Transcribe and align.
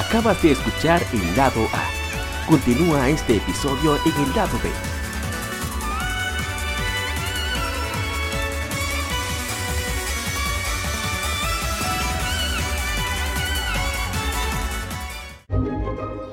Acabas 0.00 0.42
de 0.42 0.52
escuchar 0.52 1.02
el 1.12 1.36
lado 1.36 1.60
A. 1.74 2.46
Continúa 2.48 3.10
este 3.10 3.36
episodio 3.36 3.96
en 3.96 4.24
el 4.24 4.34
lado 4.34 4.58
B. 4.64 4.70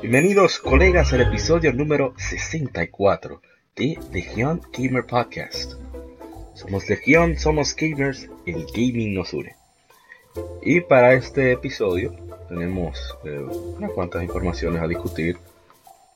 Bienvenidos 0.02 0.60
colegas 0.60 1.12
al 1.12 1.22
episodio 1.24 1.74
número 1.74 2.14
64 2.16 3.42
de 3.76 4.00
Legion 4.14 4.62
Gamer 4.72 5.06
Podcast. 5.06 5.74
Somos 6.54 6.88
Legion, 6.88 7.38
somos 7.38 7.76
gamers, 7.76 8.30
el 8.46 8.66
gaming 8.74 9.14
nos 9.14 9.34
une. 9.34 9.57
Y 10.62 10.82
para 10.82 11.14
este 11.14 11.52
episodio 11.52 12.14
tenemos 12.50 13.18
eh, 13.24 13.46
unas 13.78 13.92
cuantas 13.92 14.24
informaciones 14.24 14.82
a 14.82 14.88
discutir. 14.88 15.38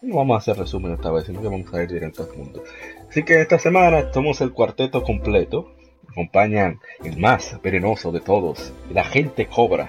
No 0.02 0.16
vamos 0.16 0.36
a 0.36 0.38
hacer 0.40 0.58
resumen 0.58 0.94
esta 0.94 1.12
vez, 1.12 1.26
sino 1.26 1.42
que 1.42 1.48
vamos 1.48 1.74
a 1.74 1.84
ir 1.84 1.92
directo 1.92 2.24
al 2.24 2.38
mundo. 2.38 2.64
Así 3.10 3.24
que 3.24 3.42
esta 3.42 3.60
semana 3.60 4.12
somos 4.14 4.42
el 4.42 4.52
cuarteto 4.52 5.04
completo. 5.04 5.72
Acompañan 6.10 6.80
el 7.04 7.18
más 7.18 7.58
venenoso 7.62 8.12
de 8.12 8.20
todos, 8.20 8.74
el 8.90 8.98
agente 8.98 9.48
Cobra. 9.48 9.88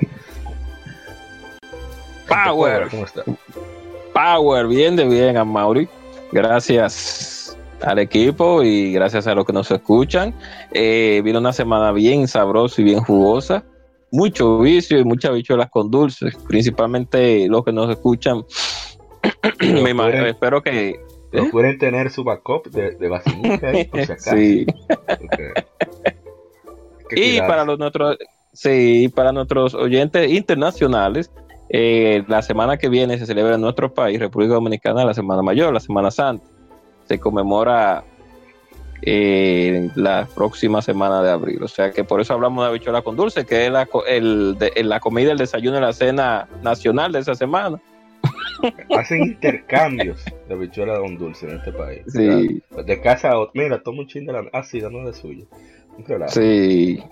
Power. 2.28 2.88
¿Cómo 2.88 3.04
está? 3.04 3.24
Power, 4.12 4.66
bien 4.66 4.95
de 4.95 5.04
bien, 5.06 5.37
a 5.37 5.45
Mauri. 5.45 5.88
Gracias 6.30 7.56
al 7.80 7.98
equipo 7.98 8.62
y 8.62 8.92
gracias 8.92 9.26
a 9.26 9.34
los 9.34 9.45
que 9.45 9.52
nos 9.52 9.70
escuchan. 9.70 10.34
Eh, 10.73 11.20
vino 11.24 11.38
una 11.38 11.52
semana 11.52 11.92
bien 11.92 12.28
sabrosa 12.28 12.80
y 12.80 12.84
bien 12.84 13.01
jugosa. 13.01 13.64
Mucho 14.12 14.59
vicio 14.59 14.98
y 14.98 15.05
muchas 15.05 15.33
bichuelas 15.33 15.71
con 15.71 15.91
dulces, 15.91 16.37
principalmente 16.47 17.48
los 17.48 17.65
que 17.65 17.73
nos 17.73 17.91
escuchan. 17.91 18.45
Me 19.61 19.91
imagino, 19.91 20.27
espero 20.27 20.62
que. 20.62 21.01
¿Eh? 21.33 21.49
pueden 21.51 21.79
tener 21.79 22.10
su 22.10 22.23
backup 22.23 22.69
de, 22.69 22.91
de 22.91 23.09
por 23.09 23.23
si 23.23 24.02
acaso. 24.13 24.37
Sí. 24.37 24.66
Y 27.10 27.41
para 27.41 27.65
los 27.65 27.79
nuestros, 27.79 28.19
sí, 28.52 29.10
para 29.15 29.32
nuestros 29.32 29.74
oyentes 29.74 30.30
internacionales, 30.30 31.30
eh, 31.71 32.23
la 32.29 32.43
semana 32.43 32.76
que 32.76 32.91
viene 32.91 33.19
se 33.19 33.24
celebra 33.24 33.54
en 33.54 33.60
nuestro 33.63 33.93
país, 33.93 34.21
República 34.21 34.54
Dominicana, 34.54 35.07
la 35.07 35.15
Semana 35.15 35.43
Mayor, 35.43 35.73
la 35.73 35.80
Semana 35.80 36.10
Santa. 36.10 36.47
Se 37.09 37.19
conmemora 37.19 38.04
eh, 39.02 39.90
la 39.96 40.26
próxima 40.34 40.80
semana 40.82 41.22
de 41.22 41.30
abril. 41.30 41.62
O 41.62 41.68
sea 41.68 41.90
que 41.90 42.04
por 42.04 42.20
eso 42.20 42.32
hablamos 42.34 42.64
de 42.64 42.70
habichuela 42.70 43.02
con 43.02 43.16
dulce, 43.16 43.45
que 43.45 43.66
es 43.66 43.72
la, 43.72 43.88
el, 44.08 44.56
de- 44.58 44.82
la 44.84 45.00
comida, 45.00 45.32
el 45.32 45.38
desayuno 45.38 45.78
y 45.78 45.80
la 45.80 45.92
cena 45.92 46.48
nacional 46.62 47.12
de 47.12 47.18
esa 47.20 47.34
semana. 47.34 47.80
Hacen 48.96 49.23
intercambios 49.23 50.24
de 50.48 50.54
habichuela 50.54 50.98
con 51.00 51.16
dulce 51.18 51.48
en 51.48 51.56
este 51.58 51.73
país. 51.73 52.02
Sí, 52.06 52.62
O 52.70 52.74
sea, 52.76 52.84
De 52.84 53.00
casa 53.00 53.30
a 53.32 53.38
otra. 53.40 53.60
Mira, 53.60 53.82
toma 53.82 54.00
un 54.02 54.06
chin 54.06 54.24
de 54.24 54.32
la. 54.32 54.45
Ah, 54.52 54.62
sí, 54.62 54.80
dame 54.80 55.00
de 55.04 55.12
relajo. 56.06 56.32
sí. 56.32 57.02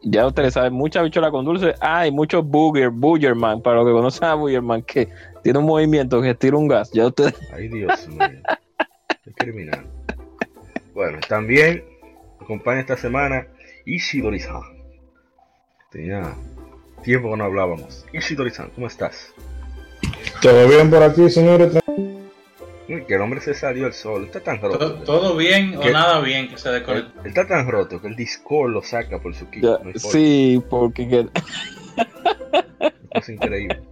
Ya 0.00 0.28
ustedes 0.28 0.54
saben, 0.54 0.72
mucha 0.74 1.00
habichuela 1.00 1.28
con 1.32 1.44
dulce. 1.44 1.74
Ah, 1.80 2.06
y 2.06 2.12
mucho 2.12 2.40
booger, 2.40 2.88
boogerman, 2.90 3.60
para 3.60 3.78
los 3.78 3.86
que 3.86 3.92
conocen 3.92 4.24
a 4.28 4.34
boogerman, 4.34 4.82
que 4.82 5.08
tiene 5.42 5.58
un 5.58 5.66
movimiento 5.66 6.22
que 6.22 6.30
estira 6.30 6.56
un 6.56 6.68
gas. 6.68 6.92
Ya 6.92 7.08
ustedes 7.08 7.34
Ay, 7.52 7.66
Dios 7.68 8.06
mío. 8.06 8.28
Qué 9.24 9.32
criminal. 9.36 9.84
Bueno, 10.98 11.20
también 11.28 11.84
acompaña 12.40 12.80
esta 12.80 12.96
semana 12.96 13.46
Ishidori-san. 13.86 14.62
Tenía 15.92 16.34
tiempo 17.04 17.30
que 17.30 17.36
no 17.36 17.44
hablábamos. 17.44 18.04
Ishidori-san, 18.12 18.70
¿cómo 18.70 18.88
estás? 18.88 19.32
¿Todo 20.42 20.66
bien 20.66 20.90
por 20.90 21.00
aquí, 21.04 21.30
señores? 21.30 21.78
Uy, 22.88 23.04
que 23.06 23.14
el 23.14 23.20
hombre 23.20 23.40
se 23.40 23.54
salió 23.54 23.86
el 23.86 23.92
sol. 23.92 24.24
Está 24.24 24.40
tan 24.40 24.60
roto. 24.60 24.76
¿Todo, 24.76 24.94
todo 25.04 25.36
bien 25.36 25.76
o 25.76 25.88
nada 25.88 26.20
bien 26.20 26.48
que 26.48 26.58
se 26.58 26.68
desconectó? 26.68 27.20
él 27.20 27.26
está 27.28 27.46
tan 27.46 27.70
roto 27.70 28.02
que 28.02 28.08
el 28.08 28.16
Discord 28.16 28.72
lo 28.72 28.82
saca 28.82 29.20
por 29.20 29.36
su 29.36 29.48
kit. 29.50 29.62
Ya, 29.62 29.78
no 29.78 29.90
importa. 29.90 30.08
sí, 30.10 30.60
porque 30.68 31.08
que- 31.08 31.28
Es 33.12 33.28
increíble. 33.28 33.82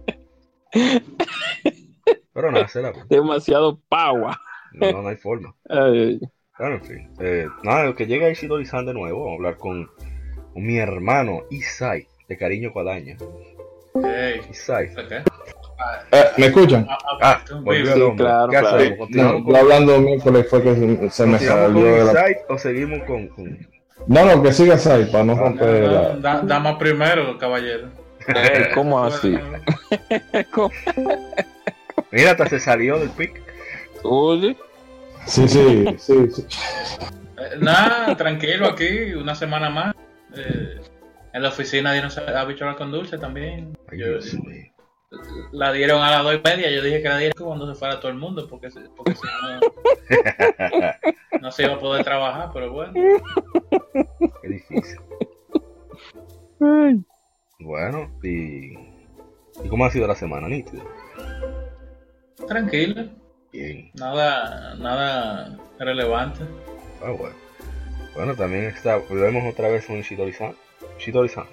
Pero 2.33 2.51
nada, 2.51 2.67
será. 2.67 2.91
demasiado 3.09 3.79
power. 3.87 4.35
No, 4.73 4.91
no, 4.91 5.01
no 5.03 5.07
hay 5.07 5.15
forma. 5.15 5.55
Ay, 5.69 6.19
Claro, 6.57 6.75
en 6.75 6.83
fin. 6.83 7.09
Eh, 7.19 7.47
nada, 7.63 7.93
que 7.93 8.07
llegue 8.07 8.31
Ishidori-san 8.31 8.85
de 8.85 8.93
nuevo. 8.93 9.19
Vamos 9.25 9.33
a 9.33 9.35
hablar 9.37 9.57
con, 9.57 9.87
con 10.53 10.63
mi 10.65 10.77
hermano 10.77 11.43
Isai, 11.51 12.07
de 12.27 12.37
cariño 12.37 12.71
Cuadaña. 12.73 13.15
Ey, 14.03 14.41
Isai. 14.49 14.89
¿qué? 15.07 15.17
Eh, 16.11 16.23
¿Me 16.37 16.45
escuchan? 16.47 16.87
Ah, 16.89 16.97
ah, 17.03 17.17
Ah, 17.21 17.41
volvió 17.61 17.93
Sí, 17.93 18.15
claro, 18.17 18.49
¿Qué 18.51 18.57
claro. 18.59 18.77
No, 18.89 18.97
¿Continuamos 18.97 19.39
yo 19.39 19.45
con, 19.45 19.55
hablando 19.55 19.99
miércoles 20.01 20.47
fue 20.49 20.63
que 20.63 20.75
se, 20.75 21.09
se 21.11 21.25
me 21.27 21.39
salió 21.39 21.73
con 21.73 21.83
de 21.83 22.03
la... 22.05 22.11
Isai 22.11 22.35
o 22.49 22.57
seguimos 22.57 23.03
con, 23.03 23.27
con- 23.27 23.67
No, 24.07 24.25
no, 24.25 24.41
que 24.41 24.51
siga 24.53 24.75
ahí 24.75 25.05
para 25.11 25.23
no 25.25 25.33
Ah, 25.33 25.39
romper 25.39 25.83
No, 25.83 25.91
la... 25.91 26.15
da- 26.17 26.41
Dama 26.41 26.79
primero, 26.79 27.37
caballero. 27.37 27.89
ey, 28.27 28.71
¿Cómo 28.73 29.03
así? 29.03 29.37
¿Cómo? 30.51 30.71
Mira, 32.11 32.31
hasta 32.31 32.47
se 32.49 32.59
salió 32.59 32.97
del 32.99 33.09
pick. 33.11 33.39
Oye, 34.03 34.55
Sí, 35.27 35.47
sí, 35.47 35.85
sí, 35.97 36.29
sí. 36.31 36.45
Eh, 37.37 37.57
Nada, 37.59 38.15
tranquilo 38.17 38.67
aquí, 38.67 39.13
una 39.13 39.35
semana 39.35 39.69
más. 39.69 39.95
Eh, 40.35 40.79
en 41.33 41.41
la 41.43 41.49
oficina 41.49 41.91
dieron 41.93 42.09
habichuela 42.35 42.75
con 42.75 42.91
dulce 42.91 43.17
también. 43.17 43.77
Ay, 43.91 43.99
Yo- 43.99 44.17
la 45.51 45.71
dieron 45.71 46.01
a 46.01 46.11
las 46.11 46.23
dos 46.23 46.35
y 46.35 46.41
media. 46.43 46.69
Yo 46.71 46.81
dije 46.81 47.01
que 47.01 47.09
la 47.09 47.17
dieron 47.17 47.45
cuando 47.45 47.71
se 47.73 47.77
fuera 47.79 47.99
todo 47.99 48.11
el 48.11 48.17
mundo, 48.17 48.47
porque, 48.49 48.69
si- 48.71 48.79
porque 48.95 49.15
si 49.15 49.21
no, 49.43 49.59
no 51.41 51.51
se 51.51 51.63
iba 51.63 51.73
a 51.75 51.79
poder 51.79 52.03
trabajar, 52.03 52.49
pero 52.53 52.71
bueno. 52.71 52.93
Qué 54.41 54.47
difícil. 54.49 54.99
Bueno, 57.59 58.11
y. 58.23 58.73
¿Y 59.63 59.69
cómo 59.69 59.85
ha 59.85 59.91
sido 59.91 60.07
la 60.07 60.15
semana, 60.15 60.47
nítido? 60.47 60.83
Tranquilo, 62.47 63.05
Bien. 63.57 63.89
nada, 63.95 64.75
nada 64.75 65.57
relevante. 65.79 66.41
Ah, 67.03 67.11
bueno. 67.11 67.35
Bueno, 68.15 68.35
también 68.35 68.65
está. 68.65 68.97
Volvemos 68.97 69.51
otra 69.51 69.69
vez 69.69 69.85
con 69.85 69.97
Ishidori-san. 69.97 70.53
Ishidori-san. 70.99 71.45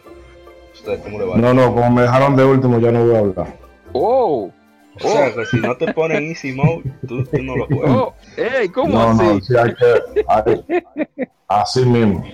¿Usted 0.74 1.00
cómo 1.02 1.18
le 1.18 1.24
va? 1.24 1.36
No, 1.38 1.54
no, 1.54 1.74
como 1.74 1.90
me 1.90 2.02
dejaron 2.02 2.36
de 2.36 2.44
último 2.44 2.78
ya 2.78 2.90
no 2.92 3.06
voy 3.06 3.14
a 3.14 3.18
hablar. 3.20 3.56
oh, 3.92 4.50
O 4.96 5.08
sea, 5.08 5.34
que 5.34 5.46
si 5.46 5.60
no 5.60 5.76
te 5.76 5.92
ponen 5.94 6.24
Easy 6.28 6.52
Mode, 6.52 6.82
tú, 7.08 7.24
tú 7.24 7.42
no 7.42 7.56
lo 7.56 7.66
juegas. 7.66 7.90
oh, 7.96 8.14
ey, 8.36 8.68
¿cómo 8.68 8.98
No, 8.98 9.10
así? 9.10 9.22
no, 9.24 9.40
sí 9.40 9.54
hay 9.56 9.74
que... 9.74 10.22
hay- 10.28 11.06
así 11.48 11.84
mismo. 11.86 12.24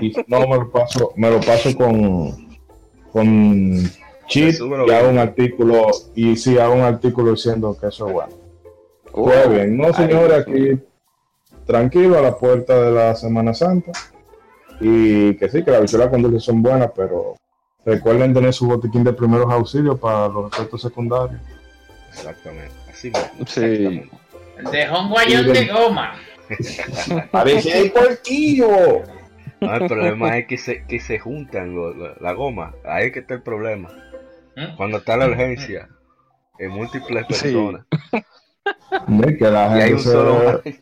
Y 0.00 0.14
no, 0.26 0.40
me 0.46 0.56
lo 0.56 0.70
paso, 0.70 1.12
me 1.16 1.30
lo 1.30 1.40
paso 1.40 1.74
con... 1.76 2.48
Con 3.12 3.90
cheat 4.26 4.56
y 4.86 4.90
hago 4.92 5.08
un 5.08 5.18
artículo 5.18 5.86
y 6.14 6.36
sí 6.36 6.58
hago 6.58 6.74
un 6.74 6.82
artículo 6.82 7.30
diciendo 7.30 7.74
que 7.80 7.86
eso 7.86 8.06
es 8.08 8.12
bueno. 8.12 8.47
Oh, 9.20 9.24
Pues 9.24 9.50
bien, 9.50 9.76
no 9.76 9.86
ay, 9.86 9.94
señores, 9.94 10.38
aquí 10.46 10.78
tranquilo 11.66 12.18
a 12.18 12.22
la 12.22 12.36
puerta 12.36 12.80
de 12.80 12.90
la 12.92 13.14
Semana 13.14 13.52
Santa. 13.54 13.92
Y 14.80 15.34
que 15.34 15.48
sí, 15.48 15.64
que 15.64 15.70
las 15.70 15.78
habichuelas 15.80 16.08
con 16.08 16.22
dulce 16.22 16.38
son 16.40 16.62
buenas, 16.62 16.90
pero 16.94 17.34
recuerden 17.84 18.32
tener 18.32 18.52
su 18.52 18.66
botiquín 18.68 19.02
de 19.04 19.12
primeros 19.12 19.50
auxilios 19.52 19.98
para 19.98 20.28
los 20.28 20.52
efectos 20.52 20.82
secundarios. 20.82 21.40
Exactamente. 22.10 22.72
Así 22.90 23.08
mismo. 23.10 23.46
Sí. 23.46 23.60
Exactamente. 23.64 24.10
Dejó 24.72 25.00
un 25.02 25.10
guayón 25.10 25.52
de 25.52 25.66
goma. 25.66 26.14
¡Parece 27.30 27.80
el 27.80 27.92
puerquillo! 27.92 28.68
No, 29.60 29.74
el 29.74 29.86
problema 29.88 30.38
es 30.38 30.46
que 30.46 30.56
se, 30.56 30.84
que 30.86 31.00
se 31.00 31.18
juntan 31.18 31.74
lo- 31.74 31.92
lo- 31.92 32.14
la 32.20 32.32
goma. 32.32 32.74
Ahí 32.84 33.06
es 33.06 33.12
que 33.12 33.18
está 33.20 33.34
el 33.34 33.42
problema. 33.42 33.88
¿Mm? 34.56 34.76
Cuando 34.76 34.98
está 34.98 35.16
la 35.16 35.26
urgencia, 35.26 35.88
en 36.58 36.70
múltiples 36.70 37.26
Sí. 37.30 37.52
Que 39.38 39.50
la 39.50 39.78
Y 39.78 39.80
hay 39.80 39.82
gente 39.88 39.94
un 39.94 39.98
se- 40.00 40.10
solo. 40.10 40.62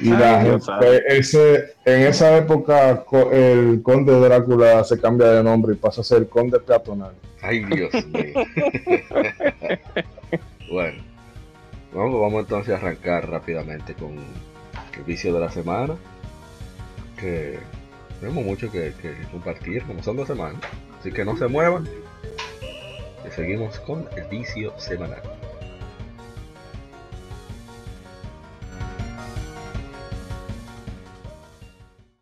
y 0.00 0.10
la 0.10 0.40
Ay, 0.40 0.50
gente- 0.50 1.18
ese, 1.18 1.74
en 1.84 2.02
esa 2.02 2.36
época 2.36 3.04
el 3.32 3.80
conde 3.82 4.18
Drácula 4.20 4.84
se 4.84 5.00
cambia 5.00 5.26
de 5.28 5.42
nombre 5.42 5.72
y 5.74 5.76
pasa 5.76 6.02
a 6.02 6.04
ser 6.04 6.28
conde 6.28 6.60
peatonal. 6.60 7.12
Ay, 7.42 7.64
Dios 7.64 7.92
mío. 8.06 8.34
bueno, 10.72 11.02
vamos, 11.94 12.20
vamos 12.20 12.40
entonces 12.42 12.74
a 12.74 12.78
arrancar 12.78 13.28
rápidamente 13.30 13.94
con 13.94 14.12
el 14.16 15.02
vicio 15.06 15.32
de 15.32 15.40
la 15.40 15.50
semana. 15.50 15.94
Que 17.18 17.58
tenemos 18.20 18.44
mucho 18.44 18.70
que, 18.70 18.92
que 19.02 19.14
compartir, 19.32 19.82
como 19.84 20.02
son 20.02 20.16
dos 20.16 20.28
semanas. 20.28 20.60
Así 21.00 21.10
que 21.12 21.24
no 21.24 21.36
se 21.36 21.46
muevan. 21.48 21.88
Que 23.24 23.30
seguimos 23.32 23.78
con 23.80 24.06
el 24.16 24.24
vicio 24.28 24.72
semanal. 24.78 25.22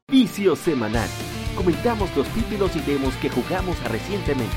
Vicio 0.08 0.54
Semanal. 0.54 1.08
Comentamos 1.56 2.16
los 2.16 2.28
títulos 2.28 2.76
y 2.76 2.80
demos 2.80 3.12
que 3.16 3.28
jugamos 3.28 3.76
recientemente. 3.90 4.54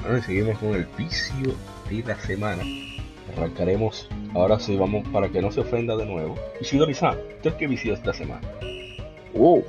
Bueno, 0.00 0.18
y 0.18 0.22
seguimos 0.22 0.58
con 0.58 0.74
el 0.74 0.84
vicio 0.98 1.54
de 1.88 2.02
la 2.02 2.18
semana. 2.18 2.64
Arrancaremos. 3.36 4.08
Ahora 4.34 4.58
sí, 4.58 4.76
vamos 4.76 5.06
para 5.10 5.28
que 5.28 5.40
no 5.40 5.52
se 5.52 5.60
ofenda 5.60 5.94
de 5.94 6.06
nuevo. 6.06 6.34
Ishidori-san, 6.60 7.16
¿qué 7.40 7.50
es 7.50 7.54
que 7.54 7.92
esta 7.92 8.12
semana? 8.12 8.40
Uh, 9.34 9.62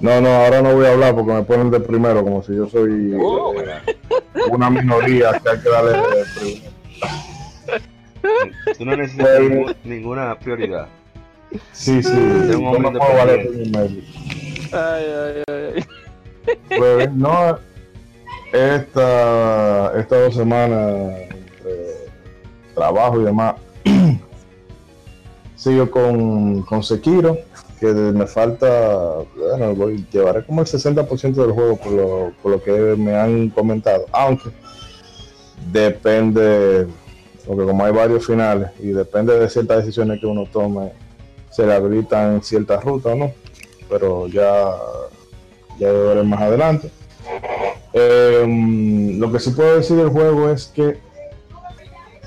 No, 0.00 0.20
no, 0.20 0.28
ahora 0.28 0.60
no 0.60 0.74
voy 0.74 0.84
a 0.86 0.92
hablar 0.92 1.14
porque 1.14 1.32
me 1.32 1.42
ponen 1.44 1.70
de 1.70 1.80
primero, 1.80 2.22
como 2.22 2.42
si 2.42 2.54
yo 2.54 2.68
soy 2.68 3.14
uh, 3.14 3.52
eh, 3.60 3.80
una 4.50 4.68
minoría 4.68 5.40
que 5.40 5.48
hay 5.50 5.58
que 5.60 5.68
darle 5.70 5.92
de 5.92 6.24
primero. 6.34 6.70
Tú 8.76 8.84
no 8.84 8.96
necesitas 8.96 9.40
ningún- 9.40 9.76
ninguna 9.84 10.38
prioridad. 10.38 10.88
Sí, 11.72 12.02
sí, 12.02 12.10
un 12.10 12.48
yo 12.48 12.78
no 12.78 12.92
puedo 12.98 13.14
valer 13.16 13.48
primero. 13.48 13.88
ay, 14.72 15.04
ay, 15.06 15.42
ay. 15.48 15.84
Pues 16.76 17.12
no, 17.12 17.58
esta, 18.52 19.92
estas 19.98 20.18
dos 20.24 20.34
semanas 20.34 21.12
entre 21.30 21.94
trabajo 22.74 23.20
y 23.20 23.24
demás, 23.24 23.54
sigo 25.56 25.90
con, 25.90 26.62
con 26.62 26.82
Sekiro, 26.82 27.38
que 27.80 27.86
me 27.86 28.26
falta, 28.26 29.18
bueno, 29.36 29.74
voy, 29.74 30.06
llevaré 30.10 30.44
como 30.44 30.60
el 30.60 30.66
60% 30.66 31.34
del 31.34 31.52
juego 31.52 31.76
por 31.76 31.92
lo, 31.92 32.32
por 32.42 32.52
lo 32.52 32.62
que 32.62 32.72
me 32.72 33.14
han 33.14 33.50
comentado, 33.50 34.06
aunque 34.12 34.50
depende, 35.72 36.86
porque 37.46 37.64
como 37.64 37.84
hay 37.84 37.92
varios 37.92 38.26
finales 38.26 38.70
y 38.80 38.88
depende 38.88 39.38
de 39.38 39.48
ciertas 39.48 39.78
decisiones 39.78 40.20
que 40.20 40.26
uno 40.26 40.44
tome, 40.52 40.92
se 41.50 41.66
le 41.66 41.74
habilitan 41.74 42.42
ciertas 42.42 42.82
rutas 42.82 43.12
o 43.12 43.16
no, 43.16 43.32
pero 43.88 44.26
ya 44.28 44.72
ya 45.78 45.88
lo 45.92 46.08
veré 46.08 46.22
más 46.22 46.40
adelante. 46.40 46.90
Em, 47.92 49.18
lo 49.18 49.30
que 49.30 49.38
sí 49.38 49.50
puedo 49.50 49.76
decir 49.76 49.96
del 49.96 50.08
juego 50.08 50.50
es 50.50 50.66
que 50.66 50.98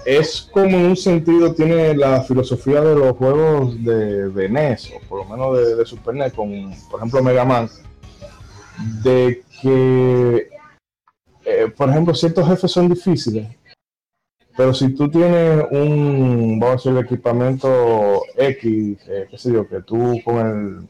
es 0.07 0.49
como 0.53 0.67
en 0.69 0.85
un 0.85 0.95
sentido 0.95 1.53
tiene 1.53 1.93
la 1.93 2.21
filosofía 2.21 2.79
de 2.79 2.95
los 2.95 3.17
juegos 3.17 3.83
de, 3.83 4.29
de 4.29 4.47
NES, 4.49 4.93
o 4.95 5.01
por 5.09 5.19
lo 5.19 5.25
menos 5.25 5.57
de, 5.57 5.75
de 5.75 5.85
Super 5.85 6.15
NES, 6.15 6.31
con 6.31 6.73
por 6.89 6.99
ejemplo 7.01 7.21
Mega 7.21 7.43
Man, 7.43 7.69
de 9.03 9.43
que, 9.61 10.49
eh, 11.43 11.67
por 11.75 11.89
ejemplo, 11.89 12.15
ciertos 12.15 12.47
jefes 12.47 12.71
son 12.71 12.87
difíciles, 12.87 13.47
pero 14.55 14.73
si 14.73 14.95
tú 14.95 15.09
tienes 15.11 15.65
un, 15.71 16.57
vamos 16.57 16.85
a 16.85 16.89
decir, 16.89 17.03
equipamiento 17.05 18.21
X, 18.37 18.97
eh, 19.09 19.27
qué 19.29 19.37
sé 19.37 19.51
yo, 19.51 19.67
que 19.67 19.81
tú 19.81 20.21
con 20.23 20.37
el 20.37 20.87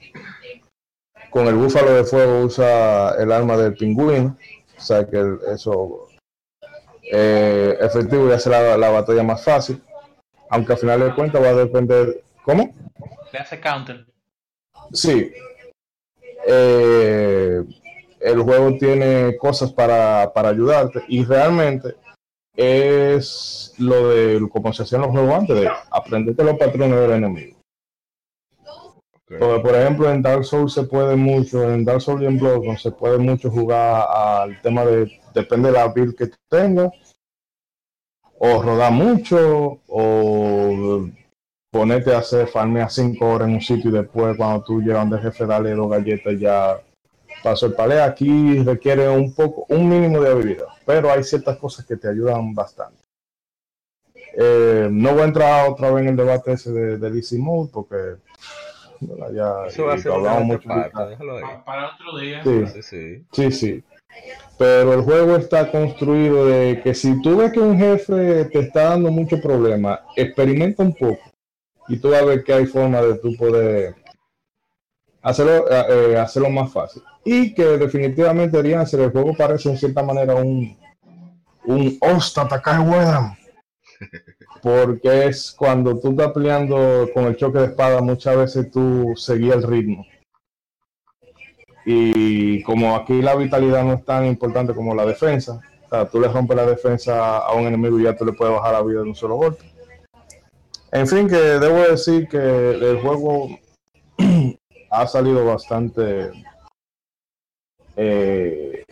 con 1.31 1.47
el 1.47 1.55
búfalo 1.55 1.91
de 1.93 2.03
fuego 2.03 2.43
usa 2.43 3.15
el 3.19 3.31
arma 3.31 3.57
del 3.57 3.73
pingüino, 3.73 4.37
o 4.77 4.81
sea 4.81 5.07
que 5.09 5.17
el- 5.17 5.39
eso 5.53 6.07
eh, 7.11 7.77
efectivo 7.79 8.29
y 8.29 8.33
hace 8.33 8.49
la, 8.49 8.77
la 8.77 8.89
batalla 8.89 9.23
más 9.23 9.43
fácil, 9.43 9.81
aunque 10.49 10.73
al 10.73 10.79
final 10.79 10.99
de 10.99 11.15
cuentas 11.15 11.41
va 11.41 11.49
a 11.49 11.53
depender, 11.53 12.23
¿cómo? 12.43 12.73
Le 13.31 13.39
hace 13.39 13.59
counter. 13.59 14.05
Sí, 14.93 15.31
Eh, 16.49 17.61
el 18.21 18.41
juego 18.41 18.77
tiene 18.77 19.35
cosas 19.37 19.71
para, 19.73 20.31
para 20.33 20.49
ayudarte 20.49 21.03
y 21.09 21.25
realmente 21.25 21.95
es 22.55 23.73
lo 23.77 24.09
de 24.09 24.47
como 24.49 24.71
se 24.71 24.83
hacían 24.83 25.01
los 25.01 25.11
juegos 25.11 25.33
antes, 25.33 25.59
de 25.59 25.69
aprenderte 25.91 26.43
los 26.43 26.57
patrones 26.57 26.99
del 26.99 27.11
enemigo. 27.11 27.56
Porque, 29.27 29.59
por 29.61 29.75
ejemplo, 29.75 30.09
en 30.09 30.21
Dark 30.21 30.45
Souls 30.45 30.73
se 30.73 30.83
puede 30.83 31.17
mucho, 31.17 31.69
en 31.69 31.83
Dark 31.83 32.01
Souls 32.01 32.21
y 32.21 32.25
en 32.25 32.39
Bloodborne 32.39 32.77
se 32.77 32.91
puede 32.91 33.17
mucho 33.17 33.51
jugar 33.51 34.05
al 34.09 34.61
tema 34.61 34.85
de, 34.85 35.11
depende 35.33 35.69
de 35.69 35.77
la 35.77 35.87
build 35.89 36.15
que 36.15 36.31
tengas, 36.49 36.91
o 38.39 38.61
rodar 38.61 38.91
mucho, 38.93 39.79
o 39.87 41.09
ponerte 41.69 42.13
a 42.13 42.19
hacer 42.19 42.47
farmea 42.47 42.89
5 42.89 43.25
horas 43.25 43.49
en 43.49 43.55
un 43.55 43.61
sitio 43.61 43.89
y 43.89 43.93
después 43.93 44.37
cuando 44.37 44.63
tú 44.63 44.81
llegas 44.81 45.09
de 45.09 45.19
jefe 45.19 45.45
darle 45.45 45.71
dos 45.71 45.89
galletas 45.89 46.39
ya 46.39 46.79
pasó 47.43 47.65
el 47.65 47.73
palé. 47.73 48.01
Aquí 48.01 48.59
requiere 48.63 49.09
un 49.09 49.33
poco, 49.33 49.65
un 49.69 49.89
mínimo 49.89 50.21
de 50.21 50.31
habilidad, 50.31 50.67
pero 50.85 51.11
hay 51.11 51.23
ciertas 51.23 51.57
cosas 51.57 51.85
que 51.85 51.97
te 51.97 52.07
ayudan 52.07 52.55
bastante. 52.55 53.03
Eh, 54.39 54.87
no 54.91 55.13
voy 55.13 55.21
a 55.21 55.25
entrar 55.25 55.69
otra 55.69 55.91
vez 55.91 56.03
en 56.03 56.09
el 56.09 56.15
debate 56.15 56.53
ese 56.53 56.71
de, 56.71 56.97
del 56.97 57.15
Easy 57.15 57.37
Mode 57.39 57.71
porque 57.73 58.17
ya 59.33 59.65
Eso 59.67 59.85
va 59.85 59.93
a 59.93 59.97
ser 59.97 60.11
una 60.11 60.39
mucho 60.39 60.67
parte, 60.67 61.05
déjalo 61.05 61.37
ahí. 61.37 61.43
Pa- 61.43 61.65
para 61.65 61.91
otro 61.93 62.17
día. 62.17 62.41
Sí. 62.81 63.21
Sí, 63.31 63.51
sí. 63.51 63.83
Pero 64.57 64.93
el 64.93 65.01
juego 65.01 65.35
está 65.35 65.69
construido 65.71 66.47
de 66.47 66.81
que 66.81 66.93
si 66.95 67.21
tú 67.21 67.37
ves 67.37 67.51
que 67.51 67.59
un 67.59 67.77
jefe 67.77 68.45
te 68.45 68.59
está 68.59 68.85
dando 68.89 69.11
mucho 69.11 69.39
problema, 69.39 70.01
experimenta 70.15 70.81
un 70.83 70.93
poco 70.95 71.31
y 71.87 71.97
tú 71.97 72.09
vas 72.09 72.21
a 72.21 72.25
ver 72.25 72.43
que 72.43 72.53
hay 72.53 72.65
forma 72.65 73.01
de 73.01 73.15
tú 73.19 73.35
poder 73.37 73.95
hacerlo, 75.21 75.69
eh, 75.69 75.85
eh, 76.13 76.17
hacerlo 76.17 76.49
más 76.49 76.71
fácil. 76.71 77.03
Y 77.23 77.53
que 77.53 77.63
definitivamente 77.77 78.61
Riancer, 78.61 79.01
el 79.01 79.11
juego 79.11 79.35
parece 79.35 79.69
en 79.69 79.77
cierta 79.77 80.01
manera 80.01 80.35
un, 80.35 80.75
un 81.65 81.97
Osta 82.01 82.47
Takai 82.47 82.79
Wedam. 82.79 83.35
Porque 84.61 85.27
es 85.27 85.51
cuando 85.57 85.99
tú 85.99 86.11
estás 86.11 86.31
peleando 86.31 87.09
con 87.13 87.25
el 87.25 87.37
choque 87.37 87.59
de 87.59 87.65
espada, 87.65 88.01
muchas 88.01 88.37
veces 88.37 88.71
tú 88.71 89.13
seguías 89.15 89.57
el 89.57 89.63
ritmo. 89.63 90.05
Y 91.85 92.61
como 92.63 92.95
aquí 92.95 93.21
la 93.21 93.35
vitalidad 93.35 93.83
no 93.83 93.93
es 93.93 94.03
tan 94.03 94.25
importante 94.25 94.73
como 94.73 94.93
la 94.93 95.05
defensa, 95.05 95.61
o 95.85 95.89
sea, 95.89 96.05
tú 96.05 96.19
le 96.19 96.27
rompes 96.27 96.57
la 96.57 96.65
defensa 96.65 97.37
a 97.37 97.53
un 97.53 97.65
enemigo 97.65 97.97
y 97.97 98.03
ya 98.03 98.15
tú 98.15 98.25
le 98.25 98.33
puedes 98.33 98.53
bajar 98.53 98.73
la 98.73 98.81
vida 98.81 99.01
de 99.01 99.09
un 99.09 99.15
solo 99.15 99.35
golpe. 99.35 99.63
En 100.91 101.07
fin, 101.07 101.27
que 101.27 101.35
debo 101.35 101.79
decir 101.79 102.27
que 102.27 102.37
el 102.37 103.01
juego 103.01 103.57
ha 104.89 105.07
salido 105.07 105.45
bastante, 105.45 106.31
eh, 107.95 108.83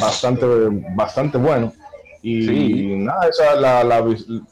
bastante, 0.00 0.46
bastante 0.94 1.38
bueno. 1.38 1.72
Y 2.28 2.42
Sí. 2.42 2.96
nada, 2.96 3.28
esa 3.28 3.54
es 3.54 3.60
la, 3.60 3.84
la 3.84 4.04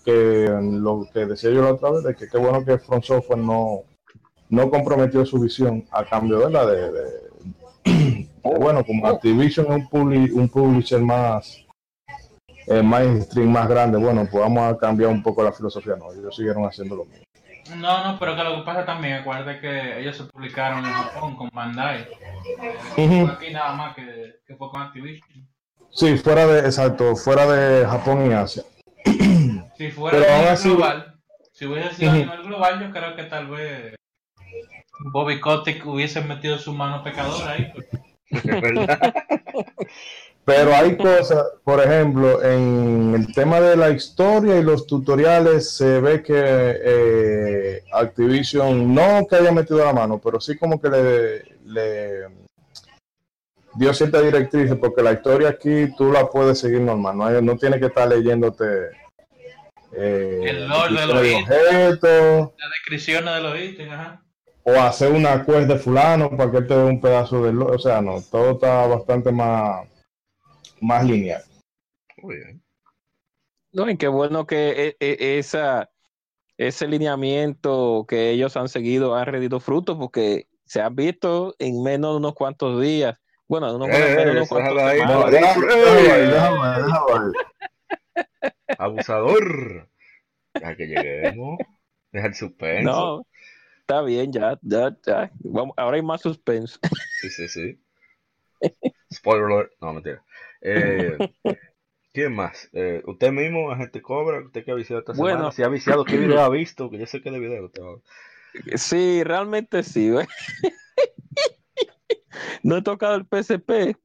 que 0.04 0.48
lo 0.60 1.08
que 1.12 1.26
decía 1.26 1.50
yo 1.50 1.60
la 1.60 1.72
otra 1.72 1.90
vez, 1.90 2.04
de 2.04 2.14
que 2.14 2.28
qué 2.28 2.38
bueno 2.38 2.64
que 2.64 2.78
Front 2.78 3.02
Software 3.02 3.40
no, 3.40 3.80
no 4.48 4.70
comprometió 4.70 5.26
su 5.26 5.40
visión 5.40 5.84
a 5.90 6.04
cambio 6.04 6.38
de 6.38 6.50
la 6.52 6.66
de, 6.66 6.92
de- 6.92 7.24
de, 7.84 8.28
bueno, 8.60 8.84
como 8.84 9.08
Activision 9.08 9.66
es 9.66 9.72
un, 9.72 9.88
publi- 9.88 10.32
un 10.32 10.48
publisher 10.48 11.00
más 11.00 11.66
eh, 12.68 12.80
mainstream, 12.80 13.50
más 13.50 13.66
grande, 13.68 13.98
bueno, 13.98 14.24
pues 14.30 14.40
vamos 14.44 14.72
a 14.72 14.78
cambiar 14.78 15.10
un 15.10 15.20
poco 15.24 15.42
la 15.42 15.50
filosofía, 15.52 15.96
no, 15.96 16.12
ellos 16.12 16.36
siguieron 16.36 16.64
haciendo 16.66 16.94
lo 16.94 17.04
mismo. 17.06 17.24
No, 17.76 18.04
no, 18.12 18.18
pero 18.20 18.36
que 18.36 18.44
lo 18.44 18.54
que 18.54 18.62
pasa 18.62 18.84
también, 18.86 19.14
acuérdate 19.14 19.58
que 19.58 19.98
ellos 19.98 20.16
se 20.16 20.24
publicaron 20.24 20.78
en 20.78 20.92
Japón 20.92 21.34
con 21.34 21.50
Bandai. 21.52 22.06
Aquí 23.32 23.52
nada 23.52 23.72
más 23.74 23.96
que, 23.96 24.36
que 24.46 24.54
fue 24.54 24.70
con 24.70 24.80
Activision. 24.80 25.48
Sí, 25.94 26.16
fuera 26.18 26.46
de, 26.46 26.60
exacto, 26.60 27.14
fuera 27.16 27.46
de 27.46 27.86
Japón 27.86 28.30
y 28.30 28.34
Asia. 28.34 28.64
Si 29.76 29.90
fuera 29.90 30.18
Pero 30.18 30.32
a 30.32 30.52
así- 30.52 30.68
global, 30.70 31.14
si 31.52 31.66
hubiese 31.66 31.94
sido 31.94 32.10
a 32.10 32.14
nivel 32.14 32.42
global, 32.42 32.80
yo 32.80 32.90
creo 32.90 33.14
que 33.16 33.24
tal 33.24 33.46
vez 33.48 33.94
Bobby 35.12 35.40
Kotick 35.40 35.84
hubiese 35.86 36.20
metido 36.20 36.58
su 36.58 36.72
mano 36.72 37.02
pecadora 37.02 37.52
ahí. 37.52 37.72
Es 38.30 38.44
verdad. 38.44 39.14
Pero 40.44 40.74
hay 40.74 40.94
cosas, 40.98 41.42
por 41.64 41.80
ejemplo, 41.80 42.42
en 42.42 43.14
el 43.14 43.32
tema 43.32 43.60
de 43.62 43.76
la 43.76 43.88
historia 43.90 44.58
y 44.58 44.62
los 44.62 44.86
tutoriales 44.86 45.70
se 45.70 46.00
ve 46.00 46.22
que 46.22 46.34
eh, 46.36 47.82
Activision 47.94 48.94
no 48.94 49.26
que 49.26 49.36
haya 49.36 49.52
metido 49.52 49.82
la 49.82 49.94
mano, 49.94 50.20
pero 50.22 50.38
sí 50.42 50.58
como 50.58 50.78
que 50.78 50.90
le, 50.90 51.42
le 51.64 52.43
dio 53.74 53.92
cierta 53.92 54.20
directrices 54.20 54.76
porque 54.76 55.02
la 55.02 55.12
historia 55.12 55.48
aquí 55.48 55.94
tú 55.96 56.12
la 56.12 56.28
puedes 56.28 56.58
seguir 56.58 56.80
normal, 56.80 57.16
no, 57.16 57.40
no 57.40 57.56
tienes 57.56 57.80
que 57.80 57.86
estar 57.86 58.08
leyéndote 58.08 58.64
eh, 59.96 60.40
El 60.44 60.68
lore 60.68 61.00
de 61.00 61.06
los 61.06 61.42
objetos 61.42 62.52
Las 62.58 62.70
descripciones 62.70 63.34
de 63.34 63.40
los 63.40 63.58
ítems, 63.58 63.92
ajá. 63.92 64.22
o 64.64 64.72
hacer 64.74 65.12
una 65.12 65.44
quest 65.44 65.68
de 65.68 65.78
fulano 65.78 66.36
para 66.36 66.50
que 66.50 66.56
él 66.58 66.66
te 66.66 66.74
dé 66.74 66.84
un 66.84 67.00
pedazo 67.00 67.44
de 67.44 67.52
lore, 67.52 67.76
o 67.76 67.78
sea, 67.78 68.00
no, 68.00 68.20
todo 68.22 68.52
está 68.52 68.86
bastante 68.86 69.30
más, 69.30 69.86
más 70.80 71.04
lineal. 71.04 71.42
Muy 72.18 72.36
bien. 72.36 72.62
No, 73.72 73.90
y 73.90 73.96
qué 73.96 74.06
bueno 74.06 74.46
que 74.46 74.88
e- 74.88 74.96
e- 75.00 75.38
esa, 75.38 75.90
ese 76.56 76.86
lineamiento 76.86 78.06
que 78.08 78.30
ellos 78.30 78.56
han 78.56 78.68
seguido 78.68 79.16
ha 79.16 79.24
rendido 79.24 79.58
frutos 79.58 79.96
porque 79.98 80.46
se 80.64 80.80
han 80.80 80.94
visto 80.94 81.54
en 81.58 81.82
menos 81.82 82.12
de 82.12 82.16
unos 82.18 82.34
cuantos 82.34 82.80
días. 82.80 83.16
Bueno, 83.46 83.68
en 83.70 83.76
unos, 83.76 83.88
Eh, 83.88 83.92
menos 83.92 84.16
de 84.16 84.22
eh, 84.22 84.30
unos 84.30 84.48
cuantos 84.48 84.74
déjalo 84.74 84.88
ahí, 84.90 84.98
semanas. 84.98 85.24
no, 85.24 85.30
Déjame, 85.30 85.66
déjame 85.66 86.10
ahí, 86.10 86.26
déjame 86.30 86.58
ahí, 86.66 86.82
déjame 86.82 87.32
ahí. 88.16 88.74
Abusador. 88.78 89.88
Ya 90.60 90.76
que 90.76 90.86
lleguemos. 90.86 91.58
Deja 92.12 92.26
el 92.28 92.34
suspenso. 92.34 92.90
No, 92.90 93.26
está 93.80 94.02
bien, 94.02 94.32
ya, 94.32 94.58
ya, 94.62 94.96
ya. 95.04 95.30
Vamos, 95.40 95.74
ahora 95.76 95.96
hay 95.96 96.02
más 96.02 96.20
suspenso. 96.22 96.78
Sí, 97.20 97.28
sí, 97.30 97.48
sí. 97.48 97.80
Spoiler 99.12 99.44
alert. 99.46 99.72
No, 99.80 99.92
mentira. 99.92 100.22
Eh, 100.60 101.18
¿Quién 102.12 102.34
más? 102.34 102.70
Eh, 102.72 103.02
usted 103.06 103.32
mismo, 103.32 103.70
agente 103.72 104.00
Cobra, 104.00 104.38
usted 104.40 104.64
que 104.64 104.70
ha 104.70 104.74
viciado 104.74 105.00
esta 105.00 105.12
Bueno. 105.12 105.36
semana. 105.38 105.52
Si 105.52 105.62
ha 105.62 105.68
viciado, 105.68 106.04
¿qué 106.04 106.16
video 106.16 106.40
ha 106.40 106.48
visto? 106.48 106.88
Que 106.90 106.98
yo 106.98 107.06
sé 107.06 107.20
que 107.20 107.30
de 107.30 107.38
video 107.40 107.70
Sí, 108.76 109.22
realmente 109.24 109.82
sí. 109.82 110.10
güey. 110.10 110.26
no 112.62 112.76
he 112.76 112.82
tocado 112.82 113.14
el 113.16 113.26
PSP 113.26 113.96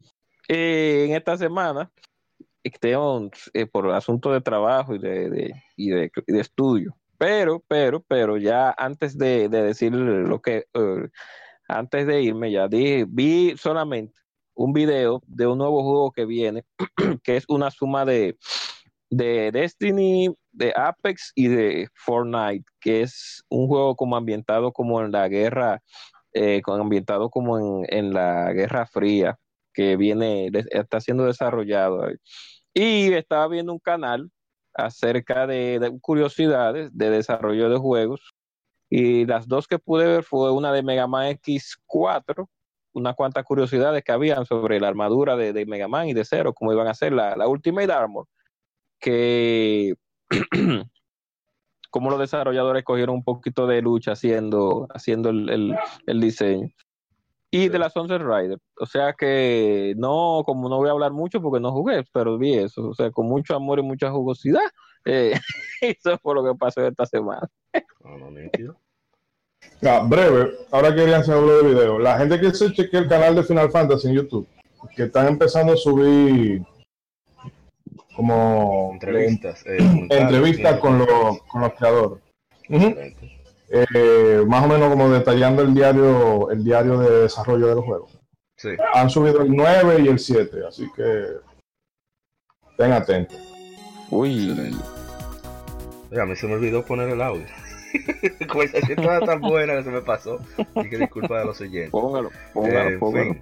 eh, 0.48 1.06
en 1.08 1.16
esta 1.16 1.38
semana. 1.38 1.92
Tengo, 2.80 3.30
eh, 3.54 3.66
por 3.66 3.90
asunto 3.92 4.32
de 4.32 4.42
trabajo 4.42 4.94
y 4.94 5.00
de, 5.00 5.54
y 5.76 5.90
de, 5.90 6.12
de 6.28 6.40
estudio. 6.40 6.96
Pero, 7.18 7.64
pero, 7.68 8.02
pero 8.02 8.38
ya 8.38 8.74
antes 8.78 9.18
de, 9.18 9.50
de 9.50 9.64
decir 9.64 9.94
lo 9.94 10.42
que, 10.42 10.68
eh, 10.74 11.10
antes 11.68 12.08
de 12.08 12.22
irme, 12.22 12.52
ya 12.52 12.68
dije, 12.68 13.06
vi 13.08 13.56
solamente 13.58 14.14
un 14.54 14.74
video 14.74 15.22
de 15.26 15.48
un 15.48 15.58
nuevo 15.58 15.84
juego 15.84 16.12
que 16.12 16.26
viene, 16.26 16.66
que 17.24 17.38
es 17.38 17.46
una 17.48 17.72
suma 17.72 18.06
de, 18.06 18.38
de 19.10 19.52
Destiny, 19.52 20.36
de 20.52 20.74
Apex 20.76 21.32
y 21.36 21.48
de 21.48 21.88
Fortnite, 21.94 22.66
que 22.80 23.02
es 23.02 23.44
un 23.50 23.68
juego 23.68 23.96
como 23.96 24.16
ambientado 24.16 24.72
como 24.72 25.02
en 25.02 25.12
la 25.12 25.28
guerra, 25.28 25.82
eh, 26.34 26.62
ambientado 26.68 27.30
como 27.30 27.60
en, 27.60 27.86
en 27.90 28.14
la 28.14 28.52
Guerra 28.54 28.86
Fría, 28.86 29.38
que 29.74 29.96
viene, 29.98 30.50
está 30.72 31.00
siendo 31.02 31.26
desarrollado. 31.26 32.08
Y 32.74 33.14
estaba 33.14 33.48
viendo 33.48 33.74
un 33.74 33.80
canal 33.80 34.32
acerca 34.74 35.48
de, 35.48 35.80
de 35.80 36.00
curiosidades 36.00 36.90
de 36.94 37.10
desarrollo 37.10 37.70
de 37.70 37.78
juegos. 37.78 38.34
Y 38.90 39.26
las 39.26 39.48
dos 39.48 39.68
que 39.68 39.80
pude 39.80 40.08
ver 40.08 40.24
fue 40.24 40.52
una 40.52 40.72
de 40.74 40.84
Mega 40.84 41.08
Man 41.08 41.38
X4, 41.38 42.48
unas 42.94 43.16
cuantas 43.16 43.44
curiosidades 43.46 44.04
que 44.04 44.12
habían 44.12 44.46
sobre 44.46 44.80
la 44.80 44.88
armadura 44.88 45.36
de, 45.36 45.54
de 45.54 45.66
Mega 45.66 45.88
Man 45.88 46.08
y 46.08 46.14
de 46.14 46.26
Zero, 46.26 46.54
cómo 46.54 46.74
iban 46.74 46.88
a 46.88 46.94
ser 46.94 47.14
la, 47.14 47.36
la 47.36 47.48
Ultimate 47.48 47.92
Armor, 47.92 48.28
que 49.00 49.94
como 51.90 52.10
los 52.10 52.20
desarrolladores 52.20 52.84
cogieron 52.84 53.16
un 53.16 53.24
poquito 53.24 53.66
de 53.68 53.82
lucha 53.82 54.12
haciendo, 54.14 54.88
haciendo 54.94 55.30
el, 55.30 55.50
el- 55.50 55.76
el 56.06 56.20
diseño. 56.22 56.70
Y 57.52 57.70
de 57.70 57.80
la 57.80 57.90
Sunset 57.90 58.22
Rider. 58.22 58.60
O 58.80 58.86
sea 58.86 59.14
que 59.14 59.94
no, 59.98 60.44
como 60.46 60.70
no 60.70 60.78
voy 60.78 60.90
a 60.90 60.92
hablar 60.92 61.12
mucho 61.14 61.42
porque 61.42 61.60
no 61.60 61.72
jugué, 61.72 62.04
pero 62.14 62.38
vi 62.38 62.54
eso. 62.54 62.90
O 62.90 62.94
sea, 62.94 63.10
con 63.12 63.28
mucho 63.28 63.56
amor 63.56 63.80
y 63.80 63.82
mucha 63.84 64.12
jugosidad. 64.12 64.62
eh, 65.06 65.34
eso 65.82 66.18
fue 66.22 66.36
lo 66.36 66.44
que 66.44 66.54
pasó 66.56 66.86
esta 66.86 67.06
semana. 67.08 67.48
No, 68.04 68.18
no. 68.30 68.76
Ya, 69.82 70.00
breve, 70.02 70.52
ahora 70.72 70.94
querían 70.94 71.22
hacer 71.22 71.36
de 71.36 71.68
video. 71.70 71.98
La 72.00 72.18
gente 72.18 72.40
que 72.40 72.52
se 72.54 72.72
chequea 72.72 73.00
el 73.02 73.08
canal 73.10 73.36
de 73.36 73.44
Final 73.44 73.72
Fantasy 73.72 74.10
en 74.10 74.14
YouTube, 74.16 74.48
que 74.96 75.04
están 75.04 75.28
empezando 75.28 75.74
a 75.74 75.78
subir 75.78 76.62
como 78.20 78.90
Entrevistas. 78.94 79.64
eh, 79.66 79.78
entrevistas 80.10 80.76
sí. 80.76 80.80
con 80.82 81.00
los, 81.00 81.42
con 81.44 81.62
los 81.62 81.74
creadores. 81.74 82.20
Eh, 83.72 84.44
más 84.46 84.66
o 84.66 84.68
menos 84.68 84.90
como 84.90 85.10
detallando 85.10 85.62
el 85.62 85.74
diario, 85.74 86.50
el 86.52 86.64
diario 86.66 87.00
de 87.00 87.22
desarrollo 87.22 87.68
de 87.68 87.76
los 87.76 87.86
juegos. 87.86 88.20
Sí. 88.58 88.70
Han 88.94 89.10
subido 89.10 89.42
el 89.42 89.56
9 89.56 90.02
y 90.04 90.08
el 90.10 90.20
7, 90.20 90.58
así 90.68 90.86
que 90.96 91.28
estén 92.72 92.92
atentos. 92.92 93.38
Uy. 94.10 94.52
Oye, 96.12 96.22
a 96.22 96.26
mí 96.26 96.36
se 96.36 96.46
me 96.48 96.56
olvidó 96.56 96.84
poner 96.84 97.08
el 97.10 97.22
audio. 97.22 97.46
Conversación 98.50 99.00
estaba 99.00 99.20
tan 99.22 99.40
buena 99.40 99.76
que 99.78 99.84
se 99.84 99.90
me 99.92 100.02
pasó. 100.02 100.40
Y 100.76 100.90
que 100.90 100.98
disculpa 100.98 101.40
a 101.42 101.46
los 101.46 101.62
oyentes. 101.62 101.92
póngalo, 101.92 102.30
Eh, 102.30 102.34
póngalo, 102.54 102.90
en 102.90 103.00
póngalo. 103.00 103.34
fin. 103.34 103.42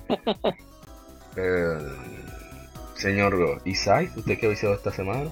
Eh, 2.97 3.01
señor 3.01 3.61
Isai, 3.65 4.09
¿usted 4.15 4.39
qué 4.39 4.47
ha 4.47 4.49
visitado 4.49 4.73
esta 4.73 4.91
semana? 4.91 5.29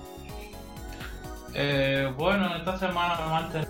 Eh, 1.54 2.12
bueno, 2.18 2.56
esta 2.56 2.78
semana 2.78 3.18
me 3.26 3.32
mantengo 3.32 3.68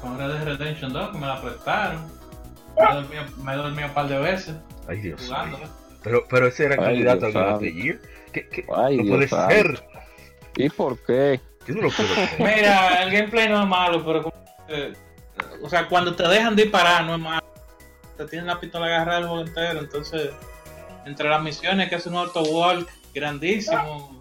con 0.00 0.18
Red 0.18 0.28
Dead 0.28 0.44
Redemption 0.44 0.92
2, 0.92 1.10
que 1.12 1.18
me 1.18 1.26
la 1.26 1.40
prestaron. 1.40 2.12
Me 3.42 3.54
dormido 3.56 3.86
un 3.86 3.94
par 3.94 4.08
de 4.08 4.18
veces 4.18 4.56
Ay, 4.88 5.00
Dios 5.00 5.22
mío. 5.22 5.58
Pero, 6.02 6.26
pero 6.28 6.48
ese 6.48 6.64
era 6.66 6.74
el 6.74 6.80
Ay, 6.80 6.86
candidato 6.86 7.26
al 7.26 7.32
Dios 7.32 7.34
Game 7.34 7.46
of 7.46 7.60
santo. 7.60 7.64
the 7.64 7.72
Year. 7.82 8.00
¿Qué, 8.32 8.48
qué? 8.48 8.66
Ay, 8.76 8.96
no 8.98 9.02
Dios 9.16 9.30
puede 9.30 9.50
ser. 9.54 9.84
¿Y 10.56 10.68
por 10.70 10.98
qué? 11.04 11.40
Yo 11.66 11.74
no 11.76 11.82
lo 11.82 11.90
puedo 11.90 12.08
creer. 12.36 12.56
Mira, 12.56 13.02
el 13.02 13.10
gameplay 13.10 13.48
no 13.48 13.62
es 13.62 13.68
malo, 13.68 14.04
pero 14.04 14.22
como 14.24 14.34
que- 14.66 14.92
o 15.62 15.68
sea, 15.70 15.88
cuando 15.88 16.14
te 16.14 16.26
dejan 16.28 16.54
disparar 16.54 17.04
no 17.04 17.14
es 17.14 17.20
malo. 17.20 17.42
Te 18.16 18.26
tienen 18.26 18.46
la 18.46 18.60
pistola 18.60 18.86
agarrada 18.86 19.20
el 19.20 19.26
juego 19.26 19.42
entero, 19.46 19.80
entonces 19.80 20.30
entre 21.06 21.28
las 21.28 21.42
misiones 21.42 21.88
que 21.88 21.96
es 21.96 22.06
un 22.06 22.16
autowalk 22.16 22.88
grandísimo, 23.14 24.18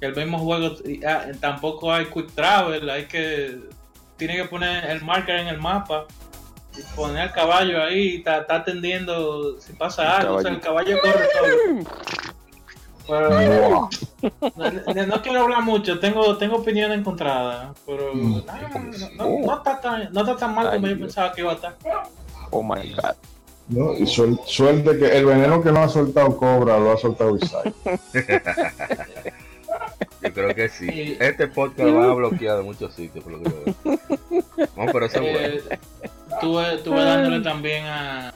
que 0.00 0.06
el 0.06 0.16
mismo 0.16 0.38
juego 0.38 0.76
ah, 1.06 1.26
tampoco 1.40 1.92
hay 1.92 2.06
quick 2.06 2.32
travel, 2.34 2.88
hay 2.90 3.06
que 3.06 3.58
tiene 4.16 4.36
que 4.36 4.44
poner 4.44 4.84
el 4.90 5.02
marker 5.02 5.36
en 5.40 5.48
el 5.48 5.58
mapa 5.60 6.06
y 6.76 6.82
poner 6.96 7.24
el 7.24 7.32
caballo 7.32 7.82
ahí 7.82 8.00
y 8.00 8.16
está, 8.16 8.44
atendiendo 8.48 9.60
si 9.60 9.72
pasa 9.74 10.18
algo, 10.18 10.36
o 10.36 10.42
sea, 10.42 10.50
el 10.52 10.60
caballo 10.60 10.98
corre 11.00 11.28
todo. 11.38 11.54
Pero, 13.06 13.90
no, 15.06 15.22
quiero 15.22 15.42
hablar 15.42 15.62
mucho, 15.62 15.98
tengo, 16.00 16.38
tengo 16.38 16.56
opinión 16.56 16.90
encontrada, 16.92 17.74
pero 17.84 18.14
Mm. 18.14 18.42
no, 18.46 19.26
no- 19.28 19.46
no 19.46 19.56
está 19.58 19.80
tan, 19.80 20.12
no 20.12 20.20
está 20.20 20.36
tan 20.36 20.54
mal 20.54 20.70
como 20.72 20.86
yo 20.86 20.98
pensaba 20.98 21.32
que 21.32 21.42
iba 21.42 21.52
a 21.52 21.54
estar. 21.56 21.76
Oh 22.50 22.62
my 22.62 22.92
god. 22.94 23.14
¿No? 23.68 23.92
Y 23.94 24.02
suel- 24.06 24.38
suerte 24.46 24.98
que 24.98 25.16
el 25.16 25.24
veneno 25.26 25.62
que 25.62 25.72
no 25.72 25.82
ha 25.82 25.88
soltado 25.88 26.36
Cobra 26.36 26.78
lo 26.78 26.92
ha 26.92 26.96
soltado 26.96 27.36
Isai. 27.36 27.72
Yo 30.22 30.32
creo 30.32 30.54
que 30.54 30.68
sí. 30.68 31.16
Este 31.20 31.48
podcast 31.48 31.90
van 31.90 32.10
a 32.10 32.14
bloquear 32.14 32.56
de 32.58 32.62
muchos 32.62 32.94
sitios, 32.94 33.22
por 33.24 33.34
lo 33.34 33.42
que 33.42 33.48
veo. 33.50 33.98
No, 34.76 34.86
pero 34.92 35.06
eso 35.06 35.20
es 35.20 35.32
bueno. 35.32 35.38
Eh, 35.38 35.78
tuve, 36.40 36.78
tuve 36.78 37.02
dándole 37.04 37.40
también 37.40 37.84
a 37.86 38.32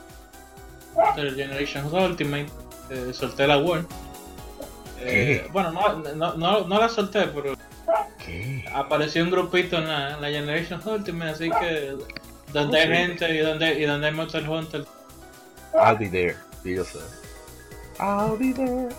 The 1.15 1.31
Generations 1.31 1.91
Ultimate, 1.91 2.47
eh, 2.91 3.11
solté 3.13 3.47
la 3.47 3.57
World. 3.57 3.87
Eh, 5.01 5.47
bueno, 5.51 5.71
no, 5.71 5.97
no, 6.15 6.33
no, 6.35 6.67
no 6.67 6.79
la 6.79 6.89
solté, 6.89 7.21
pero 7.33 7.55
¿Qué? 8.23 8.65
apareció 8.73 9.23
un 9.23 9.31
grupito 9.31 9.77
en 9.77 9.87
la, 9.87 10.13
en 10.15 10.21
la 10.21 10.29
Generations 10.29 10.85
Ultimate, 10.85 11.31
así 11.31 11.49
que 11.49 11.93
donde 12.53 12.79
hay 12.79 12.87
gente 12.87 13.33
y 13.33 13.37
donde, 13.39 13.79
y 13.79 13.85
donde 13.85 14.07
hay 14.07 14.13
Monster 14.13 14.47
Hunter, 14.47 14.85
I'll 15.73 15.97
be 15.97 16.07
there. 16.07 16.35
Sí, 16.63 16.75
yo 16.75 16.83
sé. 16.83 16.99
I'll 17.99 18.37
be 18.37 18.53
there. 18.53 18.89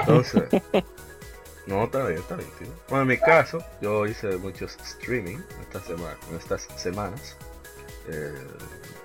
Entonces, 0.00 0.42
no, 1.66 1.84
está 1.84 2.06
bien, 2.06 2.18
está 2.18 2.36
bien, 2.36 2.50
tío. 2.58 2.68
Bueno, 2.88 3.02
en 3.02 3.08
mi 3.08 3.18
caso, 3.18 3.64
yo 3.80 4.06
hice 4.06 4.36
muchos 4.38 4.76
streaming 4.84 5.38
esta 5.60 5.80
semana, 5.80 6.16
en 6.30 6.36
estas 6.36 6.68
semanas. 6.76 7.36
Eh, 8.08 8.34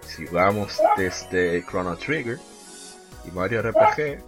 si 0.06 0.26
vamos 0.26 0.80
desde 0.98 1.64
Chrono 1.66 1.96
Trigger 1.96 2.38
y 3.26 3.32
Mario 3.32 3.62
RPG, 3.62 4.24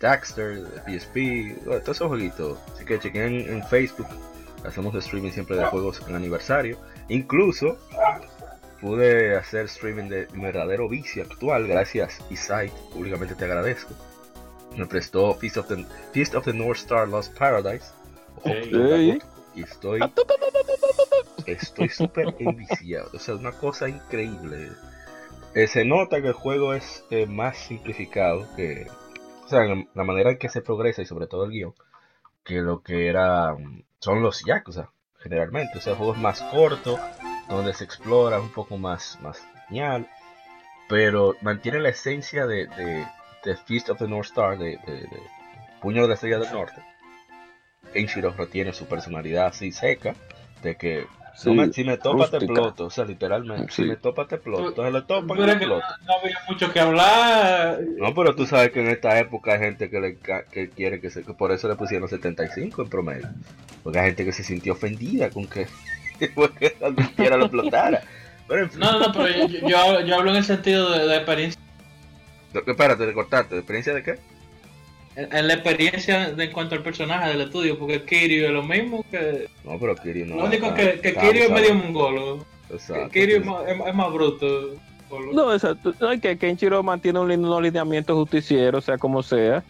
Daxter, 0.00 0.64
PSP, 0.86 1.64
bueno, 1.64 1.80
todos 1.82 1.96
esos 1.96 2.08
jueguitos. 2.08 2.58
Así 2.74 2.84
que 2.84 2.98
chequen 2.98 3.22
en, 3.22 3.48
en 3.54 3.66
Facebook. 3.66 4.08
Hacemos 4.64 4.94
streaming 4.94 5.30
siempre 5.30 5.56
de 5.56 5.64
juegos 5.66 6.02
en 6.08 6.14
aniversario. 6.16 6.78
Incluso 7.08 7.78
pude 8.80 9.36
hacer 9.36 9.66
streaming 9.66 10.08
de 10.08 10.28
mi 10.32 10.42
verdadero 10.42 10.88
vicio 10.88 11.22
actual. 11.24 11.66
Gracias, 11.66 12.20
Isai. 12.30 12.70
Públicamente 12.92 13.34
te 13.34 13.44
agradezco. 13.44 13.94
Me 14.76 14.86
prestó 14.86 15.34
Feast 15.34 15.56
of 15.56 15.68
the, 15.68 15.84
Feast 16.12 16.34
of 16.34 16.44
the 16.44 16.52
North 16.52 16.78
Star 16.78 17.08
Lost 17.08 17.36
Paradise. 17.36 17.86
Ojo, 18.36 18.48
Ey. 18.50 18.74
ojo, 18.74 18.94
Ey. 18.94 19.18
Y 19.54 19.62
estoy. 19.62 20.00
Estoy 21.46 21.88
súper 21.88 22.34
enviciado. 22.38 23.10
O 23.14 23.18
sea, 23.18 23.34
una 23.34 23.52
cosa 23.52 23.88
increíble. 23.88 24.70
Eh, 25.54 25.66
se 25.66 25.84
nota 25.84 26.20
que 26.20 26.28
el 26.28 26.32
juego 26.34 26.74
es 26.74 27.04
eh, 27.10 27.26
más 27.26 27.56
simplificado 27.56 28.46
que. 28.54 28.86
O 29.44 29.48
sea, 29.48 29.62
la 29.94 30.04
manera 30.04 30.30
en 30.30 30.38
que 30.38 30.50
se 30.50 30.60
progresa 30.60 31.00
y 31.02 31.06
sobre 31.06 31.26
todo 31.26 31.44
el 31.44 31.50
guion. 31.52 31.74
Que 32.44 32.56
lo 32.60 32.82
que 32.82 33.08
era. 33.08 33.54
mm, 33.54 33.82
Son 33.98 34.22
los 34.22 34.44
Yakuza, 34.44 34.90
generalmente. 35.18 35.78
O 35.78 35.80
sea, 35.80 35.92
el 35.94 35.98
juego 35.98 36.12
es 36.14 36.20
más 36.20 36.42
corto. 36.42 36.98
Donde 37.48 37.72
se 37.74 37.84
explora 37.84 38.40
un 38.40 38.50
poco 38.50 38.76
más, 38.76 39.18
más 39.22 39.42
genial. 39.68 40.06
Pero 40.88 41.34
mantiene 41.42 41.80
la 41.80 41.90
esencia 41.90 42.46
de, 42.46 42.66
de, 42.66 43.06
de 43.44 43.56
Feast 43.56 43.90
of 43.90 43.98
the 43.98 44.08
North 44.08 44.26
Star, 44.28 44.58
de, 44.58 44.78
de- 44.86 44.92
de 45.02 45.20
Puño 45.80 46.02
de 46.02 46.08
la 46.08 46.14
Estrella 46.14 46.38
del 46.38 46.52
Norte. 46.52 46.82
Kenshiro 47.92 48.32
tiene 48.50 48.72
su 48.72 48.86
personalidad 48.86 49.46
así 49.46 49.72
seca, 49.72 50.14
de 50.62 50.76
que 50.76 51.06
Sí, 51.36 51.48
no 51.50 51.54
me- 51.66 51.72
si 51.72 51.84
me 51.84 51.96
topa 51.96 52.28
te 52.28 52.38
rústica. 52.40 52.52
exploto, 52.52 52.86
o 52.86 52.90
sea, 52.90 53.04
literalmente, 53.04 53.70
si 53.72 53.82
Sí. 53.82 53.88
me 53.88 53.96
topa 53.96 54.26
te 54.26 54.34
exploto, 54.36 54.68
entonces 54.70 54.92
le 54.92 55.02
topan 55.02 55.38
y 55.38 55.42
es 55.42 55.46
que 55.58 55.66
no, 55.66 55.76
exploto. 55.76 55.86
no 56.06 56.14
había 56.14 56.38
mucho 56.48 56.72
que 56.72 56.80
hablar. 56.80 57.80
No, 57.96 58.12
pero 58.14 58.34
tú 58.34 58.44
sabes 58.44 58.72
que 58.72 58.80
en 58.80 58.88
esta 58.88 59.18
época 59.20 59.52
hay 59.52 59.60
gente 59.60 59.88
que, 59.88 60.00
le, 60.00 60.18
que 60.18 60.70
quiere 60.70 61.00
que 61.00 61.10
se, 61.10 61.22
que 61.22 61.34
por 61.34 61.52
eso 61.52 61.68
le 61.68 61.76
pusieron 61.76 62.08
75 62.08 62.82
en 62.82 62.88
promedio, 62.90 63.28
porque 63.84 64.00
hay 64.00 64.06
gente 64.06 64.24
que 64.24 64.32
se 64.32 64.42
sintió 64.42 64.72
ofendida 64.72 65.30
con 65.30 65.46
que, 65.46 65.68
porque 66.34 66.74
advirtiera 66.84 67.36
lo 67.36 67.44
explotara. 67.46 68.02
Pero 68.48 68.62
en 68.62 68.70
fin, 68.70 68.80
No, 68.80 68.98
no, 68.98 69.12
pero 69.12 69.46
yo, 69.46 69.68
yo, 69.68 70.00
yo 70.00 70.14
hablo 70.16 70.30
en 70.30 70.36
el 70.38 70.44
sentido 70.44 70.90
de, 70.90 71.06
de 71.06 71.16
experiencia. 71.16 71.60
espérate, 72.66 73.06
de 73.06 73.12
cortarte, 73.12 73.54
¿de 73.54 73.60
experiencia 73.60 73.94
de 73.94 74.02
qué? 74.02 74.18
en, 75.16 75.36
en 75.36 75.48
la 75.48 75.54
experiencia 75.54 76.30
de, 76.30 76.44
en 76.44 76.52
cuanto 76.52 76.74
al 76.76 76.82
personaje 76.82 77.28
del 77.30 77.40
estudio, 77.42 77.78
porque 77.78 78.02
Kiryu 78.04 78.46
es 78.46 78.50
lo 78.52 78.62
mismo 78.62 79.04
que. 79.10 79.48
No, 79.64 79.78
pero 79.78 79.96
Kiryu 79.96 80.26
no. 80.26 80.36
lo 80.36 80.44
único 80.44 80.72
que, 80.74 81.00
que 81.00 81.14
Kiryu 81.14 81.44
es 81.44 81.50
medio 81.50 81.74
mongolo. 81.74 82.46
Exacto. 82.70 83.10
Kiryu 83.10 83.36
es 83.38 83.44
más, 83.44 83.62
es, 83.66 83.76
es 83.86 83.94
más 83.94 84.12
bruto. 84.12 84.74
No, 85.32 85.52
exacto. 85.54 85.94
No, 86.00 86.12
es 86.12 86.20
que 86.20 86.36
Kenshiro 86.36 86.82
mantiene 86.82 87.18
un, 87.18 87.28
lin- 87.28 87.38
unos 87.44 87.62
lineamientos 87.62 88.14
justicieros, 88.14 88.84
sea 88.84 88.98
como 88.98 89.22
sea. 89.22 89.62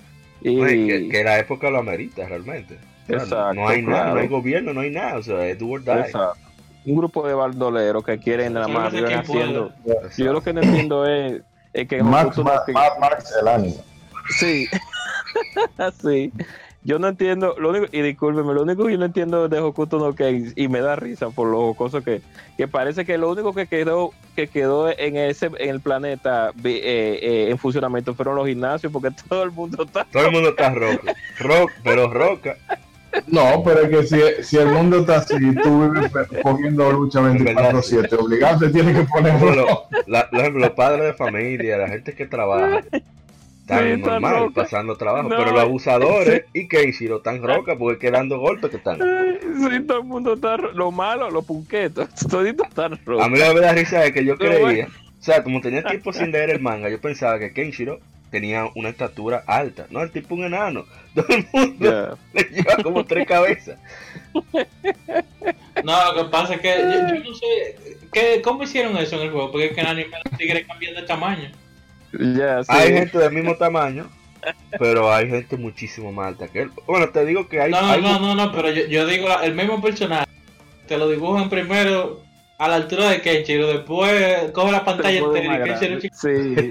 Y 0.42 0.58
Oye, 0.60 0.86
que, 0.86 1.08
que 1.08 1.24
la 1.24 1.38
época 1.38 1.70
lo 1.70 1.78
amerita 1.78 2.26
realmente. 2.28 2.76
Exacto, 3.08 3.54
no 3.54 3.68
hay 3.68 3.82
nada, 3.82 4.14
no 4.14 4.20
hay 4.20 4.28
gobierno, 4.28 4.72
no 4.74 4.80
hay 4.80 4.90
nada. 4.90 5.16
O 5.18 5.22
sea, 5.22 5.46
es 5.46 5.58
do 5.58 5.68
or 5.68 5.82
die. 5.82 5.92
Exacto. 5.92 6.38
un 6.84 6.96
grupo 6.96 7.26
de 7.26 7.34
baldoleros 7.34 8.04
que 8.04 8.18
quieren 8.18 8.54
nada 8.54 8.68
más 8.68 8.90
pueda. 8.92 9.18
haciendo. 9.20 9.72
Exacto. 9.86 10.08
Yo 10.16 10.32
lo 10.32 10.40
que 10.42 10.52
no 10.52 10.62
entiendo 10.62 11.06
es, 11.06 11.42
es 11.72 11.88
que 11.88 12.02
Max, 12.02 12.38
Max, 12.38 12.62
Ken- 12.66 12.74
Max, 12.74 12.92
Max, 13.00 13.34
el 13.40 13.48
anime. 13.48 13.74
Sí. 14.38 14.66
sí. 16.02 16.32
Yo 16.84 16.98
no 16.98 17.08
entiendo, 17.08 17.54
lo 17.58 17.70
único, 17.70 17.86
y 17.92 18.00
discúlpeme, 18.00 18.54
lo 18.54 18.62
único 18.62 18.86
que 18.86 18.92
yo 18.92 18.98
no 18.98 19.04
entiendo 19.04 19.48
de 19.48 19.58
Hokuto 19.58 19.98
no 19.98 20.14
Ken, 20.14 20.52
y 20.56 20.68
me 20.68 20.80
da 20.80 20.96
risa 20.96 21.28
por 21.28 21.48
lo 21.48 21.58
jocoso 21.58 22.02
que, 22.02 22.22
que 22.56 22.66
parece 22.68 23.04
que 23.04 23.18
lo 23.18 23.30
único 23.30 23.52
que 23.52 23.66
quedó, 23.66 24.12
que 24.36 24.46
quedó 24.46 24.88
en 24.88 25.16
ese, 25.16 25.50
en 25.58 25.68
el 25.70 25.80
planeta 25.80 26.52
eh, 26.64 27.18
eh, 27.20 27.46
en 27.50 27.58
funcionamiento 27.58 28.14
fueron 28.14 28.36
los 28.36 28.46
gimnasios, 28.46 28.90
porque 28.92 29.10
todo 29.28 29.42
el 29.42 29.50
mundo 29.50 29.82
está 29.84 30.04
Todo 30.04 30.26
el 30.26 30.32
mundo 30.32 30.50
está 30.50 30.70
roca. 30.70 31.14
Rock, 31.40 31.72
pero 31.82 32.08
roca. 32.10 32.56
No, 33.26 33.62
pero 33.64 33.80
es 33.82 33.88
que 33.90 34.06
si, 34.06 34.42
si 34.44 34.56
el 34.58 34.68
mundo 34.68 34.98
está 35.00 35.16
así, 35.16 35.34
tú 35.62 35.90
vives 35.90 36.10
cogiendo 36.42 36.90
lucha 36.92 37.20
24-7, 37.20 38.12
obligado 38.18 38.58
te 38.60 38.68
tienes 38.70 38.96
que 38.96 39.04
ponerlo. 39.04 39.54
lo- 39.54 39.82
la- 40.06 40.28
ejemplo, 40.32 40.60
los 40.60 40.70
padres 40.70 41.02
de 41.04 41.14
familia, 41.14 41.76
la 41.78 41.88
gente 41.88 42.14
que 42.14 42.26
trabaja, 42.26 42.80
están 42.80 43.96
Sí, 43.96 44.00
normal, 44.02 44.36
roca. 44.38 44.62
pasando 44.62 44.96
trabajo. 44.96 45.28
No, 45.28 45.36
pero 45.36 45.52
los 45.52 45.60
abusadores 45.60 46.44
y 46.54 46.68
Kenshiro 46.68 47.18
están 47.18 47.42
roca 47.42 47.76
porque 47.76 48.06
es 48.06 48.12
dando 48.12 48.38
golpes 48.38 48.70
que 48.70 48.76
están. 48.78 48.98
Sí, 48.98 49.80
todo 49.86 49.98
el 49.98 50.04
mundo 50.04 50.34
está 50.34 50.56
lo 50.56 50.90
malo, 50.90 51.30
los 51.30 51.44
punquetos, 51.44 52.08
todito 52.30 52.64
están 52.64 52.98
rojos. 53.04 53.24
A 53.24 53.28
mí 53.28 53.38
la 53.38 53.52
verdad 53.52 53.74
risa 53.74 54.04
es 54.04 54.12
que 54.12 54.24
yo 54.24 54.36
creía, 54.38 54.86
o 54.86 55.22
sea, 55.22 55.42
como 55.42 55.60
tenía 55.60 55.82
tiempo 55.82 56.12
sin 56.12 56.30
leer 56.30 56.50
el 56.50 56.60
manga, 56.60 56.88
yo 56.88 57.00
pensaba 57.00 57.38
que 57.38 57.52
Kenshiro 57.52 57.98
tenía 58.30 58.68
una 58.74 58.88
estatura 58.90 59.42
alta. 59.46 59.86
No, 59.90 60.02
el 60.02 60.10
tipo 60.10 60.34
un 60.34 60.44
enano. 60.44 60.84
Todo 61.14 61.26
el 61.30 61.46
mundo 61.52 62.16
Ya. 62.34 62.40
le 62.40 62.48
lleva 62.50 62.76
como 62.82 63.04
tres 63.04 63.26
cabezas. 63.26 63.78
No, 65.84 66.12
lo 66.12 66.24
que 66.24 66.30
pasa 66.30 66.54
es 66.54 66.60
que 66.60 66.68
yo, 66.78 67.14
yo 67.14 67.24
no 67.30 67.34
sé 67.34 67.76
¿qué, 68.12 68.40
cómo 68.42 68.62
hicieron 68.64 68.96
eso 68.98 69.16
en 69.16 69.22
el 69.22 69.30
juego, 69.30 69.50
porque 69.50 69.66
es 69.66 69.72
que 69.74 69.80
en 69.80 69.86
el 69.86 69.92
anime 69.92 70.16
los 70.24 70.38
tigres 70.38 70.66
cambian 70.66 70.94
de 70.94 71.02
tamaño. 71.02 71.50
Ya, 72.12 72.62
sí. 72.64 72.70
Hay 72.72 72.92
gente 72.92 73.18
del 73.18 73.32
mismo 73.32 73.54
tamaño, 73.56 74.08
pero 74.78 75.12
hay 75.12 75.28
gente 75.28 75.56
muchísimo 75.56 76.10
más 76.12 76.28
alta 76.28 76.48
que 76.48 76.62
él. 76.62 76.70
Bueno, 76.86 77.08
te 77.10 77.24
digo 77.24 77.48
que 77.48 77.60
hay... 77.60 77.70
No, 77.70 77.80
no, 77.82 77.90
hay- 77.92 78.02
no, 78.02 78.18
no, 78.18 78.34
no, 78.34 78.52
pero 78.52 78.70
yo, 78.70 78.86
yo 78.86 79.06
digo 79.06 79.28
la- 79.28 79.44
el 79.44 79.54
mismo 79.54 79.80
personaje. 79.80 80.26
Te 80.86 80.96
lo 80.98 81.08
dibujan 81.08 81.50
primero 81.50 82.22
a 82.58 82.66
la 82.68 82.76
altura 82.76 83.10
de 83.10 83.20
Kenshiro, 83.20 83.68
después 83.68 84.50
coge 84.52 84.72
la 84.72 84.84
pantalla 84.84 85.18
entera 85.18 85.54
y 85.58 85.62
Kenshiro 85.64 86.00
chiquito. 86.00 86.16
Sí, 86.20 86.70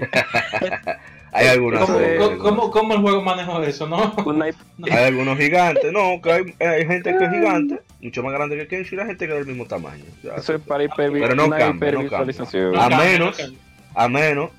Hay 1.32 1.46
algunos, 1.48 1.84
¿Cómo, 1.84 1.98
eh, 2.00 2.38
cómo, 2.72 2.94
el 2.94 3.00
juego 3.00 3.22
manejó 3.22 3.62
eso, 3.62 3.86
no? 3.86 4.14
hay 4.90 5.04
algunos 5.04 5.36
gigantes, 5.38 5.92
no, 5.92 6.20
que 6.22 6.32
hay, 6.32 6.54
hay 6.66 6.86
gente 6.86 7.16
que 7.16 7.24
es 7.24 7.30
gigante, 7.30 7.80
mucho 8.00 8.22
más 8.22 8.32
grande 8.32 8.56
que 8.56 8.66
Kenshiro, 8.66 9.02
y 9.02 9.04
hay 9.04 9.08
gente 9.08 9.26
que 9.26 9.32
es 9.32 9.38
del 9.40 9.48
mismo 9.48 9.66
tamaño. 9.66 10.04
Ya, 10.22 10.36
Eso 10.36 10.54
es 10.54 10.60
para 10.62 10.84
hipervi- 10.84 11.20
Pero 11.20 11.34
no 11.34 11.50
cambia, 11.50 11.68
no 11.68 11.74
hipervisualización. 11.74 12.76
A 12.78 12.88
menos-. 12.88 13.52
A 13.94 14.08
menos, 14.08 14.50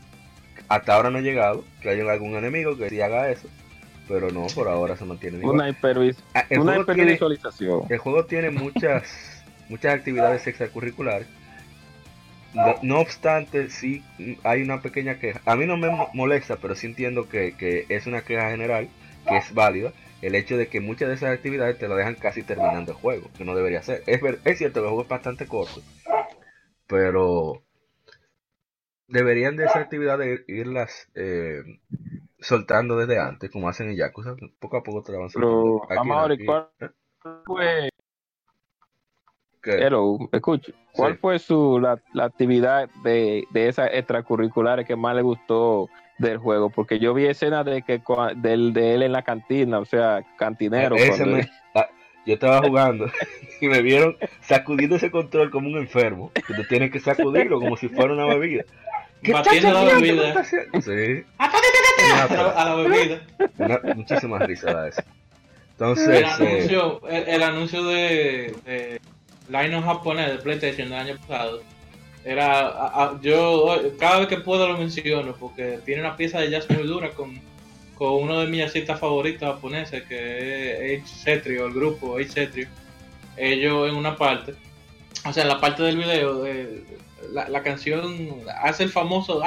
hasta 0.68 0.96
ahora 0.96 1.10
no 1.10 1.18
ha 1.20 1.22
llegado, 1.22 1.64
que 1.82 1.90
haya 1.90 2.10
algún 2.12 2.36
enemigo 2.36 2.78
que 2.78 2.90
sí 2.90 3.02
haga 3.02 3.30
eso, 3.32 3.48
pero 4.08 4.32
no, 4.32 4.46
por 4.54 4.68
ahora 4.68 4.96
se 4.98 5.06
mantiene 5.06 5.38
igual. 5.38 5.56
Una, 5.56 5.70
hipervis- 5.70 6.18
Ah, 6.34 6.46
el, 6.50 6.60
una 6.60 6.74
tiene, 6.74 6.82
hipervisualización. 7.14 7.82
el 7.90 7.98
juego 7.98 8.26
tiene 8.26 8.52
muchas, 8.52 9.04
muchas 9.70 9.94
actividades 9.96 10.46
extracurriculares. 10.46 11.28
No, 12.54 12.76
no 12.82 13.00
obstante, 13.00 13.70
sí 13.70 14.04
hay 14.44 14.62
una 14.64 14.82
pequeña 14.82 15.20
queja. 15.20 15.42
A 15.46 15.56
mí 15.56 15.66
no 15.66 15.78
me 15.78 15.90
mo- 15.90 16.10
molesta, 16.14 16.58
pero 16.58 16.76
sí 16.76 16.88
entiendo 16.88 17.30
que, 17.30 17.56
que 17.56 17.86
es 17.90 18.08
una 18.08 18.22
queja 18.22 18.50
general, 18.50 18.90
que 19.28 19.38
es 19.38 19.54
válida, 19.54 19.94
el 20.22 20.36
hecho 20.36 20.58
de 20.58 20.68
que 20.68 20.82
muchas 20.82 21.10
de 21.10 21.16
esas 21.16 21.32
actividades 21.34 21.78
te 21.78 21.88
la 21.88 21.96
dejan 21.96 22.16
casi 22.16 22.44
terminando 22.44 22.92
el 22.92 22.98
juego, 22.98 23.30
que 23.38 23.46
no 23.46 23.56
debería 23.56 23.84
ser. 23.84 24.04
Es, 24.08 24.20
cierto 24.58 24.82
que 24.82 24.86
el 24.86 24.90
juego 24.90 25.04
es 25.04 25.08
bastante 25.10 25.46
corto, 25.48 25.82
pero 26.88 27.64
deberían 29.08 29.58
de 29.58 29.66
esas 29.66 29.78
actividades 29.78 30.42
irlas 30.48 31.10
eh, 31.16 31.62
soltando 32.40 32.98
desde 32.98 33.20
antes, 33.20 33.52
como 33.52 33.70
hacen 33.70 33.90
en 33.90 33.98
Yakuza. 33.98 34.36
Poco 34.60 34.78
a 34.78 34.84
poco 34.84 35.04
te 35.04 35.12
la 35.14 35.20
van 35.20 35.30
soltando. 35.30 35.76
Pero, 35.76 35.84
Amaury, 36.00 36.36
aquí. 36.36 36.46
¿cuál 36.46 36.70
fue, 37.46 37.90
¿Qué? 39.62 39.72
hello, 39.72 40.18
escuche, 40.32 40.74
cuál 40.94 41.14
Sí. 41.14 41.18
fue 41.20 41.40
su, 41.40 41.80
la, 41.80 42.00
la 42.14 42.26
actividad 42.26 42.90
de, 43.04 43.44
de 43.52 43.68
esas 43.68 43.90
extracurriculares 43.94 44.86
que 44.86 44.96
más 44.96 45.16
le 45.16 45.22
gustó 45.22 45.90
del 46.18 46.38
juego? 46.38 46.70
Porque 46.70 47.00
yo 47.00 47.14
vi 47.14 47.26
escenas 47.26 47.66
de 47.66 47.82
que 47.82 48.02
del, 48.38 48.74
de 48.74 48.94
él 48.96 49.04
en 49.04 49.12
la 49.12 49.22
cantina, 49.24 49.80
o 49.80 49.86
sea, 49.86 50.24
cantinero. 50.38 50.96
Ese 50.96 51.10
cuando- 51.18 51.38
me- 51.38 51.50
ah, 51.76 51.88
yo 52.26 52.34
estaba 52.36 52.62
jugando 52.62 53.06
y 53.62 53.68
me 53.68 53.82
vieron 53.82 54.16
sacudiendo 54.42 54.96
ese 54.98 55.12
control 55.12 55.50
como 55.52 55.68
un 55.70 55.78
enfermo. 55.78 56.32
Que 56.34 56.54
tú 56.54 56.64
tienes 56.70 56.92
que 56.92 57.00
sacudirlo 57.00 57.60
como 57.60 57.76
si 57.78 57.90
fuera 57.90 58.14
una 58.14 58.26
bebida. 58.26 58.64
¿Qué 59.22 59.34
Batiendo 59.34 59.74
la 59.74 59.82
haciendo? 59.82 60.02
bebida. 60.02 60.22
¿Qué 60.22 60.28
estás 60.30 60.48
haciendo? 60.48 60.82
Sí, 60.82 61.26
a, 61.38 62.28
la, 62.34 62.72
a 62.72 62.76
bebida. 62.76 63.22
una, 63.58 63.80
muchísimas 63.96 64.42
risas 64.48 64.74
da 64.74 64.88
eso. 64.88 65.02
El 65.02 65.08
Entonces, 65.72 66.22
eh, 66.22 66.26
anuncio, 66.26 67.08
el, 67.10 67.28
el 67.28 67.44
anuncio 67.44 67.84
de, 67.86 68.56
de 68.66 69.02
Line 69.50 69.82
japonés 69.82 70.28
de 70.32 70.38
PlayStation 70.38 70.90
del 70.90 71.00
año 71.00 71.18
pasado 71.28 71.62
era 72.24 72.60
a- 72.68 73.04
a- 73.04 73.20
yo 73.22 73.80
cada 74.00 74.20
vez 74.20 74.28
que 74.28 74.38
puedo 74.38 74.68
lo 74.68 74.78
menciono 74.78 75.34
porque 75.40 75.80
tiene 75.86 76.02
una 76.02 76.16
pieza 76.16 76.40
de 76.40 76.50
jazz 76.52 76.70
muy 76.70 76.84
dura 76.86 77.10
con, 77.12 77.40
con 77.96 78.14
uno 78.24 78.40
de 78.42 78.48
mis 78.48 78.64
artistas 78.64 79.00
favoritos 79.00 79.48
japoneses 79.56 80.04
que 80.04 80.94
es 80.96 81.02
H 81.04 81.14
Cetrio, 81.24 81.66
el 81.68 81.74
grupo 81.74 82.18
H 82.18 82.30
Cetrio. 82.30 82.68
Ellos 83.38 83.90
en 83.90 83.96
una 83.96 84.16
parte, 84.18 84.54
o 85.26 85.32
sea, 85.34 85.44
en 85.44 85.50
la 85.50 85.60
parte 85.62 85.82
del 85.84 85.98
video, 85.98 86.46
eh, 86.46 86.84
la, 87.32 87.48
la 87.50 87.64
canción 87.64 88.36
hace 88.62 88.84
el 88.84 88.90
famoso 88.90 89.42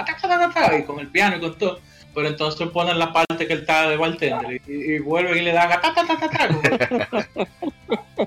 y 0.79 0.83
con 0.85 0.99
el 1.01 1.09
piano 1.09 1.37
y 1.37 1.41
con 1.41 1.57
todo. 1.59 1.79
Pero 2.15 2.29
entonces 2.29 2.69
ponen 2.71 2.99
la 2.99 3.13
parte 3.13 3.47
que 3.47 3.53
él 3.55 3.61
está 3.61 3.89
de 3.89 3.97
bartender 3.97 4.61
y, 4.67 4.73
y 4.73 4.99
vuelven 4.99 5.39
y 5.39 5.43
le 5.43 5.53
dan 5.53 5.71
"Ah, 5.73 5.81
ta, 5.81 5.95
ta, 5.95 6.07
ta, 6.07 6.19
ta, 6.19 6.29
ta", 6.29 6.49
como- 6.49 7.47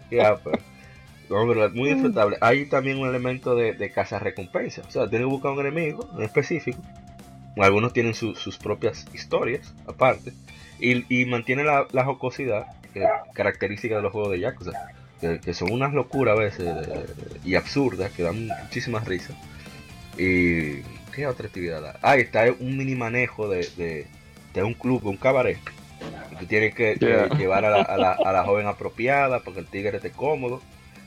ya, 0.12 0.36
pues. 0.38 0.58
No, 1.30 1.48
pero 1.48 1.66
es 1.66 1.74
muy 1.74 1.90
disfrutable. 1.94 2.38
Hay 2.42 2.66
también 2.68 3.00
un 3.00 3.08
elemento 3.08 3.56
de, 3.56 3.74
de 3.74 3.90
caza 3.92 4.20
recompensa. 4.20 4.82
O 4.88 4.92
sea, 4.92 5.10
tienes 5.10 5.26
que 5.28 5.32
buscar 5.32 5.52
un 5.52 5.60
enemigo 5.60 6.10
en 6.18 6.24
específico. 6.24 6.80
Algunos 7.58 7.94
tienen 7.94 8.14
su- 8.14 8.36
sus 8.36 8.58
propias 8.58 9.06
historias 9.14 9.74
aparte. 9.88 10.34
Y, 10.80 11.06
y 11.22 11.26
mantiene 11.26 11.64
la, 11.64 11.88
la 11.92 12.04
jocosidad 12.06 12.68
que- 12.94 13.06
característica 13.34 13.96
de 13.96 14.02
los 14.02 14.12
juegos 14.12 14.32
de 14.32 14.40
Yakuza. 14.42 14.72
Que, 15.22 15.40
que 15.40 15.54
son 15.54 15.72
unas 15.72 15.94
locuras 15.94 16.36
a 16.38 16.40
veces 16.42 16.66
de- 16.66 17.06
y 17.46 17.56
absurdas 17.56 18.12
que 18.12 18.24
dan 18.24 18.48
muchísimas 18.48 19.08
risas. 19.08 19.36
Y. 20.18 20.82
¿Qué 21.14 21.26
otra 21.28 21.48
actividad? 21.48 21.82
da? 21.82 21.98
Ah, 22.02 22.18
está 22.18 22.44
un 22.60 22.76
mini 22.78 22.94
manejo 22.94 23.48
de, 23.48 23.66
de, 23.78 24.06
de 24.54 24.64
un 24.64 24.74
club, 24.74 25.06
un 25.06 25.16
cabaret. 25.16 25.58
Y 26.34 26.36
tú 26.36 26.46
tienes 26.46 26.76
que, 26.76 26.96
que 27.00 27.06
Yeah. 27.06 27.30
llevar 27.38 27.64
a 27.64 27.70
la, 27.70 27.82
a, 27.84 27.96
la, 27.98 28.12
a 28.12 28.34
la 28.34 28.44
joven 28.44 28.68
apropiada 28.68 29.40
para 29.40 29.54
que 29.54 29.60
el 29.62 29.68
tigre 29.68 29.96
esté 29.96 30.12
cómodo. 30.12 30.62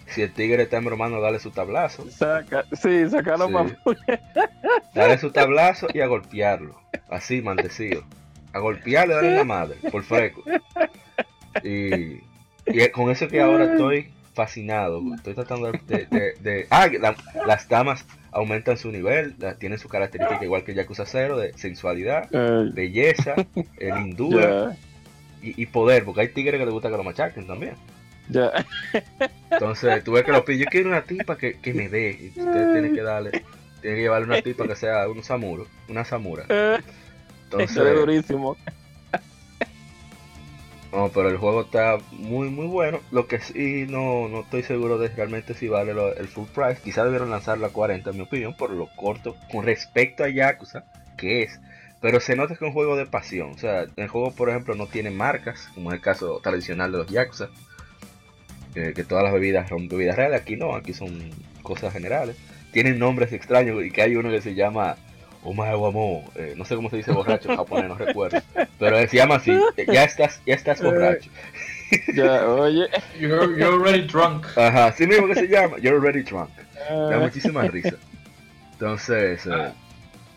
Si 0.09 0.23
el 0.23 0.33
tigre 0.33 0.63
está 0.65 0.79
hermano, 0.79 1.21
dale 1.21 1.39
su 1.39 1.51
tablazo. 1.51 2.11
Saca, 2.11 2.65
sí, 2.73 3.09
sacarlo 3.11 3.49
Sí. 3.49 3.53
para 3.53 4.21
Dale 4.95 5.19
su 5.19 5.31
tablazo 5.31 5.87
y 5.93 6.01
a 6.01 6.07
golpearlo. 6.07 6.81
Así, 7.11 7.43
maldecido. 7.43 8.03
A 8.53 8.59
golpearle, 8.59 9.15
darle 9.15 9.35
la 9.35 9.45
madre, 9.45 9.77
por 9.91 10.03
freco. 10.05 10.43
Y, 11.63 12.21
y 12.67 12.89
con 12.93 13.11
eso 13.11 13.29
que 13.29 13.41
ahora 13.41 13.65
estoy 13.73 14.11
fascinado. 14.35 15.03
Estoy 15.15 15.35
tratando 15.35 15.73
de. 15.73 15.79
de- 15.87 16.07
de- 16.07 16.35
de- 16.41 16.67
Ah, 16.71 16.89
la- 17.01 17.17
las 17.47 17.69
damas 17.69 18.05
aumentan 18.31 18.77
su 18.79 18.91
nivel, 18.93 19.35
la- 19.39 19.57
tienen 19.57 19.79
su 19.79 19.89
característica 19.89 20.45
igual 20.45 20.65
que 20.65 20.75
Yakuza 20.75 21.05
0 21.07 21.39
de 21.39 21.53
sensualidad, 21.55 22.29
belleza, 22.73 23.35
lindura 23.79 24.77
ya, 25.43 25.47
y, 25.47 25.63
y 25.63 25.67
poder, 25.67 26.05
porque 26.05 26.21
hay 26.23 26.29
tigres 26.29 26.59
que 26.59 26.65
les 26.65 26.73
gusta 26.73 26.91
que 26.91 26.97
lo 26.97 27.05
machaquen 27.05 27.47
también. 27.47 27.75
Ya. 28.31 28.53
Entonces, 29.51 30.05
tú 30.05 30.13
ves 30.13 30.25
que 30.25 30.33
los 30.33 30.45
pillos, 30.45 30.67
yo 30.67 30.71
quiero 30.71 30.89
una 30.89 31.03
tipa 31.03 31.37
que, 31.37 31.59
que 31.61 31.75
me 31.75 31.89
dé. 31.89 32.33
Y 32.37 32.41
usted 32.41 32.71
tiene 32.73 32.93
que 32.93 33.03
darle, 33.03 33.33
tiene 33.81 33.97
que 33.97 34.03
llevarle 34.03 34.27
una 34.27 34.43
tipa 34.43 34.67
que 34.67 34.77
sea 34.77 35.09
un 35.09 35.23
samuro, 35.25 35.67
una 35.89 36.05
samura. 36.05 36.45
Eso 36.49 36.81
es 36.81 37.45
Entonces, 37.45 37.95
durísimo. 37.95 38.57
no, 40.93 41.11
pero 41.13 41.29
el 41.29 41.37
juego 41.37 41.63
está 41.63 41.99
muy, 42.13 42.49
muy 42.49 42.67
bueno. 42.67 43.01
Lo 43.11 43.27
que 43.27 43.41
sí 43.41 43.87
no, 43.89 44.29
no 44.29 44.41
estoy 44.41 44.63
seguro 44.63 44.97
de 44.99 45.09
realmente 45.09 45.55
si 45.55 45.69
vale 45.69 45.93
lo- 45.93 46.15
el 46.15 46.29
full 46.29 46.47
price. 46.55 46.81
Quizá 46.83 47.05
debieron 47.05 47.31
lanzarlo 47.31 47.67
a 47.67 47.71
40, 47.73 48.11
en 48.11 48.17
mi 48.17 48.23
opinión, 48.23 48.55
por 48.57 48.71
lo 48.71 48.89
corto 48.97 49.37
con 49.53 49.65
respecto 49.67 50.25
a 50.25 50.29
Yakuza, 50.31 50.85
que 51.17 51.43
es. 51.43 51.61
Pero 52.01 52.21
se 52.21 52.37
nota 52.37 52.49
que 52.55 52.65
es 52.65 52.69
un 52.69 52.73
juego 52.73 52.97
de 52.97 53.07
pasión. 53.07 53.51
O 53.53 53.59
sea, 53.59 53.85
el 53.97 54.09
juego, 54.09 54.31
por 54.35 54.49
ejemplo, 54.51 54.75
no 54.77 54.87
tiene 54.87 55.11
marcas, 55.11 55.69
como 55.75 55.91
es 55.91 55.97
el 55.97 56.01
caso 56.03 56.41
tradicional 56.43 56.93
de 56.93 56.99
los 56.99 57.09
Yakuza. 57.09 57.49
Que, 58.75 58.93
que 58.95 59.05
todas 59.05 59.25
las 59.25 59.33
bebidas 59.33 59.69
son 59.69 59.89
bebidas 59.89 60.17
reales. 60.17 60.41
Aquí 60.41 60.57
no, 60.57 60.75
aquí 60.75 60.93
son 60.93 61.31
cosas 61.63 61.93
generales. 61.93 62.37
Tienen 62.73 62.99
nombres 62.99 63.33
extraños 63.33 63.83
y 63.85 63.91
que 63.91 64.03
hay 64.03 64.17
uno 64.17 64.31
que 64.31 64.41
se 64.43 64.55
llama 64.55 64.97
Omae 65.43 65.75
Wamo. 65.75 66.25
Eh, 66.35 66.55
no 66.57 66.65
sé 66.65 66.77
cómo 66.77 66.91
se 66.91 66.97
dice 66.99 67.13
borracho 67.13 67.51
en 67.51 67.57
japonés, 67.57 67.89
no 67.89 67.95
recuerdo. 67.97 68.41
Pero 68.79 68.99
se 69.09 69.17
llama 69.17 69.37
así. 69.37 69.59
Ya 69.91 70.05
estás, 70.05 70.41
ya 70.47 70.55
estás 70.55 70.83
borracho. 70.83 71.31
Ya, 72.15 72.47
oye. 72.47 72.87
You're, 73.19 73.59
you're 73.59 73.75
already 73.75 74.03
drunk. 74.07 74.47
Ajá, 74.57 74.89
así 74.89 75.07
mismo 75.07 75.27
que 75.29 75.35
se 75.37 75.49
llama. 75.49 75.79
You're 75.79 75.97
already 75.97 76.23
drunk. 76.23 76.51
Da 76.89 77.17
Ah, 77.17 77.19
muchísima 77.19 77.63
risa. 77.63 77.95
Entonces, 78.73 79.47
eh. 79.47 79.73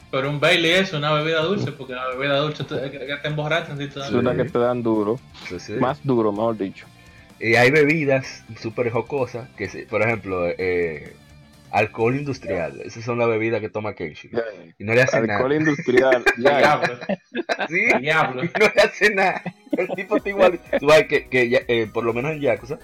Pero 0.10 0.30
un 0.30 0.40
Bailey 0.40 0.72
es 0.72 0.94
una 0.94 1.14
bebida 1.14 1.42
dulce, 1.42 1.72
porque 1.72 1.94
la 1.94 2.08
bebida 2.08 2.38
dulce 2.38 2.64
te, 2.64 2.92
que 2.92 3.00
que 3.00 3.16
te 3.22 3.28
emborrachan 3.28 3.80
es 3.82 3.96
una 4.12 4.36
que 4.36 4.46
te 4.46 4.60
dan 4.60 4.82
duro. 4.84 5.20
sí, 5.48 5.60
sí. 5.60 5.74
Más 5.74 6.00
duro, 6.04 6.32
mejor 6.32 6.58
dicho. 6.58 6.86
Y 7.42 7.56
hay 7.56 7.72
bebidas 7.72 8.44
súper 8.60 8.90
jocosas, 8.92 9.50
que 9.58 9.68
se- 9.70 9.86
por 9.88 10.02
ejemplo, 10.02 10.46
eh, 10.48 11.14
alcohol 11.72 12.16
industrial. 12.16 12.82
Esas 12.86 13.04
son 13.04 13.18
las 13.18 13.28
bebidas 13.30 13.62
que 13.62 13.70
toma 13.70 13.94
Kenshi. 13.96 14.30
Y 14.78 14.84
no 14.84 14.94
le 14.94 15.02
hace 15.02 15.18
Alcohol 15.18 15.50
nada. 15.50 15.56
industrial. 15.56 16.24
Ya, 16.38 16.58
Diablo, 16.60 17.00
Sí, 17.70 17.86
diablo. 18.00 18.44
y 18.44 18.48
no 18.60 18.66
le 18.76 18.82
hace 18.82 19.10
nada. 19.16 19.42
El 19.78 19.88
tipo 19.96 20.18
está 20.18 20.30
igual. 20.30 20.60
Tú 20.80 20.90
sabes 20.90 21.08
que, 21.08 21.28
que 21.28 21.50
ya, 21.50 21.60
eh, 21.68 21.88
por 21.92 22.04
lo 22.04 22.14
menos 22.14 22.34
en 22.34 22.42
Yakuza, 22.42 22.78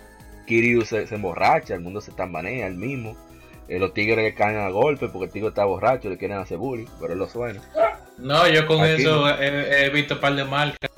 Kiryu 0.48 0.84
se, 0.86 1.06
se 1.08 1.16
emborracha, 1.16 1.74
el 1.76 1.82
mundo 1.82 2.00
se 2.02 2.12
tambanea, 2.14 2.68
el 2.68 2.76
mismo. 2.76 3.16
Eh, 3.68 3.80
los 3.80 3.94
tigres 3.94 4.18
le 4.24 4.34
caen 4.34 4.58
a 4.58 4.70
golpe 4.70 5.10
porque 5.10 5.26
el 5.26 5.32
tigre 5.32 5.50
está 5.50 5.66
borracho, 5.66 6.10
le 6.10 6.18
quieren 6.18 6.38
hacer 6.38 6.58
bullying, 6.58 6.88
pero 7.02 7.12
él 7.14 7.20
lo 7.20 7.28
suena. 7.28 7.62
No, 8.18 8.48
yo 8.48 8.66
con 8.66 8.82
Aquí 8.82 9.02
eso 9.02 9.26
no. 9.28 9.30
he, 9.30 9.86
he 9.86 9.90
visto 9.90 10.16
un 10.16 10.22
par 10.22 10.34
de 10.36 10.46
marcas 10.46 10.90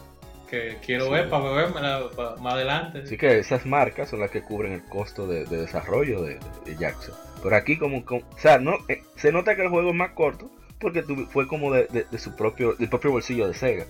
que 0.49 0.77
quiero 0.85 1.05
Sí. 1.05 1.11
ver 1.11 1.29
para 1.29 1.43
bebérmela 1.45 2.09
pa- 2.15 2.35
más 2.37 2.53
adelante. 2.55 3.01
Así 3.05 3.17
que 3.17 3.39
esas 3.39 3.65
marcas 3.65 4.09
son 4.09 4.19
las 4.21 4.31
que 4.31 4.41
cubren 4.41 4.73
el 4.73 4.83
costo 4.85 5.27
de, 5.27 5.45
de 5.45 5.57
desarrollo 5.57 6.21
de, 6.23 6.39
de 6.65 6.75
Yakuza. 6.77 7.13
Pero 7.43 7.55
aquí 7.55 7.77
como, 7.77 8.03
como- 8.05 8.21
o 8.29 8.37
sea, 8.39 8.57
no, 8.59 8.77
eh, 8.87 9.01
se 9.15 9.31
nota 9.31 9.55
que 9.55 9.61
el 9.63 9.69
juego 9.69 9.89
es 9.89 9.95
más 9.95 10.11
corto 10.11 10.49
porque 10.79 11.03
tuvi- 11.03 11.27
fue 11.27 11.47
como 11.47 11.71
de, 11.73 12.05
su 12.17 12.35
propio, 12.35 12.73
del 12.73 12.89
propio 12.89 13.11
bolsillo 13.11 13.47
de 13.47 13.53
Sega. 13.53 13.85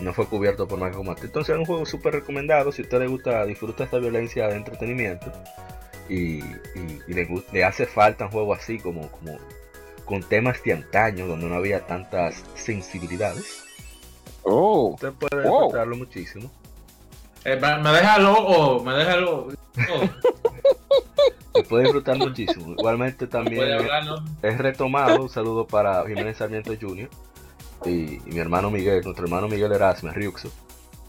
No 0.00 0.12
fue 0.12 0.26
cubierto 0.26 0.68
por 0.68 0.78
Marco 0.78 1.02
Mate. 1.02 1.22
Entonces 1.26 1.54
es 1.54 1.58
un 1.58 1.64
juego 1.64 1.86
súper 1.86 2.12
recomendado 2.14 2.70
si 2.72 2.82
a 2.82 2.84
usted 2.84 2.98
le 2.98 3.06
gusta, 3.06 3.44
disfruta 3.46 3.84
esta 3.84 3.98
violencia 3.98 4.46
de 4.48 4.56
entretenimiento 4.56 5.32
y, 6.08 6.38
y- 6.44 7.00
y 7.08 7.14
le, 7.14 7.28
le 7.52 7.64
hace 7.64 7.86
falta 7.86 8.26
un 8.26 8.30
juego 8.30 8.52
así 8.54 8.78
como, 8.78 9.10
como 9.10 9.38
con 10.04 10.22
temas 10.22 10.62
de 10.62 10.74
antaño 10.74 11.26
donde 11.26 11.46
no 11.46 11.54
había 11.54 11.80
tantas 11.86 12.44
sensibilidades. 12.54 13.64
Oh, 14.48 14.90
Usted 14.94 15.12
puede 15.12 15.42
Wow. 15.48 15.62
disfrutarlo 15.64 15.96
muchísimo. 15.96 16.50
Eh, 17.44 17.60
me 17.82 17.90
deja 17.90 18.18
loco, 18.18 18.82
me 18.84 18.94
deja 18.94 19.16
loco. 19.16 19.52
Se 21.54 21.62
puede 21.64 21.84
disfrutar 21.84 22.18
muchísimo. 22.18 22.72
Igualmente 22.78 23.26
también 23.26 23.72
hablar, 23.72 24.04
¿no? 24.04 24.16
es 24.42 24.58
retomado. 24.58 25.22
Un 25.22 25.28
saludo 25.28 25.66
para 25.66 26.06
Jiménez 26.06 26.36
Sarmiento 26.38 26.72
Jr. 26.78 27.08
Y, 27.84 27.90
y 28.16 28.20
mi 28.26 28.38
hermano 28.38 28.70
Miguel, 28.70 29.02
nuestro 29.04 29.24
hermano 29.24 29.48
Miguel 29.48 29.72
Erasmus, 29.72 30.14
Ryuxo. 30.14 30.50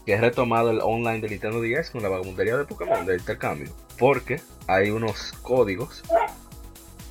Que 0.06 0.14
es 0.14 0.20
retomado 0.20 0.70
el 0.70 0.80
online 0.80 1.20
de 1.20 1.28
Nintendo 1.28 1.60
10 1.60 1.90
con 1.90 2.02
la 2.02 2.08
vagabundería 2.08 2.56
de 2.56 2.64
Pokémon 2.64 3.04
de 3.04 3.16
intercambio. 3.16 3.70
Porque 3.98 4.40
hay 4.66 4.90
unos 4.90 5.32
códigos 5.42 6.02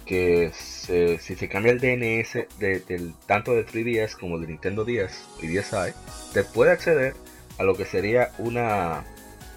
que 0.08 0.52
si 0.54 1.36
se 1.36 1.50
cambia 1.50 1.74
el 1.74 1.80
DNS 1.80 2.48
del, 2.60 3.14
tanto 3.28 3.54
de 3.54 3.66
3DS 3.66 4.18
como 4.18 4.40
de 4.40 4.48
Nintendo 4.48 4.86
10 4.86 5.12
y 5.42 5.48
10i, 5.48 5.94
te 6.34 6.44
puede 6.44 6.72
acceder 6.72 7.14
a 7.58 7.64
lo 7.64 7.76
que 7.76 7.86
sería 7.86 8.32
una 8.38 9.04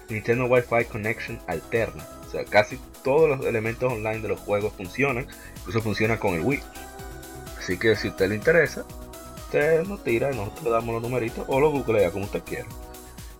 Nintendo 0.09 0.45
Wi-Fi 0.45 0.85
Connection 0.91 1.39
alterna. 1.47 2.05
O 2.27 2.29
sea, 2.29 2.45
casi 2.45 2.77
todos 3.03 3.29
los 3.29 3.45
elementos 3.45 3.91
online 3.91 4.19
de 4.19 4.27
los 4.27 4.39
juegos 4.39 4.73
funcionan. 4.73 5.27
Incluso 5.57 5.81
funciona 5.81 6.19
con 6.19 6.35
el 6.35 6.41
Wii. 6.41 6.59
Así 7.57 7.77
que 7.77 7.95
si 7.95 8.07
a 8.07 8.11
usted 8.11 8.29
le 8.29 8.35
interesa, 8.35 8.85
usted 9.45 9.83
nos 9.83 10.03
tira 10.03 10.31
y 10.31 10.35
nosotros 10.35 10.63
le 10.65 10.69
damos 10.71 10.95
los 10.95 11.03
numeritos 11.03 11.45
o 11.47 11.59
lo 11.59 11.71
googlea 11.71 12.11
como 12.11 12.25
usted 12.25 12.41
quiera. 12.43 12.65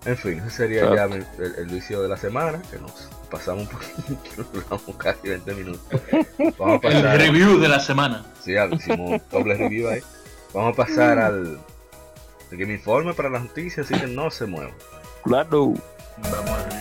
En 0.06 0.18
fin, 0.18 0.40
ese 0.40 0.50
sería 0.50 0.82
Claro. 0.82 0.96
ya 0.96 1.08
mi- 1.08 1.26
el, 1.46 1.56
el 1.60 1.66
vicio 1.68 2.02
de 2.02 2.08
la 2.10 2.18
semana, 2.18 2.60
que 2.72 2.80
nos 2.80 2.92
pasamos 3.30 3.64
un 3.64 3.70
poquito, 3.70 4.24
que 4.24 4.30
nos 4.38 4.52
duramos 4.52 4.96
casi 4.98 5.30
20 5.30 5.54
minutos. 5.54 5.82
Vamos 6.58 6.84
a 6.84 6.88
El 6.88 6.94
pasar, 6.94 7.18
review 7.20 7.60
de 7.60 7.68
la 7.68 7.80
semana. 7.80 8.26
sí, 8.44 8.54
ya 8.54 8.66
hicimos 8.66 9.22
doble 9.32 9.56
review 9.56 9.90
ahí. 9.90 10.02
Vamos 10.54 10.74
a 10.74 10.76
pasar 10.76 11.20
al, 11.20 11.60
al 12.52 12.58
que 12.58 12.66
me 12.66 12.74
informe 12.74 13.14
para 13.14 13.30
las 13.30 13.44
noticias, 13.44 13.86
así 13.90 14.00
que 14.00 14.08
no 14.08 14.30
se 14.32 14.46
muevan. 14.48 14.74
claro. 15.24 15.74
Vamos 16.18 16.50
al 16.50 16.81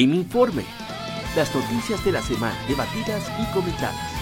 Game 0.00 0.16
Informe. 0.16 0.64
Las 1.36 1.54
noticias 1.54 2.02
de 2.06 2.12
la 2.12 2.22
semana 2.22 2.56
debatidas 2.66 3.30
y 3.38 3.52
comentadas. 3.52 4.19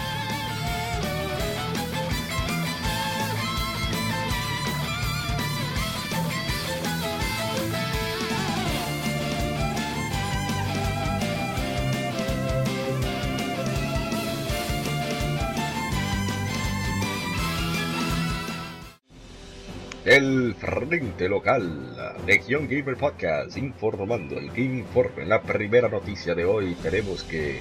Frente 20.58 21.28
local, 21.28 21.96
la 21.96 22.16
Legión 22.26 22.68
Gamer 22.68 22.96
Podcast, 22.96 23.56
informando 23.56 24.38
el 24.38 24.48
Game 24.48 24.78
Informe. 24.78 25.24
La 25.24 25.42
primera 25.42 25.88
noticia 25.88 26.34
de 26.34 26.44
hoy 26.44 26.74
tenemos 26.82 27.22
que. 27.24 27.60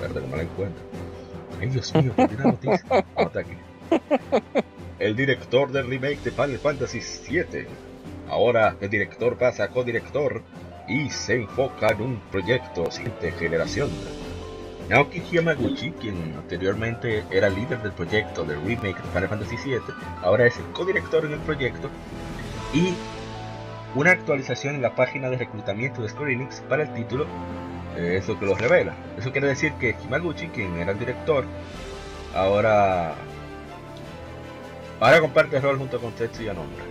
La 0.00 0.42
encuentro. 0.42 0.82
Ay, 1.60 1.68
Dios 1.68 1.94
mío, 1.94 2.12
la 2.16 2.26
noticia. 2.26 3.04
El 4.98 5.16
director 5.16 5.70
del 5.70 5.88
remake 5.88 6.22
de 6.22 6.30
Final 6.30 6.58
Fantasy 6.58 7.00
VII. 7.28 7.66
Ahora 8.28 8.76
el 8.80 8.88
director 8.88 9.36
pasa 9.36 9.64
a 9.64 9.68
co-director 9.68 10.42
y 10.88 11.10
se 11.10 11.34
enfoca 11.34 11.88
en 11.88 12.02
un 12.02 12.20
proyecto 12.30 12.90
siguiente 12.90 13.32
generación. 13.32 13.90
Naoki 14.88 15.22
Yamaguchi, 15.30 15.92
quien 15.92 16.34
anteriormente 16.36 17.24
era 17.30 17.48
líder 17.48 17.82
del 17.82 17.92
proyecto 17.92 18.44
del 18.44 18.60
remake 18.62 19.00
de 19.00 19.08
Final 19.12 19.28
Fantasy 19.28 19.56
VII, 19.56 19.80
ahora 20.22 20.46
es 20.46 20.58
el 20.58 20.64
codirector 20.72 21.24
en 21.24 21.32
el 21.32 21.38
proyecto 21.40 21.88
y 22.74 22.94
una 23.94 24.10
actualización 24.10 24.74
en 24.74 24.82
la 24.82 24.94
página 24.94 25.30
de 25.30 25.36
reclutamiento 25.36 26.02
de 26.02 26.08
Square 26.08 26.32
Enix 26.32 26.60
para 26.68 26.82
el 26.82 26.92
título, 26.94 27.26
eh, 27.96 28.16
eso 28.18 28.38
que 28.38 28.46
lo 28.46 28.54
revela. 28.54 28.94
Eso 29.18 29.32
quiere 29.32 29.48
decir 29.48 29.72
que 29.74 29.96
Himaguchi, 30.04 30.48
quien 30.48 30.76
era 30.76 30.92
el 30.92 30.98
director, 30.98 31.44
ahora 32.34 33.14
ahora 35.00 35.20
comparte 35.20 35.60
rol 35.60 35.78
junto 35.78 36.00
con 36.00 36.12
Tetsuya 36.12 36.54
Nomura. 36.54 36.84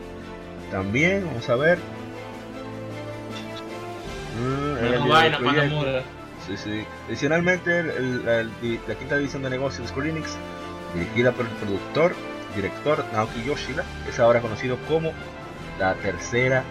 También 0.72 1.26
vamos 1.26 1.50
a 1.50 1.56
ver 1.56 1.80
Mm, 4.42 4.78
el 4.78 6.04
Sí, 6.48 6.58
sí. 6.58 6.86
Adicionalmente, 7.08 7.84
la, 7.84 8.96
quinta 8.98 9.18
división 9.18 9.44
de 9.44 9.50
negocios 9.50 9.90
Square 9.90 10.10
Enix, 10.10 10.36
dirigida 10.94 11.32
por 11.32 11.46
el 11.46 11.52
productor, 11.54 12.14
director 12.56 13.06
Naoki 13.14 13.44
Yoshida, 13.44 13.84
es 14.10 14.20
ahora 14.20 14.42
conocido 14.42 14.78
como 14.88 15.12
la 15.80 15.94
tercera 15.96 16.64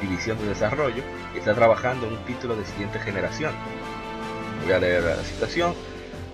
división 0.00 0.38
de 0.38 0.46
desarrollo, 0.48 1.02
está 1.36 1.54
trabajando 1.54 2.06
en 2.06 2.14
un 2.14 2.24
título 2.24 2.56
de 2.56 2.64
siguiente 2.64 2.98
generación. 3.00 3.52
Voy 4.64 4.72
a 4.72 4.78
leer 4.78 5.02
la 5.02 5.16
citación. 5.16 5.74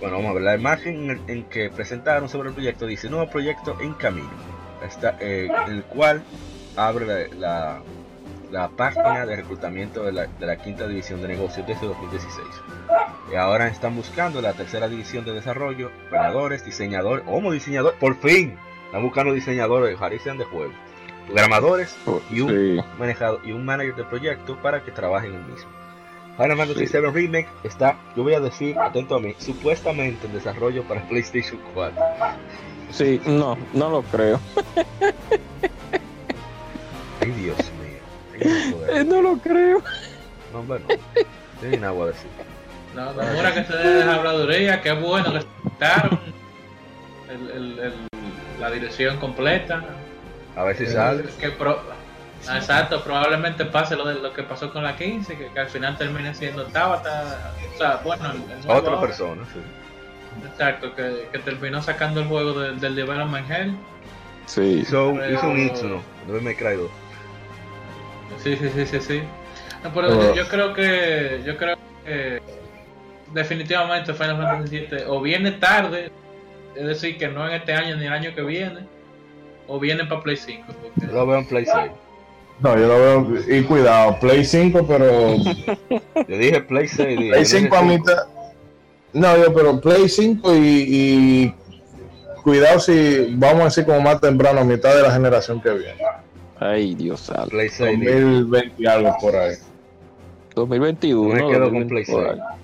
Bueno, 0.01 0.17
vamos 0.17 0.31
a 0.31 0.35
ver 0.35 0.43
la 0.43 0.55
imagen 0.55 1.23
en, 1.27 1.45
que 1.45 1.71
presentaron 1.71 2.29
sobre 2.29 2.49
el 2.49 2.55
proyecto. 2.55 2.87
Dice, 2.87 3.09
nuevo 3.09 3.31
proyecto 3.31 3.79
en 3.81 3.95
camino, 3.95 4.29
está, 4.87 5.17
eh, 5.21 5.49
el 5.69 5.85
cual 5.85 6.23
abre 6.77 7.29
la- 7.35 7.81
la 8.55 8.69
página 8.69 9.27
de 9.27 9.35
reclutamiento 9.35 10.05
de 10.05 10.13
la, 10.13 10.27
de 10.29 10.47
la 10.47 10.55
quinta 10.57 10.87
división 10.87 11.21
de 11.21 11.27
negocios 11.27 11.67
desde 11.67 11.89
2016. 11.89 12.47
Y 13.33 13.35
ahora 13.35 13.67
están 13.67 13.97
buscando 13.97 14.41
la 14.41 14.53
tercera 14.53 14.87
división 14.87 15.25
de 15.25 15.33
desarrollo, 15.33 15.91
operadores, 16.07 16.65
diseñadores, 16.65 17.25
como 17.25 17.51
diseñador, 17.51 17.95
por 17.99 18.15
fin, 18.15 18.57
están 18.87 19.03
buscando 19.03 19.33
diseñadores, 19.33 19.99
y 20.15 20.19
sean 20.21 20.39
de 20.39 20.45
juego, 20.45 20.73
programadores 21.27 21.97
y 22.31 22.43
un 22.43 22.51
Sí. 22.51 22.81
manejado 22.97 23.41
y 23.45 23.51
un 23.51 23.65
manager 23.65 23.97
de 23.97 24.05
proyecto 24.05 24.57
para 24.63 24.85
que 24.85 24.93
trabajen 24.93 25.33
en 25.35 25.41
el 25.41 25.47
mismo. 25.47 25.71
Final 26.37 26.57
Fantasy 26.57 26.87
VII 26.87 27.11
Remake 27.11 27.49
está, 27.65 27.97
yo 28.15 28.23
voy 28.23 28.35
a 28.35 28.41
decir, 28.41 28.79
atento 28.79 29.17
a 29.17 29.21
mí, 29.21 29.35
supuestamente 29.39 30.29
en 30.29 30.33
desarrollo 30.33 30.85
para 30.85 31.03
PlayStation 31.09 31.59
4. 31.75 32.01
Sí, 32.93 33.21
no, 33.27 33.59
no 33.73 33.91
lo 33.91 34.03
creo. 34.03 34.39
Ay, 37.21 37.31
Dios 37.33 37.57
joder. 38.73 38.97
Eh, 38.97 39.05
no 39.05 39.23
lo 39.23 39.37
creo. 39.39 39.83
No, 40.53 40.63
bueno, 40.63 40.85
no 40.89 41.69
hay 41.71 41.77
nada 41.79 42.03
a 42.05 42.07
decir. 42.07 42.31
No, 42.95 43.13
Nomura 43.13 43.53
que 43.55 43.65
se 43.65 43.77
de 43.77 44.03
habladuría, 44.05 44.81
qué 44.81 44.93
bueno 44.93 45.33
que 45.33 45.41
quitaron 45.65 46.21
el, 47.29 47.51
el, 47.51 47.79
el- 47.81 48.09
la 48.61 48.71
dirección 48.71 49.17
completa. 49.19 49.83
A 50.57 50.63
ver 50.63 50.77
si 50.77 50.87
sale. 50.87 51.25
Que 51.41 51.51
pro- 51.51 51.81
Ah, 52.47 52.59
Exacto, 52.59 53.03
probablemente 53.03 53.65
pase 53.65 53.97
lo 53.97 54.05
de 54.07 54.17
lo 54.17 54.35
que 54.35 54.43
pasó 54.43 54.71
con 54.71 54.83
la 54.85 54.95
15, 54.99 55.35
que, 55.39 55.47
que 55.49 55.61
al 55.61 55.69
final 55.71 55.97
termine 55.97 56.35
siendo 56.35 56.65
Tabata, 56.67 57.53
o 57.75 57.79
sea, 57.79 58.01
bueno, 58.05 58.27
el- 58.33 58.37
el 58.53 58.67
nuevo 58.67 58.75
Otra 58.81 58.93
ahora. 58.93 59.01
persona, 59.07 59.43
sí. 59.55 59.61
Exacto, 60.47 60.95
que, 60.95 61.27
que 61.33 61.39
terminó 61.39 61.81
sacando 61.83 62.21
el 62.21 62.27
juego 62.29 62.61
del, 62.61 62.79
del 62.81 62.95
Development 62.97 63.51
Hell. 63.51 63.75
Sí. 64.45 64.61
Hizo, 64.83 65.15
hizo 65.27 65.49
un 65.49 65.59
Itsuno, 65.59 66.03
no 66.29 66.41
me 66.43 66.55
Cry 66.55 66.77
2. 66.77 66.91
Sí, 68.43 68.57
sí, 68.57 68.69
sí, 68.75 68.87
sí, 68.87 69.01
sí. 69.01 69.23
No, 69.83 69.93
pero 69.93 70.09
Oh. 70.09 70.23
yo, 70.23 70.35
yo 70.35 70.49
creo 70.49 70.73
que 70.75 71.43
yo 71.45 71.57
creo 71.57 71.77
que 72.05 72.41
definitivamente 73.33 74.13
Final 74.15 74.37
Fantasy 74.37 74.79
VII 74.91 75.05
o 75.09 75.21
viene 75.21 75.53
tarde, 75.53 76.11
es 76.77 76.87
decir, 76.87 77.19
que 77.19 77.29
no 77.29 77.47
en 77.49 77.55
este 77.55 77.73
año 77.73 77.97
ni 77.97 78.07
el 78.07 78.13
año 78.13 78.35
que 78.35 78.43
viene, 78.43 78.81
o 79.67 79.79
viene 79.81 80.05
para 80.05 80.23
Play 80.23 80.37
5. 80.37 80.67
porque- 80.67 81.07
Yo 81.07 81.13
lo 81.13 81.27
veo 81.27 81.39
en 81.39 81.47
Play 81.47 81.65
6. 81.67 81.91
No, 82.61 82.79
yo 82.79 82.87
lo 82.87 82.99
veo. 82.99 83.57
Y 83.59 83.63
cuidado, 83.65 84.19
Play 84.21 84.45
5, 84.45 84.87
pero. 84.87 85.35
Yo 86.29 86.39
dije 86.39 86.61
Play 86.61 86.87
6. 86.87 87.19
Dije, 87.19 87.31
Play 87.31 87.31
yo 87.31 87.31
no 87.31 87.37
dije 87.39 87.45
5 87.61 87.77
a 87.77 87.83
mitad. 87.83 88.27
No, 89.13 89.37
yo, 89.37 89.53
pero 89.55 89.81
Play 89.81 90.09
5 90.09 90.55
y, 90.55 90.59
y 90.59 91.55
cuidado 92.43 92.79
si 92.79 93.35
vamos 93.37 93.61
a 93.63 93.65
decir 93.65 93.85
como 93.85 94.01
más 94.01 94.21
temprano, 94.21 94.61
a 94.61 94.65
mitad 94.65 94.95
de 94.95 95.03
la 95.03 95.11
generación 95.13 95.61
que 95.61 95.71
viene. 95.71 95.97
Ay, 96.65 96.95
Dios 96.95 97.21
santo. 97.21 97.51
Play 97.51 97.69
6. 97.69 98.01
dije. 98.01 98.21
2020 98.21 98.83
y 98.83 98.87
algo 98.87 99.17
por 99.21 99.37
ahí. 99.37 99.55
2021. 100.55 101.35
Me 101.35 101.41
quedo 101.41 101.71
con 101.71 101.87
2020, 101.89 101.89
Play 101.89 102.05
por 102.07 102.25
6. 102.25 102.33
ahí. 102.41 102.59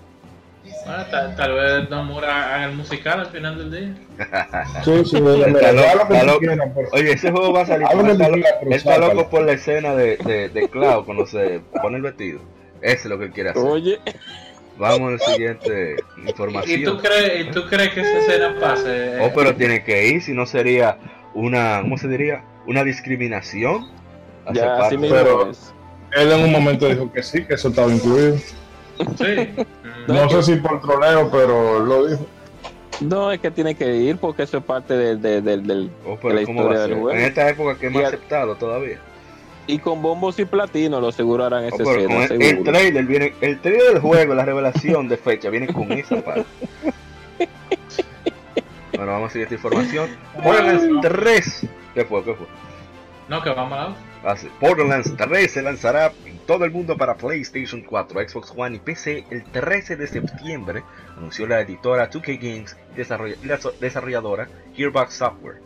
Bueno, 0.86 1.04
tal, 1.10 1.36
tal 1.36 1.54
vez 1.54 1.90
Nomura 1.90 2.54
haga 2.54 2.64
el 2.64 2.76
musical 2.76 3.20
al 3.20 3.26
final 3.26 3.58
del 3.58 3.70
día. 3.70 3.94
Sí, 4.84 5.04
sí, 5.04 5.20
mira, 5.20 5.46
mira, 5.48 5.72
lo 6.24 6.38
que 6.38 6.46
loco. 6.56 6.80
Oye, 6.92 7.12
ese 7.12 7.30
juego 7.30 7.52
va 7.52 7.62
a 7.62 7.66
salir. 7.66 7.86
Él 7.92 8.72
está, 8.72 8.98
loco 8.98 9.28
por 9.28 9.42
la 9.42 9.52
escena 9.52 9.94
de, 9.94 10.16
de, 10.16 10.48
de 10.48 10.68
Cloud 10.68 11.04
cuando 11.04 11.26
se 11.26 11.60
pone 11.82 11.96
el 11.96 12.02
vestido. 12.02 12.40
Eso 12.80 13.02
es 13.02 13.06
lo 13.06 13.18
que 13.18 13.26
él 13.26 13.32
quiere 13.32 13.50
hacer. 13.50 13.62
Oye, 13.62 14.00
Vamos 14.78 15.12
al 15.12 15.20
siguiente 15.34 15.96
¿Y 16.16 16.22
tú 16.22 16.28
información. 16.30 16.98
crees, 17.00 17.46
y 17.46 17.50
tú 17.50 17.66
crees 17.68 17.90
que 17.90 18.00
esa 18.00 18.18
escena 18.18 18.56
pase? 18.58 19.18
Oh, 19.20 19.30
pero 19.34 19.54
tiene 19.54 19.84
que 19.84 20.06
ir, 20.06 20.22
si 20.22 20.32
no 20.32 20.46
sería 20.46 20.96
una, 21.34 21.80
¿cómo 21.82 21.96
se 21.98 22.08
diría? 22.08 22.42
Una 22.66 22.84
discriminación. 22.84 23.88
ya 24.52 24.78
parte 24.78 24.98
Pero- 24.98 25.50
es. 25.50 25.72
Él 26.12 26.32
en 26.32 26.44
un 26.44 26.50
momento 26.52 26.88
dijo 26.88 27.10
que 27.12 27.22
sí, 27.22 27.44
que 27.44 27.54
eso 27.54 27.68
estaba 27.68 27.92
incluido. 27.92 28.36
Sí. 29.16 29.48
No 30.08 30.28
sé 30.30 30.42
si 30.42 30.56
por 30.56 30.80
troleo, 30.80 31.30
pero 31.30 31.78
lo 31.80 32.06
dijo. 32.06 32.26
No, 33.00 33.30
es 33.30 33.38
que 33.38 33.50
tiene 33.50 33.74
que 33.74 33.94
ir 33.96 34.16
porque 34.16 34.42
eso 34.44 34.58
es 34.58 34.64
parte 34.64 34.94
del. 34.94 35.20
del, 35.20 35.44
del, 35.44 35.66
del- 35.66 35.90
Oh, 36.06 36.16
de 36.28 36.34
la 36.34 36.44
¿cómo 36.44 36.64
va 36.64 36.70
a 36.70 36.74
historia 36.74 36.80
del 36.80 36.92
juego. 36.94 37.10
En 37.10 37.24
esta 37.24 37.48
época 37.48 37.78
que 37.78 37.86
es 37.86 37.92
más 37.92 38.04
aceptado 38.04 38.56
todavía. 38.56 38.98
Y 39.66 39.78
con 39.78 40.02
bombos 40.02 40.38
y 40.38 40.46
platino 40.46 41.00
lo 41.00 41.12
seguro 41.12 41.44
harán 41.44 41.66
Oh, 41.66 41.76
con 41.78 41.86
escena. 41.86 42.24
el, 42.24 42.42
el 42.42 42.64
trailer 42.64 43.04
viene, 43.04 43.34
el 43.42 43.60
trailer 43.60 43.92
del 43.92 44.00
juego, 44.00 44.34
la 44.34 44.44
revelación 44.44 45.06
de 45.08 45.16
fecha 45.18 45.48
viene 45.50 45.68
con 45.68 45.92
esa 45.92 46.16
parte. 46.24 46.44
Bueno, 49.00 49.12
vamos 49.14 49.30
a 49.30 49.32
seguir 49.32 49.44
esta 49.44 49.54
información. 49.54 50.10
Borderlands 50.44 51.00
3. 51.00 51.66
¿Qué 51.94 52.04
fue? 52.04 52.22
¿Qué 52.22 52.34
fue? 52.34 52.46
No, 53.30 53.42
que 53.42 53.48
vamos 53.48 53.78
a 53.78 53.88
la 53.88 53.96
Ah, 54.22 54.36
sí. 54.36 54.50
Borderlands 54.60 55.16
3 55.16 55.50
se 55.50 55.62
lanzará 55.62 56.12
en 56.26 56.36
todo 56.40 56.66
el 56.66 56.70
mundo 56.70 56.98
para 56.98 57.14
PlayStation 57.14 57.80
4, 57.80 58.28
Xbox 58.28 58.52
One 58.54 58.76
y 58.76 58.78
PC 58.80 59.24
el 59.30 59.44
13 59.44 59.96
de 59.96 60.06
septiembre, 60.06 60.82
anunció 61.16 61.46
la 61.46 61.60
editora 61.62 62.10
2K 62.10 62.36
Games 62.38 62.76
y 62.94 63.46
la 63.46 63.58
desarrolladora 63.80 64.48
Gearbox 64.74 65.14
Software. 65.14 65.62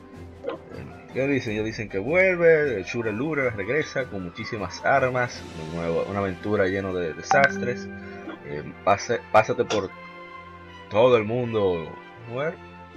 ¿Qué 1.12 1.26
dicen? 1.26 1.54
Ellos 1.54 1.64
dicen 1.64 1.88
que 1.88 1.98
vuelve, 1.98 2.76
el 2.76 2.84
Shooter 2.84 3.14
Looter 3.14 3.56
regresa 3.56 4.04
con 4.04 4.22
muchísimas 4.22 4.84
armas, 4.84 5.42
un 5.72 5.76
nuevo- 5.76 6.04
una 6.08 6.20
aventura 6.20 6.66
llena 6.66 6.92
de 6.92 7.14
desastres. 7.14 7.88
Eh, 8.46 8.62
pase- 8.84 9.18
pásate 9.32 9.64
por 9.64 9.90
todo 10.88 11.16
el 11.16 11.24
mundo, 11.24 11.88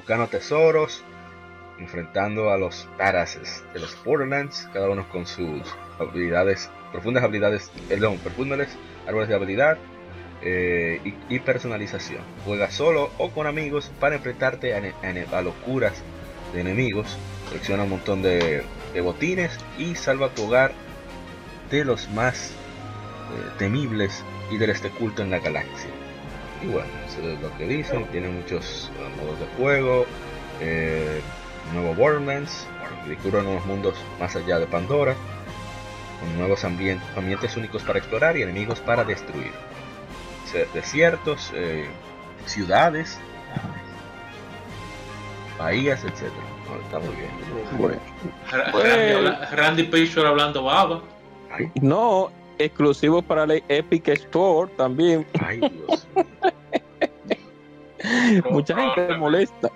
buscando 0.07 0.27
tesoros, 0.27 1.03
enfrentando 1.79 2.49
a 2.49 2.57
los 2.57 2.87
badasses 2.97 3.65
de 3.73 3.81
los 3.81 4.01
Borderlands, 4.05 4.69
cada 4.71 4.89
uno 4.89 5.05
con 5.09 5.27
sus 5.27 5.63
habilidades, 5.99 6.69
profundas 6.93 7.25
habilidades, 7.25 7.69
perdón, 7.89 8.17
profundas 8.19 8.69
árboles 9.05 9.27
de 9.27 9.35
habilidad 9.35 9.77
eh, 10.41 11.01
y, 11.27 11.39
personalización. 11.39 12.21
Juega 12.45 12.71
solo 12.71 13.11
o 13.17 13.31
con 13.31 13.47
amigos 13.47 13.91
para 13.99 14.15
enfrentarte 14.15 14.73
a, 14.73 15.41
locuras 15.41 16.01
de 16.53 16.61
enemigos, 16.61 17.17
colecciona 17.49 17.83
un 17.83 17.89
montón 17.89 18.21
de, 18.21 18.63
de 18.93 19.01
botines 19.01 19.59
y 19.77 19.95
salva 19.95 20.29
tu 20.29 20.45
hogar 20.45 20.71
de 21.69 21.83
los 21.83 22.09
más 22.11 22.51
eh, 22.51 23.49
temibles 23.57 24.23
y 24.51 24.57
del 24.57 24.69
este 24.69 24.89
culto 24.89 25.21
en 25.21 25.31
la 25.31 25.39
galaxia. 25.39 26.06
Y 26.63 26.67
bueno, 26.67 26.87
eso 27.07 27.21
es 27.29 27.39
lo 27.41 27.55
que 27.57 27.67
dicen, 27.67 28.05
tiene 28.07 28.29
muchos 28.29 28.91
eh, 28.97 29.21
modos 29.21 29.39
de 29.39 29.45
juego, 29.57 30.05
eh, 30.59 31.21
nuevo 31.73 31.93
Borderlands, 31.93 32.65
descubre 33.07 33.41
nuevos 33.43 33.65
mundos 33.65 33.95
más 34.19 34.35
allá 34.35 34.57
de 34.59 34.65
Pandora, 34.67 35.15
con 36.19 36.35
nuevos 36.37 36.63
ambien- 36.63 36.99
ambientes 37.15 37.55
únicos 37.57 37.83
para 37.83 37.99
explorar 37.99 38.35
y 38.37 38.41
enemigos 38.41 38.79
para 38.79 39.03
destruir. 39.03 39.51
Desiertos, 40.73 41.51
eh, 41.53 41.85
ciudades, 42.45 43.19
bahías, 45.59 46.03
etc. 46.03 46.31
está 46.85 46.99
muy 46.99 47.15
bien. 47.15 47.29
Bueno. 47.77 47.97
Pues- 48.71 48.83
Randy, 48.83 49.55
Randy 49.55 49.83
Pitchford 49.83 50.25
hablando 50.25 50.63
baba. 50.63 51.01
Ay, 51.51 51.71
No, 51.81 52.29
exclusivo 52.57 53.21
para 53.21 53.45
la 53.45 53.55
Epic 53.67 54.07
Store 54.09 54.71
también. 54.77 55.25
ay, 55.45 55.59
Dios 55.59 56.07
mío. 56.15 56.26
Mucha 58.51 58.75
gente 58.75 59.07
le 59.09 59.17
molesta. 59.17 59.69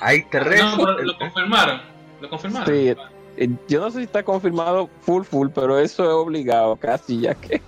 Hay 0.00 0.24
tres. 0.30 0.62
No, 0.62 0.76
pero 0.76 1.02
lo 1.02 1.18
confirmaron. 1.18 1.80
Lo 2.20 2.28
confirmaron. 2.30 2.66
Sí, 2.66 2.94
yo 3.68 3.80
no 3.80 3.90
sé 3.90 3.98
si 3.98 4.04
está 4.04 4.22
confirmado 4.22 4.88
full 5.02 5.22
full, 5.24 5.48
pero 5.54 5.78
eso 5.78 6.04
es 6.04 6.10
obligado 6.10 6.76
casi 6.76 7.20
ya 7.20 7.34
que. 7.34 7.60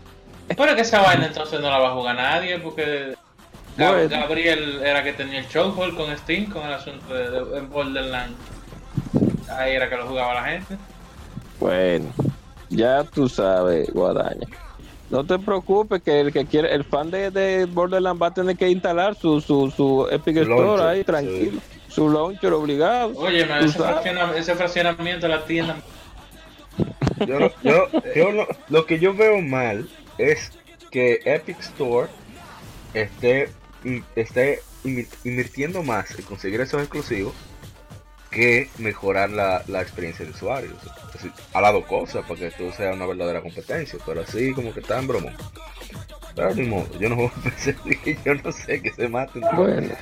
Pero 0.56 0.74
que 0.74 0.80
esa 0.80 1.02
vaina 1.02 1.26
entonces 1.26 1.60
no 1.60 1.70
la 1.70 1.78
va 1.78 1.88
a 1.88 1.94
jugar 1.94 2.16
nadie 2.16 2.58
porque 2.58 3.14
Gab-. 3.76 4.08
Gabriel 4.08 4.80
era 4.82 5.02
que 5.04 5.12
tenía 5.12 5.40
el 5.40 5.48
chokehold 5.48 5.94
con 5.96 6.16
Steam 6.16 6.46
con 6.50 6.64
el 6.66 6.72
asunto 6.72 7.12
de, 7.14 7.30
de- 7.30 7.44
de 7.44 7.60
Borderlands. 7.60 8.36
Ahí 9.50 9.74
era 9.74 9.88
que 9.90 9.96
lo 9.96 10.06
jugaba 10.06 10.34
la 10.34 10.44
gente. 10.44 10.76
Bueno, 11.60 12.06
ya 12.70 13.04
tú 13.04 13.28
sabes, 13.28 13.92
Guadaña. 13.92 14.46
No 15.10 15.24
te 15.24 15.38
preocupes 15.38 16.02
que 16.02 16.20
el 16.20 16.32
que 16.32 16.44
quiere, 16.44 16.74
el 16.74 16.84
fan 16.84 17.10
de, 17.10 17.30
de 17.30 17.64
Borderlands 17.64 18.20
va 18.22 18.26
a 18.26 18.34
tener 18.34 18.56
que 18.56 18.68
instalar 18.68 19.14
su, 19.14 19.40
su, 19.40 19.70
su 19.74 20.06
Epic 20.10 20.36
Store 20.38 20.60
launcher, 20.66 20.86
ahí 20.86 21.04
tranquilo. 21.04 21.60
Su 21.88 22.10
launcher 22.10 22.52
obligado. 22.52 23.12
Oye, 23.16 23.40
ese, 23.40 23.48
sabes. 23.78 24.02
fracciona- 24.02 24.36
ese 24.36 24.54
fraccionamiento 24.54 25.26
de 25.26 25.34
la 25.34 25.44
tienda. 25.46 25.76
Yo, 27.26 27.40
no- 27.40 27.50
yo, 27.62 27.86
yo 28.14 28.32
no- 28.32 28.46
lo 28.68 28.84
que 28.86 28.98
yo 28.98 29.14
veo 29.14 29.40
mal 29.40 29.88
es 30.18 30.52
que 30.90 31.20
Epic 31.24 31.58
Store 31.60 32.08
esté, 32.92 33.48
in- 33.84 34.04
esté 34.14 34.60
invi- 34.84 35.08
invirtiendo 35.24 35.82
más 35.82 36.10
en 36.18 36.24
conseguir 36.26 36.60
esos 36.60 36.80
exclusivos 36.82 37.32
que 38.30 38.68
mejorar 38.78 39.30
la, 39.30 39.62
la 39.68 39.80
experiencia 39.82 40.24
de 40.24 40.32
usuario. 40.32 40.70
Es 41.08 41.12
decir, 41.14 41.32
ha 41.54 41.60
dado 41.60 41.84
cosas 41.86 42.24
para 42.26 42.38
que 42.40 42.46
esto 42.48 42.72
sea 42.72 42.92
una 42.92 43.06
verdadera 43.06 43.40
competencia, 43.40 43.98
pero 44.04 44.20
así 44.22 44.52
como 44.52 44.72
que 44.72 44.80
está 44.80 44.98
en 44.98 45.08
broma. 45.08 45.32
Pero 46.34 46.54
modo, 46.66 46.98
yo 47.00 47.08
no 47.08 47.16
voy 47.16 47.26
a 47.26 47.42
pensar 47.42 47.74
que 48.04 48.18
yo 48.24 48.34
no 48.34 48.52
sé 48.52 48.80
que 48.80 48.92
se 48.92 49.08
maten. 49.08 49.42
Bueno, 49.56 49.94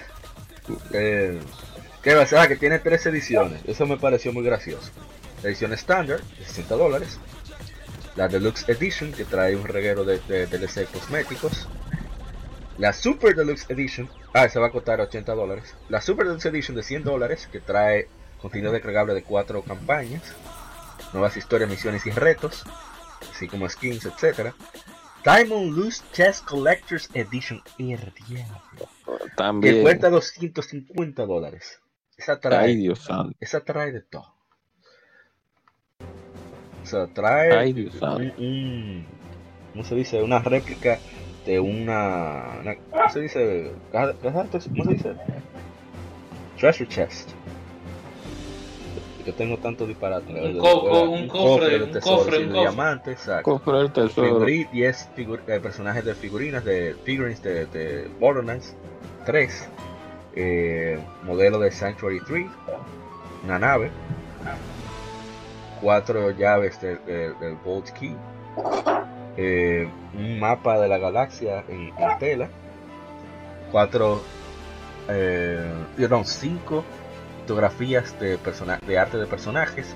Eh, 0.93 1.39
¿Qué 2.03 2.15
va 2.15 2.23
a 2.23 2.27
ser? 2.27 2.39
Ah, 2.39 2.49
que 2.49 2.57
tiene 2.57 2.79
tres 2.79 3.07
ediciones. 3.07 3.61
Eso 3.67 3.87
me 3.87 3.97
pareció 3.97 4.33
muy 4.33 4.45
gracioso. 4.45 4.91
La 5.43 5.49
edición 5.49 5.73
estándar, 5.73 6.21
de 6.39 6.45
60 6.45 6.75
dólares. 6.77 7.19
La 8.17 8.29
Deluxe 8.29 8.69
Edition, 8.69 9.13
que 9.13 9.25
trae 9.25 9.57
un 9.57 9.65
reguero 9.65 10.05
de, 10.05 10.19
de 10.29 10.47
DLC 10.47 10.87
cosméticos. 10.91 11.69
La 12.79 12.93
Super 12.93 13.35
Deluxe 13.35 13.67
Edition, 13.71 14.09
ah, 14.35 14.45
esa 14.45 14.61
va 14.61 14.67
a 14.67 14.71
costar 14.71 15.01
80 15.01 15.35
dólares. 15.35 15.75
La 15.89 16.01
Super 16.01 16.27
Deluxe 16.27 16.47
Edition 16.47 16.77
de 16.77 16.83
100 16.83 17.05
dólares, 17.05 17.49
que 17.51 17.61
trae 17.61 18.09
contenido 18.41 18.73
descargable 18.73 19.15
de 19.15 19.23
cuatro 19.23 19.63
campañas. 19.63 20.23
Nuevas 21.13 21.37
historias, 21.37 21.69
misiones 21.71 22.07
y 22.07 22.11
retos. 22.11 22.65
Así 23.31 23.49
como 23.49 23.69
skins, 23.69 24.05
etc. 24.07 24.53
Diamond 25.25 25.77
Loose 25.77 26.03
Chess 26.13 26.41
Collector's 26.41 27.09
Edition. 27.15 27.63
El 27.79 28.13
diablo 28.29 28.61
que 28.79 29.31
también. 29.37 29.83
cuesta 29.83 30.11
250 30.11 31.27
dólares. 31.27 31.81
Esa 32.17 32.41
trae, 32.41 32.67
Ay, 32.69 32.77
Dios 32.77 33.01
santo. 33.01 33.37
esa 33.41 33.61
trae 33.61 33.93
de 33.93 34.01
todo. 34.01 34.35
O 36.83 36.87
sea, 36.87 37.07
trae 37.09 37.53
Ay, 37.53 37.73
Dios 37.73 37.95
un, 37.95 38.01
santo. 38.01 38.35
un- 38.39 39.07
¿cómo 39.73 39.85
se 39.85 39.95
dice? 39.97 40.23
Una 40.23 40.39
réplica 40.39 40.99
de 41.45 41.59
una, 41.61 42.59
una- 42.61 42.77
¿cómo 42.91 43.09
se 43.11 43.21
dice? 43.21 43.73
¿Cómo 43.93 44.61
se 44.61 44.71
dice? 44.95 45.15
Treasure 46.59 46.89
chest. 46.89 47.31
Yo 49.27 49.35
tengo 49.35 49.59
tanto 49.59 49.87
disparate. 49.87 50.33
Un 50.33 50.59
co- 50.59 50.83
después, 50.83 51.09
un 51.09 51.27
cofre, 51.29 51.79
de 51.79 51.85
un 51.85 52.01
cofre, 52.01 52.39
y 52.39 52.43
un 52.45 52.49
de 52.49 52.55
cofre. 52.55 52.61
diamantes, 52.61 53.13
exacto. 53.19 53.43
Comprar 53.43 53.81
el 53.83 53.93
tesoro. 53.93 54.39
Figuri- 54.41 54.71
10 54.71 55.09
figu- 55.17 55.41
eh, 55.49 55.59
personajes 55.61 56.05
de 56.05 56.15
figurinas 56.15 56.65
de 56.65 56.95
figurines 57.05 57.43
de, 57.43 57.67
de 57.67 58.09
Borderlands 58.21 58.75
3, 59.25 59.69
eh, 60.37 60.99
modelo 61.25 61.59
de 61.59 61.73
Sanctuary 61.73 62.21
3, 62.21 62.47
una 63.45 63.59
nave, 63.59 63.91
cuatro 65.81 66.31
llaves 66.31 66.81
de- 66.81 66.97
de- 66.99 67.35
del 67.35 67.57
Vault 67.65 67.91
Key, 67.91 68.15
eh, 69.37 69.89
un 70.15 70.39
mapa 70.39 70.79
de 70.79 70.89
la 70.89 70.99
galaxia 70.99 71.65
en, 71.69 71.93
en 71.99 72.19
tela, 72.19 72.49
cuatro, 73.71 74.23
eh, 75.09 75.61
perdón, 75.97 76.25
cinco 76.25 76.85
fotografías 77.47 78.19
de, 78.19 78.39
persona- 78.39 78.81
de 78.85 78.99
arte 78.99 79.19
de 79.19 79.27
personajes 79.27 79.87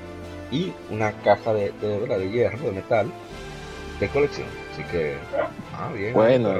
y 0.52 0.72
una 0.88 1.10
caja 1.22 1.52
de, 1.52 1.72
de, 1.80 2.06
de 2.06 2.30
hierro, 2.30 2.58
de 2.58 2.70
metal, 2.72 3.10
de 3.98 4.08
colección. 4.08 4.46
Así 4.72 4.84
que, 4.84 5.16
ah, 5.76 5.90
bien. 5.92 6.12
Bueno. 6.14 6.54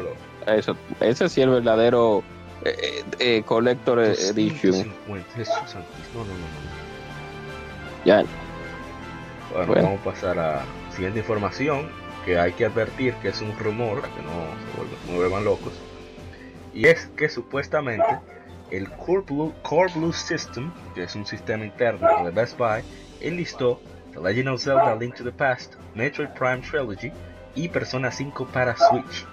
pero 0.45 0.57
Eso, 0.59 0.77
ese 1.01 1.29
sí 1.29 1.41
es 1.43 1.47
el 1.47 1.53
verdadero 1.53 2.25
eh, 2.65 2.75
eh, 2.83 3.05
eh, 3.21 3.43
Collector 3.45 4.01
Edition. 4.01 4.73
250, 4.73 5.33
Jesús 5.37 5.55
santísimo. 5.67 5.85
No, 6.15 6.25
no, 6.25 6.33
no, 6.33 6.39
no. 6.41 6.71
Ya, 8.05 8.25
Bueno, 9.53 9.67
Bueno. 9.67 9.83
vamos 9.85 10.01
a 10.01 10.05
pasar 10.05 10.39
a 10.41 10.63
siguiente 10.95 11.21
información 11.21 11.89
que 12.25 12.37
hay 12.39 12.53
que 12.53 12.65
advertir 12.67 13.15
que 13.23 13.29
es 13.29 13.41
un 13.41 13.57
rumor 13.59 14.03
que 14.03 14.23
no 14.23 15.07
se 15.07 15.17
vuelvan 15.17 15.45
locos. 15.45 15.73
Y 16.75 16.87
es 16.89 17.07
que 17.17 17.29
supuestamente 17.29 18.05
el 18.71 18.91
Core 18.91 19.23
Blue, 19.27 19.55
Core 19.63 19.93
Blue 19.95 20.13
System, 20.13 20.73
que 20.95 21.05
es 21.05 21.15
un 21.15 21.27
sistema 21.27 21.65
interno 21.65 22.25
de 22.25 22.31
Best 22.31 22.57
Buy, 22.59 22.83
enlistó 23.21 23.81
The 24.13 24.21
Legend 24.21 24.49
of 24.49 24.61
Zelda 24.63 24.95
Link 24.97 25.15
to 25.17 25.25
the 25.25 25.33
Past, 25.33 25.75
Metroid 25.95 26.29
Prime 26.31 26.59
Trilogy 26.59 27.13
y 27.55 27.69
Persona 27.69 28.11
5 28.11 28.47
para 28.47 28.77
Switch. 28.77 29.27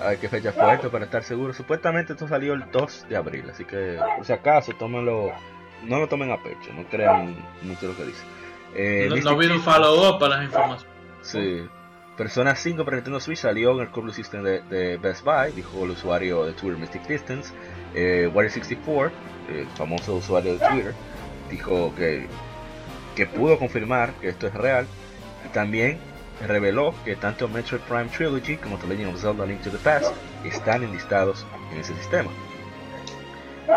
A 0.00 0.10
ver 0.10 0.18
qué 0.18 0.28
fecha 0.28 0.52
fue 0.52 0.74
esto 0.74 0.90
para 0.90 1.06
estar 1.06 1.24
seguro. 1.24 1.52
Supuestamente 1.52 2.12
esto 2.12 2.28
salió 2.28 2.54
el 2.54 2.70
2 2.70 3.06
de 3.08 3.16
abril, 3.16 3.50
así 3.50 3.64
que 3.64 3.98
por 4.16 4.24
si 4.24 4.32
acaso 4.32 4.72
tómenlo, 4.78 5.32
no 5.84 5.98
lo 5.98 6.08
tomen 6.08 6.30
a 6.30 6.40
pecho, 6.42 6.72
no 6.72 6.84
crean 6.84 7.36
mucho 7.62 7.88
lo 7.88 7.96
que 7.96 8.04
dice. 8.04 8.24
Eh, 8.74 9.08
No, 9.10 9.16
no 9.32 9.36
vino 9.36 9.54
un 9.54 9.62
follow-up 9.62 10.20
para 10.20 10.36
las 10.36 10.44
informaciones. 10.44 10.86
Sí. 11.22 11.66
Persona 12.16 12.54
5 12.54 12.84
para 12.84 12.96
Nintendo 12.96 13.20
Switch 13.20 13.38
salió 13.38 13.72
en 13.72 13.80
el 13.80 13.88
Core 13.90 14.04
Blue 14.04 14.12
System 14.12 14.42
de, 14.42 14.60
de 14.62 14.96
Best 14.98 15.24
Buy, 15.24 15.52
dijo 15.54 15.84
el 15.84 15.90
usuario 15.90 16.44
de 16.44 16.52
Twitter 16.52 16.78
Mystic 16.78 17.06
Distance. 17.06 17.52
Eh, 17.94 18.30
Wario64, 18.32 19.10
el 19.48 19.66
famoso 19.68 20.14
usuario 20.16 20.58
de 20.58 20.68
Twitter, 20.68 20.94
dijo 21.50 21.94
que, 21.94 22.26
que 23.16 23.26
pudo 23.26 23.58
confirmar 23.58 24.12
que 24.20 24.28
esto 24.28 24.46
es 24.46 24.54
real. 24.54 24.86
Y 25.44 25.48
también 25.48 25.98
reveló 26.46 26.94
que 27.04 27.16
tanto 27.16 27.48
Metroid 27.48 27.80
Prime 27.82 28.06
Trilogy 28.06 28.56
como 28.56 28.76
The 28.78 28.86
Legend 28.88 29.14
of 29.14 29.20
Zelda 29.20 29.46
Link 29.46 29.60
to 29.62 29.70
the 29.70 29.78
Past 29.78 30.12
están 30.44 30.82
enlistados 30.84 31.44
en 31.72 31.78
ese 31.78 31.94
sistema. 31.94 32.30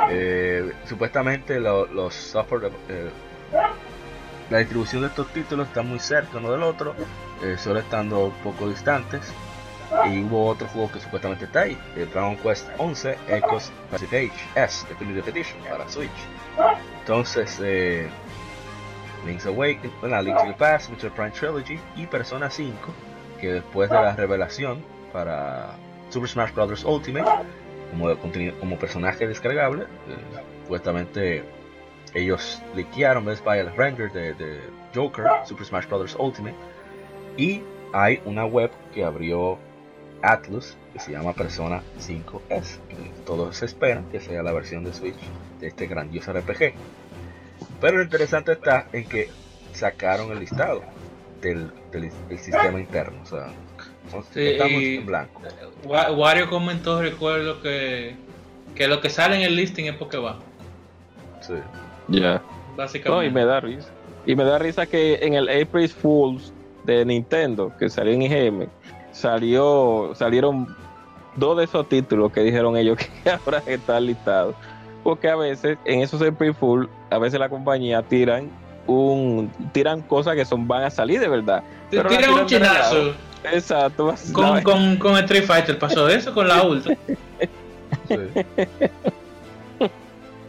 Eh, 0.09 0.71
supuestamente 0.87 1.59
lo- 1.59 1.85
los 1.87 2.13
software 2.13 2.71
eh, 2.89 3.09
la 4.49 4.57
distribución 4.59 5.01
de 5.01 5.07
estos 5.09 5.27
títulos 5.33 5.67
está 5.67 5.81
muy 5.81 5.99
cerca 5.99 6.37
uno 6.37 6.51
del 6.51 6.63
otro, 6.63 6.93
eh, 7.43 7.55
solo 7.57 7.79
estando 7.79 8.33
poco 8.43 8.67
distantes. 8.69 9.21
Y 10.09 10.23
hubo 10.23 10.47
otro 10.47 10.67
juego 10.69 10.91
que 10.91 10.99
supuestamente 10.99 11.45
está 11.45 11.61
ahí, 11.61 11.77
el 11.95 12.09
Dragon 12.09 12.37
Quest 12.37 12.69
11 12.77 13.17
Echoes 13.27 13.71
Pacific 13.89 14.31
Age 14.31 14.63
S 14.63 14.87
Definitive 14.87 15.29
Edition 15.29 15.59
para 15.69 15.87
Switch. 15.89 16.09
Entonces, 17.01 17.59
eh, 17.61 18.07
Link's 19.25 19.45
Awakening, 19.45 19.91
bueno, 19.99 20.21
Link 20.21 20.37
to 20.37 20.45
the 20.45 20.53
Past, 20.53 20.89
Metroid 20.89 21.11
Prime 21.11 21.31
Trilogy 21.31 21.79
y 21.95 22.05
Persona 22.07 22.49
5, 22.49 22.73
que 23.39 23.53
después 23.53 23.89
de 23.89 23.95
la 23.95 24.15
revelación 24.15 24.83
para 25.11 25.75
Super 26.09 26.29
Smash 26.29 26.53
Bros. 26.53 26.83
Ultimate, 26.85 27.29
como, 27.91 28.15
como 28.59 28.79
personaje 28.79 29.27
descargable, 29.27 29.83
eh, 29.83 29.87
supuestamente 30.63 31.43
ellos 32.13 32.61
liquearon 32.75 33.25
Best 33.25 33.43
Buy 33.43 33.59
el 33.59 33.75
render 33.75 34.11
de, 34.11 34.33
de 34.33 34.61
Joker, 34.95 35.25
Super 35.45 35.65
Smash 35.65 35.87
Bros. 35.87 36.15
Ultimate, 36.17 36.55
y 37.37 37.61
hay 37.93 38.21
una 38.25 38.45
web 38.45 38.71
que 38.93 39.03
abrió 39.03 39.57
Atlus 40.23 40.75
que 40.93 40.99
se 40.99 41.11
llama 41.11 41.33
Persona 41.33 41.81
5S, 41.99 42.77
que 42.89 42.95
todos 43.25 43.61
esperan 43.63 44.05
que 44.11 44.19
sea 44.19 44.43
la 44.43 44.51
versión 44.51 44.83
de 44.83 44.93
Switch 44.93 45.15
de 45.59 45.67
este 45.67 45.87
grandioso 45.87 46.33
RPG. 46.33 46.73
Pero 47.79 47.97
lo 47.97 48.03
interesante 48.03 48.51
está 48.51 48.87
en 48.93 49.05
que 49.07 49.29
sacaron 49.73 50.31
el 50.31 50.39
listado 50.39 50.81
del, 51.41 51.71
del- 51.91 52.11
del 52.29 52.39
sistema 52.39 52.79
interno, 52.79 53.19
o 53.23 53.25
sea, 53.25 53.47
Sí, 54.33 54.41
estamos 54.47 54.81
en 54.83 55.05
blanco. 55.05 55.41
Wa- 55.85 56.11
Wario 56.11 56.49
comentó, 56.49 57.01
recuerdo 57.01 57.61
que, 57.61 58.15
que 58.75 58.87
lo 58.87 58.99
que 58.99 59.09
sale 59.09 59.37
en 59.37 59.43
el 59.43 59.55
listing 59.55 59.85
es 59.85 59.95
porque 59.95 60.17
va, 60.17 60.39
Sí. 61.39 61.53
ya. 62.09 62.41
básicamente. 62.75 63.09
No, 63.09 63.23
y 63.23 63.31
me 63.33 63.45
da 63.45 63.59
risa. 63.61 63.89
Y 64.25 64.35
me 64.35 64.43
da 64.43 64.59
risa 64.59 64.85
que 64.85 65.15
en 65.21 65.33
el 65.35 65.47
April 65.49 65.87
Fools 65.89 66.51
de 66.83 67.05
Nintendo, 67.05 67.71
que 67.79 67.89
salió 67.89 68.11
en 68.13 68.21
IGM, 68.23 68.67
salió, 69.21 70.11
salieron 70.15 70.75
dos 71.35 71.57
de 71.57 71.63
esos 71.63 71.87
títulos 71.87 72.31
que 72.31 72.41
dijeron 72.41 72.75
ellos 72.75 72.97
que 73.23 73.29
ahora 73.29 73.63
están 73.65 74.05
listados. 74.05 74.55
Porque 75.03 75.29
a 75.29 75.35
veces, 75.35 75.77
en 75.85 76.01
esos 76.01 76.21
April 76.21 76.53
Fools, 76.53 76.89
a 77.09 77.17
veces 77.17 77.39
la 77.39 77.49
compañía 77.49 78.03
tiran 78.03 78.49
un 78.87 79.51
tiran 79.73 80.01
cosas 80.01 80.35
que 80.35 80.43
son 80.43 80.67
van 80.67 80.83
a 80.83 80.89
salir 80.89 81.19
de 81.19 81.27
verdad. 81.27 81.63
Pero 81.89 82.09
un 82.09 82.17
tiran 82.17 82.35
de 82.35 82.45
chinazo. 82.45 83.13
Exacto. 83.43 84.13
Con, 84.33 84.61
con, 84.61 84.97
con 84.97 85.17
Street 85.17 85.45
Fighter 85.45 85.79
pasó 85.79 86.07
eso, 86.07 86.33
con 86.33 86.47
la 86.47 86.61
Ultra. 86.63 86.95
sí. 88.07 88.17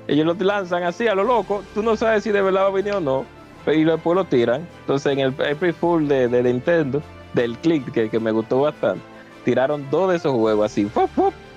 ellos 0.08 0.26
lo 0.26 0.44
lanzan 0.44 0.82
así 0.82 1.08
a 1.08 1.14
lo 1.14 1.24
loco, 1.24 1.62
tú 1.74 1.82
no 1.82 1.96
sabes 1.96 2.24
si 2.24 2.30
de 2.30 2.42
verdad 2.42 2.64
va 2.64 2.66
a 2.66 2.70
venir 2.70 2.92
o 2.92 3.00
no, 3.00 3.24
pero 3.64 3.78
y 3.78 3.84
después 3.84 4.16
lo 4.16 4.24
tiran. 4.24 4.66
Entonces 4.80 5.12
en 5.12 5.20
el 5.20 5.28
April 5.28 5.72
Fool 5.72 6.08
de, 6.08 6.28
de 6.28 6.42
Nintendo, 6.42 7.02
del 7.34 7.56
Click, 7.58 7.90
que, 7.92 8.08
que 8.10 8.20
me 8.20 8.30
gustó 8.30 8.60
bastante, 8.62 9.02
tiraron 9.44 9.88
dos 9.90 10.10
de 10.10 10.16
esos 10.16 10.32
juegos 10.32 10.66
así, 10.70 10.88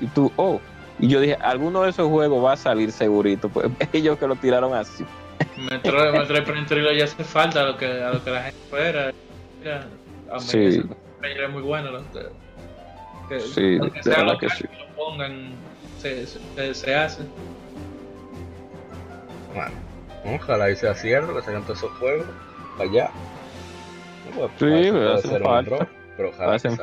y 0.01 0.07
tú, 0.07 0.31
oh, 0.37 0.59
y 0.99 1.07
yo 1.07 1.19
dije, 1.19 1.35
alguno 1.41 1.81
de 1.83 1.89
esos 1.89 2.07
juegos 2.09 2.43
va 2.43 2.53
a 2.53 2.57
salir 2.57 2.91
segurito, 2.91 3.49
pues 3.49 3.67
ellos 3.93 4.17
que 4.17 4.27
lo 4.27 4.35
tiraron 4.35 4.73
así. 4.73 5.05
Metroid, 5.57 6.11
Metroid 6.17 6.43
Prime 6.43 6.65
Trilogy 6.65 7.01
hace 7.01 7.23
falta 7.23 7.61
a 7.61 7.65
lo 7.65 7.77
que, 7.77 7.85
a 7.85 8.11
lo 8.11 8.23
que 8.23 8.31
la 8.31 8.43
gente 8.43 8.57
espera. 8.63 9.13
Mira, 9.59 9.87
Sí. 10.39 10.81
es 11.21 11.49
muy 11.51 11.61
bueno. 11.61 11.91
lo- 11.91 12.03
que, 13.29 13.39
Sí, 13.41 13.77
aunque 13.81 13.97
de 13.97 14.03
sea 14.03 14.17
verdad 14.17 14.33
local, 14.33 14.49
que 14.49 14.55
sí. 14.55 14.63
lo 14.79 14.95
pongan, 14.95 15.49
se, 15.99 16.25
se, 16.27 16.73
se 16.73 16.95
hace. 16.95 17.23
Bueno, 19.53 19.71
ojalá 20.41 20.69
y 20.69 20.75
sea 20.75 20.93
cierto 20.95 21.33
que 21.35 21.41
salgan 21.41 21.63
todos 21.63 21.79
esos 21.79 21.91
juegos 21.97 22.25
para 22.77 22.89
allá. 22.89 23.09
Bueno, 24.33 24.49
Sí, 24.57 24.91
pero 24.91 25.13
hacen 25.13 25.43
falta. 25.43 25.87
pero 26.17 26.31
Hacen. 26.51 26.79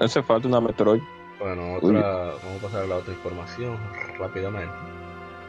Hace 0.00 0.22
falta 0.22 0.48
una 0.48 0.60
Metroid. 0.60 1.02
Bueno, 1.40 1.74
otra, 1.74 2.00
vamos 2.00 2.58
a 2.58 2.62
pasar 2.62 2.82
a 2.84 2.86
la 2.86 2.96
otra 2.96 3.12
información 3.14 3.76
rápidamente. 4.18 4.74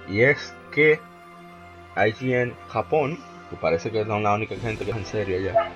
Y 0.08 0.22
es 0.22 0.54
que 0.72 1.00
IGN 1.96 2.54
Japón, 2.70 3.20
que 3.50 3.56
parece 3.58 3.92
que 3.92 4.02
es 4.02 4.08
la 4.08 4.16
única 4.34 4.56
gente 4.56 4.86
que 4.86 4.92
es 4.92 4.98
en 4.98 5.06
serio 5.06 5.38
allá, 5.38 5.72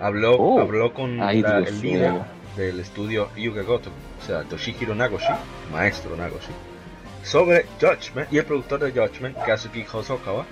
habló, 0.00 0.36
Oh. 0.36 0.60
habló 0.60 0.92
con 0.92 1.16
la- 1.16 1.32
el 1.32 1.80
líder 1.80 2.14
del 2.56 2.80
estudio 2.80 3.28
Yuga 3.36 3.62
Goto, 3.62 3.90
o 4.20 4.24
sea, 4.26 4.42
Toshihiro 4.44 4.94
Nagoshi, 4.94 5.32
maestro 5.72 6.16
Nagoshi, 6.16 6.52
sobre 7.22 7.66
Judgment 7.80 8.32
y 8.32 8.38
el 8.38 8.44
productor 8.44 8.80
de 8.80 8.90
Judgment, 8.92 9.36
Kazuki 9.44 9.84
Hosokawa, 9.90 10.44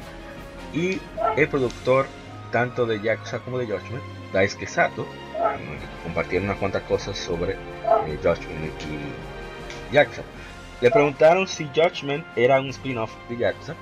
y 0.72 0.98
el 1.36 1.48
productor 1.48 2.06
tanto 2.50 2.86
de 2.86 3.00
Yakuza 3.00 3.38
como 3.40 3.58
de 3.58 3.66
Judgment, 3.66 4.02
Daisuke 4.32 4.66
Sato, 4.66 5.06
compartieron 6.02 6.48
unas 6.48 6.58
cuantas 6.58 6.82
cosas 6.82 7.16
sobre 7.16 7.52
eh, 7.52 8.18
Judgment 8.22 8.72
y 8.82 9.94
Yakuza. 9.94 10.22
Le 10.80 10.90
preguntaron 10.90 11.46
si 11.46 11.68
Judgment 11.74 12.24
era 12.36 12.60
un 12.60 12.68
spin-off 12.70 13.12
de 13.28 13.36
Yakuza, 13.38 13.74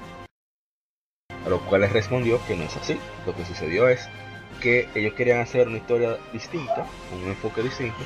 a 1.45 1.49
lo 1.49 1.61
cual 1.67 1.83
les 1.83 1.93
respondió 1.93 2.41
que 2.47 2.57
no 2.57 2.65
es 2.65 2.77
así. 2.77 2.99
Lo 3.27 3.35
que 3.35 3.45
sucedió 3.45 3.89
es 3.89 4.09
que 4.61 4.89
ellos 4.95 5.15
querían 5.15 5.41
hacer 5.41 5.69
una 5.69 5.79
historia 5.79 6.17
distinta, 6.33 6.87
con 7.11 7.23
un 7.23 7.29
enfoque 7.29 7.63
distinto, 7.63 7.99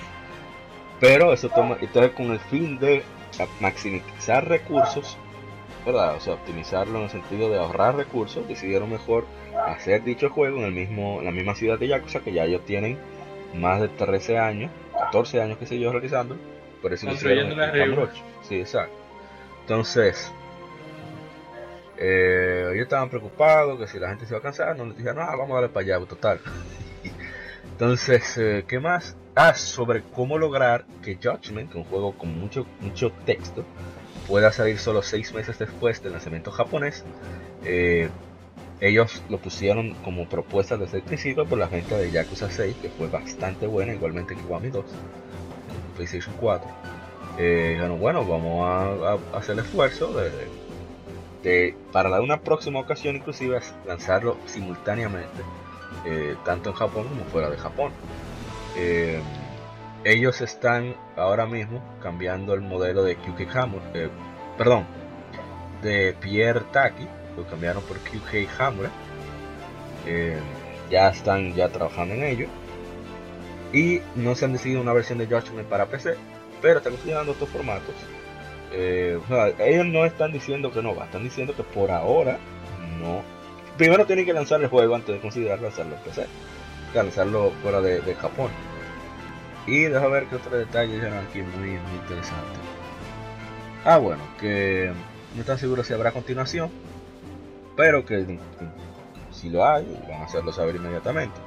pero 1.00 1.32
eso 1.32 1.48
toma, 1.48 1.76
entonces 1.80 2.12
con 2.12 2.30
el 2.32 2.40
fin 2.40 2.78
de 2.78 3.04
maximizar 3.60 4.48
recursos, 4.48 5.16
¿verdad? 5.88 6.16
O 6.16 6.20
sea, 6.20 6.34
optimizarlo 6.34 6.98
en 6.98 7.04
el 7.04 7.10
sentido 7.10 7.48
de 7.48 7.58
ahorrar 7.58 7.96
recursos, 7.96 8.46
decidieron 8.46 8.90
mejor 8.90 9.24
hacer 9.66 10.04
dicho 10.04 10.28
juego 10.28 10.58
en 10.58 10.64
el 10.64 10.72
mismo, 10.72 11.20
en 11.20 11.24
la 11.24 11.30
misma 11.30 11.54
ciudad 11.54 11.78
de 11.78 11.88
Yakuza, 11.88 12.20
que 12.20 12.32
ya 12.32 12.44
ellos 12.44 12.62
tienen 12.66 12.98
más 13.54 13.80
de 13.80 13.88
13 13.88 14.38
años, 14.38 14.70
14 14.92 15.40
años 15.40 15.56
que 15.56 15.64
sé 15.64 15.78
yo 15.78 15.90
realizando, 15.90 16.36
por 16.82 16.92
eso. 16.92 17.06
Cambroche. 17.06 18.22
Sí, 18.42 18.56
exacto. 18.56 18.94
Entonces, 19.62 20.30
eh, 21.96 22.68
ellos 22.74 22.82
estaban 22.82 23.08
preocupados 23.08 23.78
que 23.78 23.86
si 23.86 23.98
la 23.98 24.10
gente 24.10 24.26
se 24.26 24.32
iba 24.32 24.40
a 24.40 24.42
cansar, 24.42 24.76
no 24.76 24.84
les 24.84 24.96
dijeron, 24.98 25.20
ah, 25.22 25.34
vamos 25.36 25.52
a 25.52 25.54
darle 25.54 25.68
para 25.70 25.96
allá, 25.96 26.06
total. 26.06 26.38
Entonces, 27.72 28.36
eh, 28.36 28.64
¿qué 28.68 28.78
más? 28.78 29.16
Ah, 29.34 29.54
sobre 29.54 30.02
cómo 30.02 30.36
lograr 30.36 30.84
que 31.02 31.14
Judgment, 31.14 31.72
que 31.72 31.78
es 31.78 31.84
un 31.86 31.90
juego 31.90 32.12
con 32.12 32.38
mucho, 32.38 32.66
mucho 32.80 33.10
texto, 33.24 33.64
pueda 34.28 34.52
salir 34.52 34.78
solo 34.78 35.02
seis 35.02 35.32
meses 35.32 35.58
después 35.58 36.02
del 36.02 36.12
lanzamiento 36.12 36.52
japonés. 36.52 37.02
Eh, 37.64 38.10
ellos 38.80 39.22
lo 39.28 39.38
pusieron 39.38 39.94
como 40.04 40.28
propuesta 40.28 40.76
desde 40.76 40.98
el 40.98 41.02
principio 41.02 41.44
por 41.46 41.58
la 41.58 41.66
gente 41.66 41.96
de 41.96 42.12
Yakuza 42.12 42.50
6, 42.50 42.76
que 42.80 42.90
fue 42.90 43.08
bastante 43.08 43.66
buena, 43.66 43.94
igualmente 43.94 44.36
que 44.36 44.42
Kiwami 44.42 44.68
2, 44.68 44.84
en 44.84 45.94
PlayStation 45.96 46.34
4. 46.38 46.68
Eh, 47.38 47.70
dijeron, 47.72 47.98
bueno, 47.98 48.24
vamos 48.24 48.64
a, 48.68 49.36
hacer 49.36 49.54
el 49.54 49.64
esfuerzo 49.64 50.12
de, 51.42 51.74
para 51.90 52.20
una 52.20 52.40
próxima 52.40 52.78
ocasión, 52.78 53.16
inclusive, 53.16 53.58
lanzarlo 53.86 54.36
simultáneamente, 54.46 55.42
eh, 56.04 56.36
tanto 56.44 56.70
en 56.70 56.76
Japón 56.76 57.08
como 57.08 57.24
fuera 57.24 57.50
de 57.50 57.56
Japón. 57.56 57.92
Ellos 60.04 60.40
están 60.40 60.94
ahora 61.16 61.46
mismo 61.46 61.82
cambiando 62.02 62.54
el 62.54 62.60
modelo 62.60 63.02
de 63.02 63.16
QK 63.16 63.56
Hamura, 63.56 63.84
eh, 63.94 64.08
perdón, 64.56 64.86
de 65.82 66.14
Pierre 66.20 66.62
Taki, 66.72 67.06
lo 67.36 67.44
cambiaron 67.46 67.82
por 67.82 67.98
QK 67.98 68.48
Hamura. 68.60 68.90
Eh, 70.06 70.38
ya 70.90 71.08
están 71.08 71.52
ya 71.54 71.68
trabajando 71.68 72.14
en 72.14 72.24
ello. 72.24 72.46
Y 73.72 74.00
no 74.14 74.34
se 74.34 74.44
han 74.46 74.52
decidido 74.52 74.80
una 74.80 74.92
versión 74.92 75.18
de 75.18 75.26
Judgment 75.26 75.68
para 75.68 75.86
PC, 75.86 76.14
pero 76.62 76.78
están 76.78 76.94
considerando 76.94 77.32
otros 77.32 77.50
formatos. 77.50 77.94
Eh, 78.72 79.18
o 79.22 79.26
sea, 79.26 79.48
ellos 79.58 79.86
no 79.86 80.04
están 80.04 80.32
diciendo 80.32 80.70
que 80.70 80.80
no 80.80 80.94
va, 80.94 81.04
están 81.04 81.24
diciendo 81.24 81.54
que 81.54 81.64
por 81.64 81.90
ahora 81.90 82.38
no. 83.00 83.22
Primero 83.76 84.06
tienen 84.06 84.24
que 84.24 84.32
lanzar 84.32 84.60
el 84.62 84.68
juego 84.68 84.94
antes 84.94 85.14
de 85.14 85.20
considerar 85.20 85.60
lanzarlo 85.60 85.96
en 85.96 86.02
PC, 86.02 86.26
lanzarlo 86.94 87.52
fuera 87.62 87.80
de 87.80 88.14
Japón. 88.14 88.50
Y 89.68 89.82
deja 89.82 90.06
ver 90.08 90.24
qué 90.26 90.36
otros 90.36 90.54
detalles 90.54 90.94
dijeron 90.94 91.18
aquí 91.18 91.42
muy, 91.42 91.68
muy 91.68 91.96
interesantes. 92.00 92.58
Ah, 93.84 93.98
bueno, 93.98 94.22
que 94.40 94.90
no 95.34 95.40
están 95.40 95.58
seguros 95.58 95.86
si 95.86 95.92
habrá 95.92 96.10
continuación, 96.10 96.70
pero 97.76 98.06
que, 98.06 98.38
si 99.30 99.50
lo 99.50 99.66
hay, 99.66 99.84
van 100.08 100.22
a 100.22 100.24
hacerlo 100.24 100.52
saber 100.52 100.76
inmediatamente. 100.76 101.38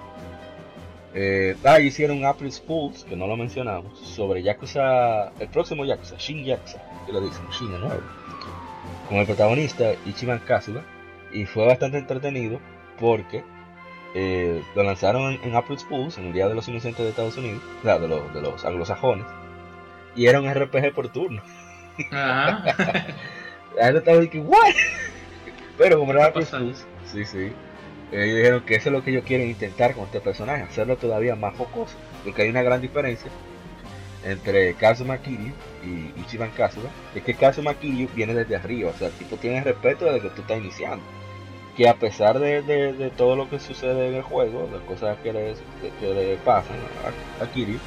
Eh, 1.15 1.57
ah, 1.65 1.79
hicieron 1.79 2.23
April 2.23 2.51
Fools, 2.51 3.03
que 3.03 3.15
no 3.15 3.25
lo 3.25 3.35
mencionamos, 3.35 3.97
sobre 3.99 4.43
Yakuza, 4.43 5.29
el 5.39 5.49
próximo 5.49 5.83
Yakuza, 5.83 6.15
Shin 6.17 6.45
Yakuza, 6.45 6.79
que 7.07 7.11
lo 7.11 7.21
dicen, 7.21 7.45
Shin 7.49 7.71
nuevo, 7.71 8.01
con 9.09 9.17
el 9.17 9.25
protagonista 9.25 9.93
Ichiban 10.05 10.39
Kasuga, 10.39 10.83
y 11.33 11.45
fue 11.45 11.65
bastante 11.65 11.97
entretenido 11.97 12.59
porque 12.99 13.43
eh, 14.13 14.61
lo 14.75 14.83
lanzaron 14.83 15.33
en, 15.33 15.43
en 15.43 15.55
April 15.55 15.79
Fools, 15.79 16.17
en 16.17 16.27
el 16.27 16.33
Día 16.33 16.47
de 16.47 16.55
los 16.55 16.67
Inocentes 16.67 17.03
de 17.03 17.09
Estados 17.09 17.37
Unidos, 17.37 17.61
o 17.79 17.83
sea, 17.83 17.97
de, 17.99 18.07
los, 18.07 18.33
de 18.33 18.41
los 18.41 18.65
anglosajones, 18.65 19.25
y 20.15 20.27
era 20.27 20.39
un 20.41 20.53
RPG 20.53 20.93
por 20.93 21.09
turno. 21.09 21.41
Ajá. 22.11 22.63
La 23.75 23.85
gente 23.85 23.99
estaba 23.99 24.19
diciendo, 24.19 24.49
¿what? 24.49 24.73
Pero 25.77 25.99
como 25.99 26.11
era 26.11 26.23
¿Qué 26.23 26.27
April 26.27 26.45
pasa? 26.45 26.59
Fools, 26.59 26.85
sí, 27.05 27.25
sí. 27.25 27.53
Ellos 28.11 28.35
dijeron 28.35 28.61
que 28.65 28.75
eso 28.75 28.89
es 28.89 28.93
lo 28.93 29.03
que 29.03 29.11
ellos 29.11 29.23
quieren 29.25 29.49
intentar 29.49 29.93
con 29.95 30.03
este 30.03 30.19
personaje, 30.19 30.63
hacerlo 30.63 30.97
todavía 30.97 31.35
más 31.35 31.55
jocoso. 31.55 31.95
Porque 32.23 32.41
hay 32.41 32.49
una 32.49 32.61
gran 32.61 32.81
diferencia 32.81 33.31
entre 34.23 34.73
Kazuma 34.75 35.17
Kiryu 35.17 35.53
y 35.83 36.19
Ichiban 36.19 36.51
Kasuga. 36.51 36.89
Es 37.15 37.23
que 37.23 37.33
Kazuma 37.33 37.73
Kiryu 37.73 38.09
viene 38.13 38.33
desde 38.33 38.57
arriba, 38.57 38.91
o 38.91 38.93
sea, 38.93 39.07
el 39.07 39.13
tipo 39.13 39.37
tiene 39.37 39.63
respeto 39.63 40.05
desde 40.05 40.21
que 40.21 40.29
tú 40.35 40.41
estás 40.41 40.57
iniciando. 40.57 41.03
Que 41.75 41.87
a 41.87 41.93
pesar 41.95 42.37
de, 42.39 42.61
de- 42.61 43.09
todo 43.11 43.35
lo 43.35 43.49
que 43.49 43.59
sucede 43.59 44.09
en 44.09 44.15
el 44.15 44.21
juego, 44.23 44.69
las 44.71 44.81
cosas 44.81 45.17
que 45.23 45.31
le, 45.31 45.55
que 45.99 46.37
pasan 46.43 46.75
a, 47.39 47.43
a 47.43 47.47
Kiryu, 47.51 47.79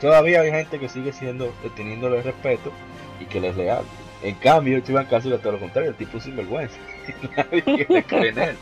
todavía 0.00 0.40
hay 0.40 0.50
gente 0.50 0.78
que 0.80 0.88
sigue 0.88 1.12
siendo, 1.12 1.52
teniéndole 1.76 2.20
respeto 2.22 2.72
y 3.20 3.26
que 3.26 3.40
le 3.40 3.48
es 3.48 3.56
leal. 3.56 3.84
En 4.22 4.34
cambio, 4.36 4.78
Ichiban 4.78 5.06
Kasuga 5.06 5.38
todo 5.38 5.52
lo 5.52 5.60
contrario, 5.60 5.90
el 5.90 5.96
tipo 5.96 6.18
es 6.18 6.24
sinvergüenza. 6.24 6.76
Nadie 7.36 7.62
quiere 7.62 8.02
creer 8.02 8.26
en 8.26 8.38
él. 8.38 8.56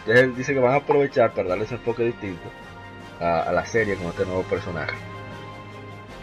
Entonces 0.00 0.24
él 0.24 0.36
dice 0.36 0.54
que 0.54 0.60
van 0.60 0.72
a 0.72 0.76
aprovechar 0.76 1.32
para 1.32 1.50
darle 1.50 1.64
ese 1.64 1.74
enfoque 1.74 2.02
distinto 2.04 2.48
a, 3.20 3.52
la 3.52 3.66
serie 3.66 3.96
con 3.96 4.06
este 4.06 4.24
nuevo 4.24 4.42
personaje. 4.44 4.94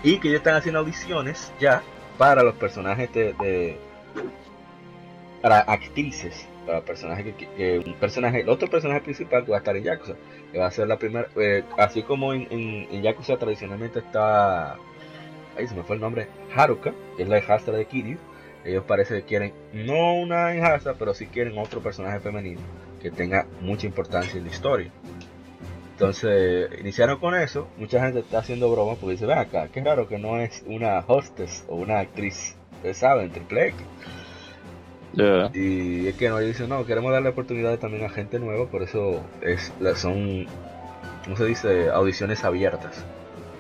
Y 0.02 0.18
que 0.20 0.30
ellos 0.30 0.40
están 0.40 0.56
haciendo 0.56 0.80
audiciones 0.80 1.54
ya 1.60 1.84
para 2.18 2.42
los 2.42 2.56
personajes 2.56 3.14
de- 3.14 3.78
para 5.42 5.60
actrices. 5.60 6.48
Para 6.70 6.82
personajes 6.82 7.34
que, 7.34 7.96
personaje, 8.00 8.42
el 8.42 8.50
otro 8.50 8.70
personaje 8.70 9.02
principal 9.02 9.44
que 9.44 9.50
va 9.50 9.58
a 9.58 9.60
estar 9.62 9.76
en 9.76 9.86
Yakuza. 9.86 10.14
Que 10.52 10.60
va 10.60 10.68
a 10.68 10.72
ser 10.72 10.88
la 10.88 11.00
primera. 11.00 11.28
eh, 11.36 11.64
así 11.80 12.04
como 12.04 12.32
en, 12.32 12.48
en, 12.52 12.88
en 12.92 13.02
Yakuza 13.02 13.38
tradicionalmente 13.38 13.98
está. 13.98 14.76
Ahí 15.58 15.68
se 15.68 15.74
me 15.74 15.82
fue 15.82 15.96
el 15.96 16.02
nombre. 16.04 16.28
Haruka, 16.56 16.94
que 17.18 17.24
es 17.24 17.28
la 17.28 17.40
hijastra 17.40 17.76
de 17.76 17.86
Kiryu. 17.86 18.20
Ellos 18.64 18.84
parece 18.86 19.16
que 19.16 19.24
quieren, 19.24 19.54
no 19.74 20.14
una 20.14 20.56
hijastra, 20.56 20.94
pero 20.94 21.16
sí 21.16 21.26
quieren 21.26 21.58
otro 21.58 21.82
personaje 21.82 22.20
femenino 22.20 22.62
que 23.02 23.10
tenga 23.10 23.48
mucha 23.62 23.88
importancia 23.88 24.38
en 24.38 24.44
la 24.44 24.52
historia. 24.52 24.92
Entonces, 25.94 26.70
iniciaron 26.80 27.18
con 27.18 27.34
eso. 27.34 27.68
Mucha 27.78 28.00
gente 28.00 28.20
está 28.20 28.38
haciendo 28.38 28.72
broma 28.72 28.94
porque 28.94 29.14
dice, 29.14 29.26
ven 29.26 29.40
acá, 29.40 29.70
qué 29.74 29.84
raro 29.84 30.08
que 30.08 30.20
no 30.20 30.40
es 30.40 30.64
una 30.68 31.00
hostess 31.00 31.66
o 31.68 31.78
una 31.78 32.00
actriz, 32.00 32.56
ustedes 32.74 32.98
saben, 32.98 33.32
triple 33.32 33.70
X. 33.70 33.82
Y 35.54 36.08
es 36.08 36.16
que 36.16 36.30
no, 36.30 36.40
ellos 36.40 36.54
dicen, 36.58 36.70
no, 36.70 36.86
queremos 36.86 37.12
darle 37.12 37.30
oportunidades 37.30 37.80
también 37.80 38.06
a 38.06 38.10
gente 38.10 38.40
nueva, 38.40 38.68
por 38.68 38.84
eso 38.84 39.22
es, 39.42 39.74
son, 39.96 40.46
¿cómo 41.24 41.36
se 41.36 41.46
dice? 41.46 41.90
Audiciones 41.90 42.44
abiertas. 42.44 43.04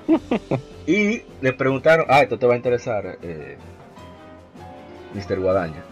y 0.87 1.23
le 1.41 1.53
preguntaron, 1.53 2.05
ah, 2.09 2.21
esto 2.21 2.37
te 2.39 2.45
va 2.47 2.53
a 2.53 2.57
interesar, 2.57 3.17
eh, 3.21 3.57
Mr. 5.13 5.39
Guadaña. 5.39 5.83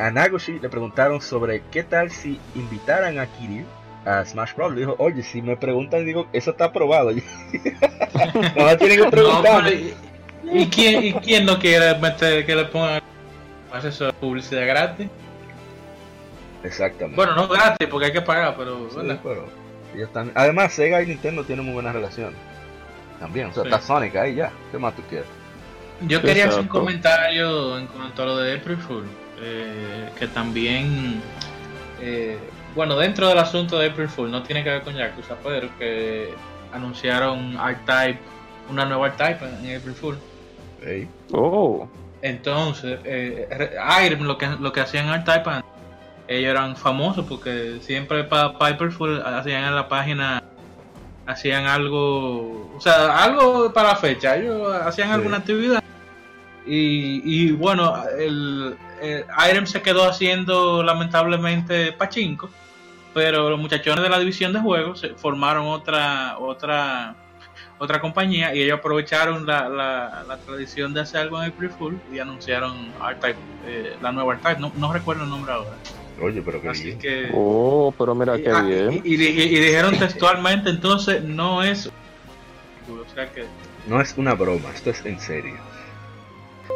A 0.00 0.10
Nagoshi 0.10 0.58
le 0.58 0.68
preguntaron 0.68 1.22
sobre 1.22 1.62
qué 1.70 1.82
tal 1.82 2.10
si 2.10 2.38
invitaran 2.54 3.18
a 3.18 3.26
Kiryu 3.26 3.64
a 4.04 4.24
Smash 4.26 4.54
Bros. 4.54 4.72
Le 4.74 4.80
dijo, 4.80 4.94
oye, 4.98 5.22
si 5.22 5.40
me 5.40 5.56
preguntan, 5.56 6.04
digo, 6.04 6.26
eso 6.34 6.50
está 6.50 6.66
aprobado. 6.66 7.10
Nomás 8.56 8.76
tienen 8.78 8.98
que 8.98 9.04
No, 9.04 9.10
preguntarme. 9.10 9.70
pero, 9.70 10.56
¿y, 10.56 10.62
y 10.62 10.66
quién, 10.68 11.02
¿Y 11.04 11.12
quién 11.14 11.46
no 11.46 11.58
quiere 11.58 11.98
meter 11.98 12.44
que 12.44 12.54
le 12.54 12.64
pongan 12.66 13.00
más 13.72 13.84
eso 13.84 14.06
de 14.06 14.12
publicidad 14.14 14.66
gratis? 14.66 15.08
Exactamente. 16.62 17.16
Bueno, 17.16 17.34
no 17.36 17.48
gratis 17.48 17.88
porque 17.90 18.06
hay 18.06 18.12
que 18.12 18.20
pagar, 18.22 18.54
pero 18.56 18.88
Sí, 18.90 18.96
pero 19.22 19.46
ellos 19.94 20.08
están... 20.08 20.30
Además, 20.34 20.72
Sega 20.72 21.02
y 21.02 21.06
Nintendo 21.06 21.44
tienen 21.44 21.64
muy 21.64 21.74
buena 21.74 21.92
relación. 21.92 22.34
También, 23.18 23.48
o 23.48 23.52
sea, 23.52 23.62
Sí. 23.64 23.68
está 23.68 23.80
Sonic 23.80 24.16
ahí 24.16 24.34
ya. 24.36 24.50
¿Qué 24.70 24.78
más 24.78 24.94
tú 24.94 25.02
quieres? 25.08 25.26
Yo 26.02 26.22
quería 26.22 26.46
hacer 26.48 26.60
un 26.60 26.68
comentario 26.68 27.78
en 27.78 27.86
cuanto 27.86 28.22
a 28.22 28.26
lo 28.26 28.36
de 28.38 28.56
April 28.58 28.78
Fool, 28.78 29.04
eh, 29.42 30.08
que 30.18 30.26
también, 30.28 31.20
eh, 32.00 32.38
bueno, 32.74 32.96
dentro 32.96 33.28
del 33.28 33.38
asunto 33.38 33.78
de 33.78 33.90
April 33.90 34.08
Fool 34.08 34.30
no 34.30 34.42
tiene 34.42 34.64
que 34.64 34.70
ver 34.70 34.82
con 34.82 34.94
Yakuza, 34.94 35.36
pero 35.42 35.68
que 35.78 36.30
anunciaron 36.72 37.54
R-Type 37.58 38.18
una 38.70 38.84
nueva 38.86 39.06
Art-Type 39.08 39.44
en 39.44 39.76
April 39.76 39.94
Fool. 39.94 40.18
Ey, 40.86 41.06
Oh, 41.32 41.86
Entonces, 42.22 42.98
eh, 43.04 43.48
re- 43.50 44.06
Irem, 44.06 44.22
lo 44.22 44.36
que, 44.36 44.46
lo 44.60 44.72
que 44.72 44.80
hacían 44.80 45.06
en 45.06 45.12
Art-Type, 45.12 45.50
ellos 46.28 46.50
eran 46.50 46.76
famosos 46.76 47.24
porque 47.26 47.78
siempre 47.80 48.24
para 48.24 48.58
Piperful 48.58 49.22
hacían 49.24 49.64
en 49.64 49.74
la 49.74 49.88
página, 49.88 50.42
hacían 51.26 51.66
algo, 51.66 52.72
o 52.76 52.80
sea, 52.80 53.22
algo 53.24 53.72
para 53.72 53.88
la 53.90 53.96
fecha, 53.96 54.36
ellos 54.36 54.72
hacían 54.84 55.08
Sí. 55.08 55.14
alguna 55.14 55.38
actividad. 55.38 55.82
Y, 56.66 57.22
y 57.24 57.52
bueno, 57.52 57.94
el, 58.18 58.76
el 59.00 59.24
Irem 59.50 59.66
se 59.66 59.80
quedó 59.80 60.04
haciendo 60.08 60.82
lamentablemente 60.82 61.92
pachinko, 61.92 62.50
pero 63.14 63.48
los 63.50 63.58
muchachones 63.58 64.02
de 64.04 64.10
la 64.10 64.18
división 64.18 64.52
de 64.52 64.60
juegos 64.60 65.00
se 65.00 65.08
formaron 65.14 65.66
otra 65.66 66.36
otra 66.38 67.14
otra 67.80 68.00
compañía 68.00 68.54
y 68.54 68.60
ellos 68.62 68.78
aprovecharon 68.78 69.46
la, 69.46 69.68
la, 69.68 70.22
la 70.28 70.36
tradición 70.36 70.92
de 70.94 71.00
hacer 71.00 71.22
algo 71.22 71.42
en 71.42 71.50
April 71.50 71.70
Fool 71.70 71.98
y 72.12 72.18
anunciaron 72.18 72.76
R-Type, 73.08 73.36
eh, 73.66 73.96
la 74.02 74.12
nueva 74.12 74.34
R-Type, 74.34 74.60
no, 74.60 74.70
no 74.76 74.92
recuerdo 74.92 75.24
el 75.24 75.30
nombre 75.30 75.52
ahora. 75.52 75.70
oye, 76.22 76.42
pero 76.42 76.60
qué 76.60 76.68
Así 76.68 76.84
bien. 76.84 76.98
que... 76.98 77.30
oh, 77.34 77.92
pero 77.96 78.14
mira 78.14 78.38
y, 78.38 78.42
qué 78.42 78.50
ah, 78.50 78.60
bien. 78.62 78.92
y- 79.02 79.14
y 79.14 79.16
di- 79.16 79.28
y 79.42 79.60
dijeron 79.60 79.98
textualmente, 79.98 80.68
entonces 80.70 81.24
no 81.24 81.62
es... 81.62 81.86
O 81.88 83.14
sea 83.14 83.32
que... 83.32 83.46
No 83.86 83.98
es 84.00 84.14
una 84.18 84.34
broma, 84.34 84.68
esto 84.74 84.90
es 84.90 85.04
en 85.06 85.18
serio. 85.18 85.54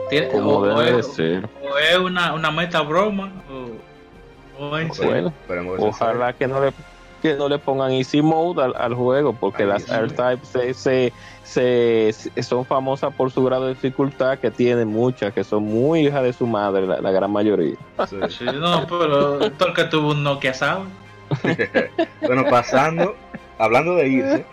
Tiene, 0.09 0.29
o, 0.41 0.61
o 0.61 0.81
es, 0.83 1.07
ser. 1.15 1.47
o 1.63 1.77
es 1.79 1.99
una, 1.99 2.33
una 2.33 2.51
meta 2.51 2.81
broma 2.81 3.31
o, 4.59 4.65
o 4.65 4.79
en 4.79 4.93
serio. 4.95 5.33
Bueno, 5.47 5.73
Ojalá 5.79 6.33
que 6.33 6.47
no 6.49 6.65
le 6.65 6.73
que 7.25 7.35
no 7.37 7.49
le 7.49 7.59
pongan 7.59 7.91
easy 7.93 8.21
mode 8.21 8.63
al, 8.63 8.75
al 8.77 8.93
juego, 8.95 9.33
porque 9.33 9.63
Ay, 9.63 9.69
las 9.71 9.85
sí. 9.85 9.91
R-Types 9.95 10.47
se, 10.47 10.75
se, 10.75 11.13
se- 11.43 12.13
se- 12.13 12.43
son 12.43 12.67
famosas 12.67 13.15
por 13.15 13.31
su 13.31 13.43
grado 13.43 13.65
de 13.65 13.71
dificultad, 13.73 14.39
que 14.39 14.51
tienen 14.51 14.89
muchas, 14.89 15.33
que 15.33 15.43
son 15.43 15.63
muy 15.65 16.07
hijas 16.07 16.23
de 16.23 16.35
su 16.35 16.47
madre, 16.47 16.87
la, 16.87 17.01
la 17.01 17.11
gran 17.11 17.31
mayoría. 17.33 17.77
Sí. 18.11 18.17
Sí, 18.29 18.45
no, 18.45 18.87
pero 18.87 19.51
todo 19.53 19.69
el 19.69 19.75
que 19.75 19.85
tuvo 19.85 20.11
un 20.11 20.23
Nokia 20.23 20.53
sabe. 20.53 20.85
bueno, 22.21 22.45
pasando, 22.51 23.17
hablando 23.59 23.95
de 23.95 24.07
irse, 24.09 24.45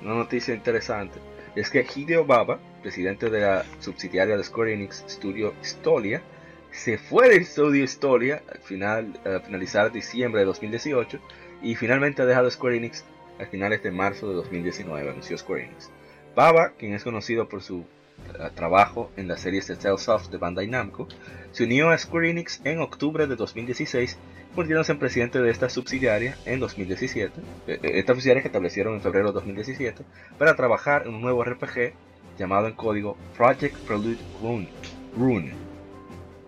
una 0.00 0.14
noticia 0.14 0.54
interesante 0.54 1.18
es 1.56 1.70
que 1.70 1.84
Hideo 1.92 2.24
Baba, 2.24 2.58
presidente 2.82 3.30
de 3.30 3.40
la 3.40 3.64
subsidiaria 3.80 4.36
de 4.36 4.44
Square 4.44 4.74
Enix 4.74 5.02
Studio 5.08 5.54
Stolia, 5.64 6.22
se 6.70 6.98
fue 6.98 7.30
del 7.30 7.42
estudio 7.42 7.84
Stolia 7.88 8.42
al 8.52 8.60
final, 8.60 9.18
al 9.24 9.40
finalizar 9.42 9.90
diciembre 9.90 10.42
de 10.42 10.46
2018 10.46 11.18
y 11.62 11.74
finalmente 11.74 12.22
ha 12.22 12.26
dejado 12.26 12.50
Square 12.50 12.76
Enix 12.76 13.04
a 13.40 13.46
finales 13.46 13.82
de 13.82 13.90
marzo 13.90 14.28
de 14.28 14.34
2019, 14.34 15.10
anunció 15.10 15.36
Square 15.38 15.64
Enix. 15.64 15.90
Baba, 16.34 16.72
quien 16.78 16.94
es 16.94 17.04
conocido 17.04 17.48
por 17.48 17.62
su 17.62 17.80
eh, 17.80 18.50
trabajo 18.54 19.10
en 19.16 19.28
las 19.28 19.40
series 19.40 19.66
de 19.66 19.76
Tales 19.76 20.08
of 20.08 20.28
de 20.28 20.38
Bandai 20.38 20.68
Namco, 20.68 21.08
se 21.52 21.64
unió 21.64 21.90
a 21.90 21.98
Square 21.98 22.30
Enix 22.30 22.60
en 22.64 22.80
octubre 22.80 23.26
de 23.26 23.36
2016 23.36 24.18
convirtiéndose 24.56 24.92
en 24.92 24.98
presidente 24.98 25.40
de 25.40 25.50
esta 25.50 25.68
subsidiaria 25.68 26.36
en 26.46 26.60
2017, 26.60 27.40
eh, 27.66 27.78
eh, 27.82 27.90
esta 27.98 28.14
subsidiaria 28.14 28.42
que 28.42 28.48
establecieron 28.48 28.94
en 28.94 29.02
febrero 29.02 29.28
de 29.28 29.34
2017, 29.34 30.02
para 30.38 30.56
trabajar 30.56 31.06
en 31.06 31.14
un 31.14 31.20
nuevo 31.20 31.44
RPG 31.44 31.92
llamado 32.38 32.66
en 32.66 32.72
código 32.72 33.18
Project 33.36 33.76
Prelude 33.86 34.18
Rune, 34.40 34.68
Rune, 35.14 35.52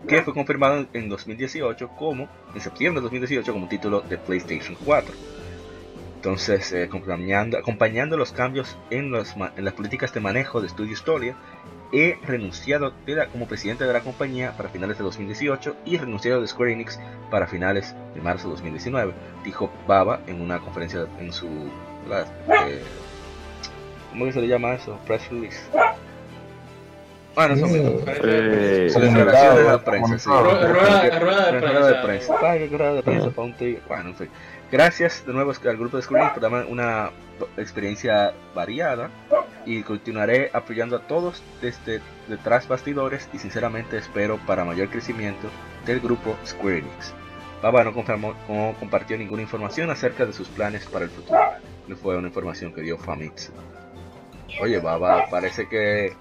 que 0.07 0.23
fue 0.23 0.33
confirmado 0.35 0.79
en- 0.79 0.89
en 0.93 1.09
2018 1.09 1.89
como, 1.97 2.29
en 2.55 2.61
septiembre 2.61 3.01
de 3.01 3.05
2018 3.05 3.53
como 3.53 3.69
título 3.69 4.01
de 4.03 4.19
PlayStation 4.19 4.77
4. 4.85 5.15
Entonces, 6.17 6.73
eh, 6.73 6.85
acompañando, 6.85 8.17
los 8.17 8.33
cambios 8.33 8.77
en, 8.91 9.11
los 9.11 9.35
en 9.57 9.65
las 9.65 9.75
políticas 9.75 10.13
de 10.13 10.21
manejo 10.21 10.61
de 10.61 10.69
Studio 10.69 10.97
Storia, 10.97 11.37
he 11.93 12.19
renunciado 12.27 12.93
de 13.07 13.15
la- 13.15 13.29
como 13.29 13.47
presidente 13.47 13.85
de 13.85 13.93
la 13.93 14.01
compañía 14.03 14.57
para 14.57 14.69
finales 14.69 14.99
de 14.99 15.05
2018 15.05 15.77
y 15.87 15.97
renunciado 15.97 16.41
de 16.41 16.49
Square 16.49 16.73
Enix 16.73 16.99
para 17.31 17.47
finales 17.47 17.95
de 18.15 18.21
marzo 18.21 18.49
de 18.49 18.55
2019, 18.55 19.13
dijo 19.45 19.71
Baba 19.87 20.21
en 20.27 20.41
una 20.41 20.59
conferencia 20.61 21.07
en 21.21 21.33
su... 21.33 21.49
la- 22.09 22.23
eh, 22.69 22.83
¿Cómo 24.11 24.31
se 24.33 24.41
le 24.41 24.49
llama 24.49 24.75
eso? 24.75 24.99
Press 25.07 25.29
release. 25.31 25.59
Bueno, 27.39 27.55
eso 27.55 27.67
mismo. 27.69 28.01
Eh, 28.25 28.91
Su 28.93 28.99
declaración 28.99 29.57
de 29.57 29.63
la 29.63 29.85
prensa, 29.85 30.19
sí. 30.19 30.29
Comunicado. 30.29 30.61
Ru- 30.61 30.73
rueda- 30.73 31.19
rueda 31.21 31.53
de 31.53 31.61
Rueda 31.61 31.87
de 31.87 31.95
prensa. 32.03 32.37
prensa. 32.37 32.51
Ay, 32.51 32.69
qué 32.69 32.77
rueda 32.79 32.93
de 32.95 33.03
prensa 33.05 33.31
para 33.31 33.47
un 33.47 33.55
tigre. 33.55 33.81
Bueno, 33.87 34.09
en 34.09 34.17
fin. 34.17 34.29
Gracias 34.73 35.25
de 35.25 35.33
nuevo 35.33 35.53
al 35.53 35.77
grupo 35.77 35.97
de 35.99 36.03
Square 36.03 36.25
Enix 36.25 36.35
por 36.35 36.43
darme 36.43 36.65
una 36.69 37.11
experiencia 37.57 38.33
variada 38.57 39.11
y 39.65 39.85
continuaré 39.85 40.51
apoyando 40.53 40.97
a 40.97 41.03
todos 41.07 41.41
desde 41.63 42.01
detrás 42.27 42.67
bastidores 42.67 43.29
y 43.33 43.39
sinceramente 43.39 43.97
espero 43.99 44.39
para 44.45 44.65
mayor 44.65 44.89
crecimiento 44.91 45.47
del 45.87 46.01
grupo 46.01 46.37
Square 46.45 46.79
Enix. 46.79 47.15
Baba 47.63 47.85
no, 47.85 47.93
confirmó, 47.95 48.35
no 48.49 48.75
compartió 48.81 49.17
ninguna 49.17 49.43
información 49.43 49.91
acerca 49.91 50.27
de 50.27 50.33
sus 50.33 50.49
planes 50.49 50.87
para 50.87 51.05
el 51.05 51.11
futuro. 51.13 51.39
No 51.87 51.95
fue 51.97 52.17
una 52.17 52.27
información 52.27 52.73
que 52.75 52.83
dio 52.83 52.99
Famitsu. 52.99 53.53
Oye, 54.61 54.81
Baba 54.81 55.27
parece 55.31 55.69
que 55.69 56.13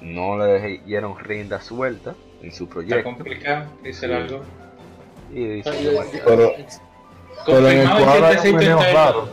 no 0.00 0.38
le 0.38 0.78
dieron 0.86 1.18
rienda 1.18 1.60
suelta 1.60 2.14
en 2.42 2.52
su 2.52 2.64
Está 2.64 2.74
proyecto. 2.74 3.04
complicado, 3.04 3.66
dice 3.82 4.06
Sí. 4.06 4.12
algo. 4.12 4.42
Y 5.32 5.44
dice, 5.46 5.70
Pero, 6.24 6.52
pero 7.46 7.68
en 7.68 7.78
el 7.80 7.88
Confirmado 7.88 7.98
el 7.98 8.20
cuadro 8.20 8.40
hay 8.42 8.48
interno. 8.50 8.80
raro. 8.92 9.28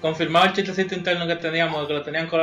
Confirmado 0.00 0.46
el 0.46 0.52
chistecito 0.52 0.94
interno 0.94 1.26
que 1.26 1.36
teníamos, 1.36 1.86
que 1.86 1.92
lo 1.94 2.02
tenían 2.02 2.26
con 2.28 2.42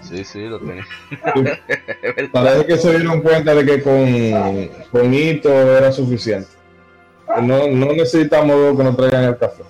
Sí, 0.00 0.22
sí, 0.24 0.40
lo 0.46 0.60
tenés. 0.60 0.86
Parece 2.32 2.66
que 2.66 2.76
se 2.78 2.96
dieron 2.98 3.20
cuenta 3.20 3.54
de 3.54 3.64
que 3.66 3.82
con, 3.82 4.68
con 4.92 5.12
hito 5.12 5.50
era 5.76 5.90
suficiente. 5.90 6.48
No, 7.42 7.66
no 7.66 7.86
necesitamos 7.92 8.56
luego 8.56 8.78
que 8.78 8.84
nos 8.84 8.96
traigan 8.96 9.24
el 9.24 9.36
café. 9.38 9.62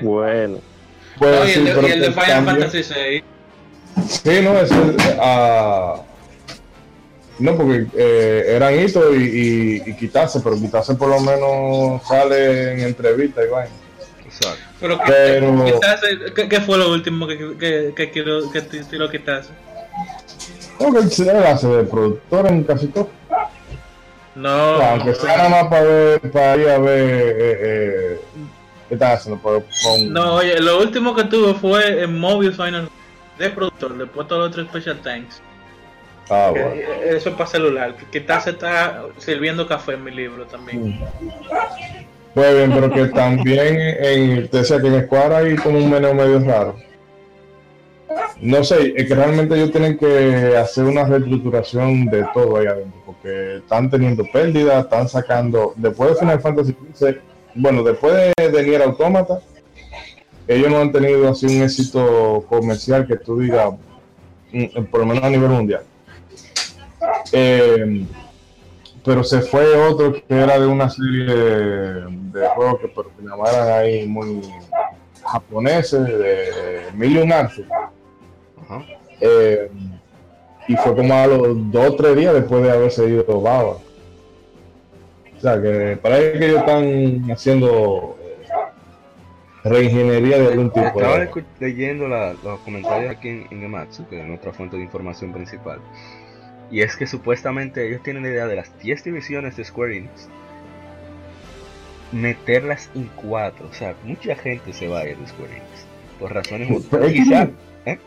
bueno, 0.00 0.58
Pues, 1.18 1.32
No, 1.40 1.44
y 1.44 1.48
sí, 1.48 1.58
el 1.60 1.66
y 1.88 1.90
el 1.92 2.00
de 2.02 2.12
Final 2.12 2.44
Fantasy 2.44 2.82
VI. 2.94 3.24
Sí, 4.08 4.40
no, 4.42 4.58
eso 4.58 4.74
es, 4.90 5.16
ah, 5.20 5.96
no, 7.38 7.56
porque 7.56 7.86
eh, 7.96 8.44
eran 8.48 8.78
hito 8.78 9.14
y, 9.14 9.22
y, 9.84 9.90
y 9.90 9.94
quitarse, 9.96 10.40
pero 10.40 10.56
quitarse 10.56 10.94
por 10.94 11.08
lo 11.08 11.20
menos 11.20 12.06
sale 12.06 12.72
en 12.72 12.80
entrevista 12.80 13.42
y 13.44 13.48
vaina. 13.48 13.74
Exacto. 14.24 14.60
Pero, 14.80 14.98
Pero- 15.06 15.64
quizás, 15.64 16.00
¿qué, 16.34 16.48
qué 16.48 16.60
fue 16.60 16.78
lo 16.78 16.90
último 16.92 17.26
que, 17.26 17.56
que, 17.58 17.92
que, 17.96 18.10
quiero, 18.10 18.50
que 18.50 18.60
te, 18.62 18.84
te 18.84 18.96
lo 18.96 19.10
quitaste? 19.10 19.52
No, 20.78 20.92
que 20.92 21.02
se 21.08 21.30
hace 21.30 21.66
de 21.68 21.84
productor 21.84 22.46
en 22.48 22.64
casi 22.64 22.88
todo. 22.88 23.08
No, 24.34 24.50
Aunque 24.50 25.14
sea 25.14 25.36
nada 25.38 25.48
más 25.48 25.64
para 25.68 25.82
ver, 25.82 26.20
para 26.30 26.56
ir 26.58 26.68
a 26.68 26.78
ver 26.78 27.00
eh, 27.00 27.58
eh, 27.62 28.20
qué 28.88 28.94
están 28.94 29.12
haciendo. 29.12 29.40
Pero 29.42 29.64
con, 29.82 30.12
no, 30.12 30.34
oye, 30.34 30.60
lo 30.60 30.78
último 30.80 31.14
que 31.14 31.24
tuve 31.24 31.54
fue 31.54 32.02
en 32.02 32.18
Mobius 32.18 32.56
Final 32.56 32.90
de 33.38 33.50
productor, 33.50 33.96
después 33.96 34.28
todos 34.28 34.42
los 34.42 34.50
otros 34.50 34.68
Special 34.68 35.00
Thanks. 35.02 35.42
Ah, 36.28 36.48
bueno. 36.50 36.70
Eso 37.04 37.30
es 37.30 37.34
para 37.36 37.46
celular. 37.46 37.94
Quizás 38.10 38.46
está 38.46 39.04
sirviendo 39.18 39.66
café 39.66 39.92
en 39.92 40.04
mi 40.04 40.10
libro 40.10 40.44
también. 40.46 41.00
Pues 42.34 42.54
bien, 42.54 42.72
pero 42.72 42.90
que 42.90 43.06
también 43.06 43.78
en, 43.78 44.48
te 44.48 44.58
decía 44.58 44.80
que 44.80 44.88
en 44.88 45.04
Square 45.06 45.36
hay 45.36 45.56
como 45.56 45.78
un 45.78 45.90
menú 45.90 46.12
medio 46.14 46.40
raro. 46.40 46.76
No 48.40 48.62
sé, 48.62 48.92
es 48.96 49.06
que 49.06 49.14
realmente 49.14 49.54
ellos 49.54 49.72
tienen 49.72 49.96
que 49.96 50.56
hacer 50.56 50.84
una 50.84 51.04
reestructuración 51.04 52.06
de 52.06 52.26
todo 52.34 52.58
ahí 52.58 52.66
adentro, 52.66 53.02
porque 53.06 53.56
están 53.56 53.90
teniendo 53.90 54.24
pérdidas, 54.30 54.84
están 54.84 55.08
sacando, 55.08 55.72
después 55.76 56.10
de 56.10 56.16
Final 56.16 56.40
Fantasy 56.40 56.76
XV, 56.94 57.16
bueno, 57.54 57.82
después 57.82 58.34
de, 58.36 58.50
de 58.50 58.62
Nier 58.62 58.82
Automata, 58.82 59.40
ellos 60.48 60.70
no 60.70 60.78
han 60.78 60.92
tenido 60.92 61.28
así 61.28 61.46
un 61.46 61.62
éxito 61.62 62.44
comercial 62.48 63.06
que 63.06 63.16
tú 63.16 63.38
digas, 63.38 63.74
mm, 64.52 64.84
por 64.90 65.00
lo 65.00 65.06
menos 65.06 65.24
a 65.24 65.30
nivel 65.30 65.50
mundial. 65.50 65.82
Eh, 67.32 68.06
pero 69.04 69.22
se 69.22 69.40
fue 69.40 69.76
otro 69.76 70.12
que 70.12 70.24
era 70.28 70.58
de 70.58 70.66
una 70.66 70.90
serie 70.90 71.24
de, 71.24 72.04
que 72.32 72.88
pero 72.88 73.10
que 73.16 73.22
llamaran 73.22 73.68
ahí 73.68 74.06
muy 74.06 74.42
japoneses, 75.24 76.06
de 76.06 76.50
Million 76.94 77.32
Arts. 77.32 77.62
Ajá. 78.62 78.84
Eh, 79.20 79.70
y 80.68 80.76
fue 80.76 80.96
como 80.96 81.14
a 81.14 81.26
los 81.26 81.70
dos 81.70 81.90
o 81.90 81.96
tres 81.96 82.16
días 82.16 82.34
después 82.34 82.62
de 82.62 82.70
haberse 82.70 83.08
ido 83.08 83.40
Baba. 83.40 83.76
O 85.36 85.40
sea 85.40 85.60
que 85.60 85.98
parece 86.02 86.38
que 86.38 86.46
ellos 86.46 86.60
están 86.60 87.30
haciendo 87.30 88.15
eh, 88.15 88.15
reingeniería 89.68 90.38
de 90.38 90.46
algún 90.48 90.70
tipo. 90.70 90.86
Estaba 90.86 91.28
leyendo 91.60 92.08
la- 92.08 92.34
los 92.44 92.60
comentarios 92.60 93.10
aquí 93.16 93.28
en, 93.28 93.46
en 93.50 93.60
Gematsu, 93.60 94.06
que 94.08 94.20
es 94.20 94.26
nuestra 94.26 94.52
fuente 94.52 94.76
de 94.76 94.82
información 94.82 95.32
principal. 95.32 95.80
Y 96.70 96.80
es 96.80 96.96
que 96.96 97.06
supuestamente 97.06 97.86
ellos 97.86 98.02
tienen 98.02 98.22
la 98.24 98.28
idea 98.30 98.46
de 98.46 98.56
las 98.56 98.76
10 98.80 99.04
divisiones 99.04 99.56
de 99.56 99.64
Square 99.64 99.96
Enix 99.96 100.28
meterlas 102.12 102.90
en 102.94 103.10
4. 103.16 103.66
O 103.68 103.72
sea, 103.74 103.94
mucha 104.04 104.34
gente 104.36 104.72
se 104.72 104.88
va 104.88 105.00
a 105.00 105.08
ir 105.08 105.16
de 105.16 105.26
Square 105.26 105.52
Enix. 105.52 105.86
Por 106.20 106.32
razones 106.34 106.68
Pero 106.90 107.04
es 107.04 107.12
que- 107.12 107.18
quizá, 107.18 107.48
¿eh? 107.84 107.98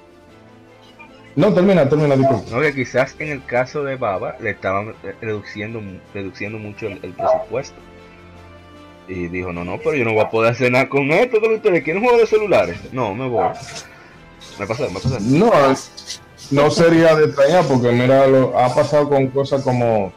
No, 1.36 1.54
termina, 1.54 1.88
termina, 1.88 2.16
disculpa. 2.16 2.50
No, 2.52 2.62
que 2.62 2.74
quizás 2.74 3.16
en 3.20 3.30
el 3.30 3.46
caso 3.46 3.84
de 3.84 3.96
Baba 3.96 4.36
le 4.42 4.50
estaban 4.52 4.94
reduciendo, 5.22 5.82
reduciendo 6.14 6.58
mucho 6.58 6.88
el, 6.88 7.00
el 7.04 7.14
presupuesto. 7.14 7.80
Y 9.10 9.28
dijo, 9.28 9.52
no, 9.52 9.66
no, 9.66 9.78
pero 9.80 9.96
yo 9.96 10.06
no 10.06 10.14
voy 10.14 10.22
a 10.22 10.30
poder 10.30 10.52
hacer 10.52 10.72
nada 10.72 10.88
con 10.88 11.12
esto 11.12 11.42
que 11.42 11.56
ustedes 11.56 11.84
quieren 11.84 12.04
juego 12.04 12.20
de 12.20 12.28
celulares. 12.28 12.78
No, 12.92 13.16
me 13.16 13.28
voy. 13.28 13.48
Me 14.60 14.68
pasa, 14.68 14.84
me 14.88 15.00
pasa. 15.00 15.18
No, 15.20 15.52
no 16.52 16.72
sería 16.72 17.16
de 17.16 17.26
extrañar 17.26 17.66
porque 17.66 17.92
mira, 17.92 18.28
lo, 18.28 18.58
ha 18.58 18.74
pasado 18.74 19.10
con 19.10 19.28
cosas 19.30 19.64
como 19.64 20.14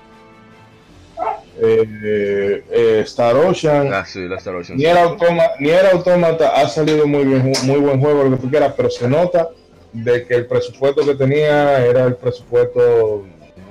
eh, 1.59 2.62
eh, 2.70 3.01
Star 3.07 3.34
Ocean. 3.36 3.93
Ah, 3.95 4.05
sí, 4.05 4.28
la 4.28 4.36
Star 4.36 4.57
Ocean. 4.57 4.76
Ni 4.76 4.84
era, 4.84 5.05
Automa, 5.05 5.45
ni 5.59 5.70
era 5.70 5.93
Automata, 5.93 6.53
ha 6.55 6.68
salido 6.68 7.07
muy 7.07 7.24
bien, 7.24 7.53
muy 7.64 7.78
buen 7.78 7.99
juego, 7.99 8.24
lo 8.24 8.36
que 8.36 8.43
tú 8.43 8.51
quieras, 8.51 8.74
pero 8.76 8.90
se 8.90 9.09
nota 9.09 9.49
de 9.93 10.26
que 10.26 10.34
el 10.34 10.47
presupuesto 10.47 11.05
que 11.05 11.14
tenía 11.14 11.84
era 11.84 12.05
el 12.05 12.16
presupuesto, 12.16 13.24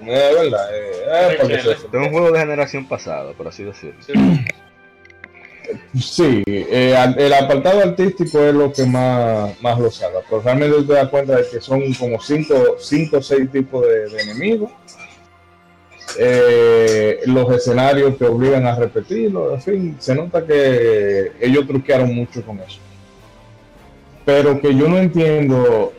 eh, 0.04 0.32
¿verdad? 0.36 0.70
Eh, 0.74 0.92
eh, 1.42 1.60
Es 1.62 1.86
un 1.94 2.10
juego 2.12 2.32
de 2.32 2.40
generación 2.40 2.88
pasada, 2.88 3.34
por 3.34 3.48
así 3.48 3.64
decirlo. 3.64 4.02
Sí, 4.02 4.14
eh, 6.58 6.96
al- 6.96 7.20
el 7.20 7.34
apartado 7.34 7.82
artístico 7.82 8.40
es 8.44 8.54
lo 8.54 8.72
que 8.72 8.86
más, 8.86 9.62
más 9.62 9.80
lo 9.80 9.90
salva, 9.92 10.20
pero 10.30 10.42
realmente 10.42 10.84
te 10.84 10.94
das 10.94 11.10
cuenta 11.10 11.36
de 11.38 11.44
que 11.50 11.62
son 11.62 11.94
como 11.94 12.20
cinco, 12.22 12.76
cinco 12.80 13.18
o 13.18 13.22
seis 13.22 13.52
tipos 13.52 13.86
de, 13.86 14.10
de 14.10 14.22
enemigos. 14.22 14.72
Eh, 16.20 17.22
los 17.26 17.50
escenarios 17.56 18.18
te 18.18 18.26
obligan 18.26 18.66
a 18.68 18.76
repetirlo, 18.76 19.54
en 19.54 19.62
fin, 19.62 19.96
se 20.00 20.14
nota 20.14 20.46
que 20.46 21.32
ellos 21.40 21.66
truquearon 21.68 22.14
mucho 22.14 22.42
con 22.46 22.60
eso. 22.60 22.80
Pero 24.26 24.60
que 24.60 24.76
yo 24.76 24.88
no 24.90 24.98
entiendo, 24.98 25.94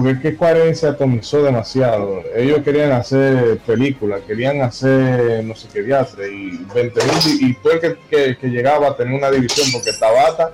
porque 0.00 0.16
es 0.16 0.20
que 0.20 0.32
Square 0.32 0.74
se 0.74 0.86
atomizó 0.86 1.42
demasiado. 1.42 2.22
Ellos 2.34 2.60
querían 2.64 2.92
hacer 2.92 3.58
películas, 3.58 4.22
querían 4.26 4.62
hacer 4.62 5.44
no 5.44 5.54
sé 5.54 5.68
qué 5.70 5.82
diatre, 5.82 6.32
y 6.32 6.56
20 6.74 7.00
y 7.40 7.54
todo 7.54 7.72
el 7.74 7.80
que, 7.80 7.96
que, 8.08 8.38
que 8.38 8.46
llegaba 8.48 8.96
tenía 8.96 9.18
una 9.18 9.30
división, 9.30 9.66
porque 9.72 9.92
Tabata 9.92 10.52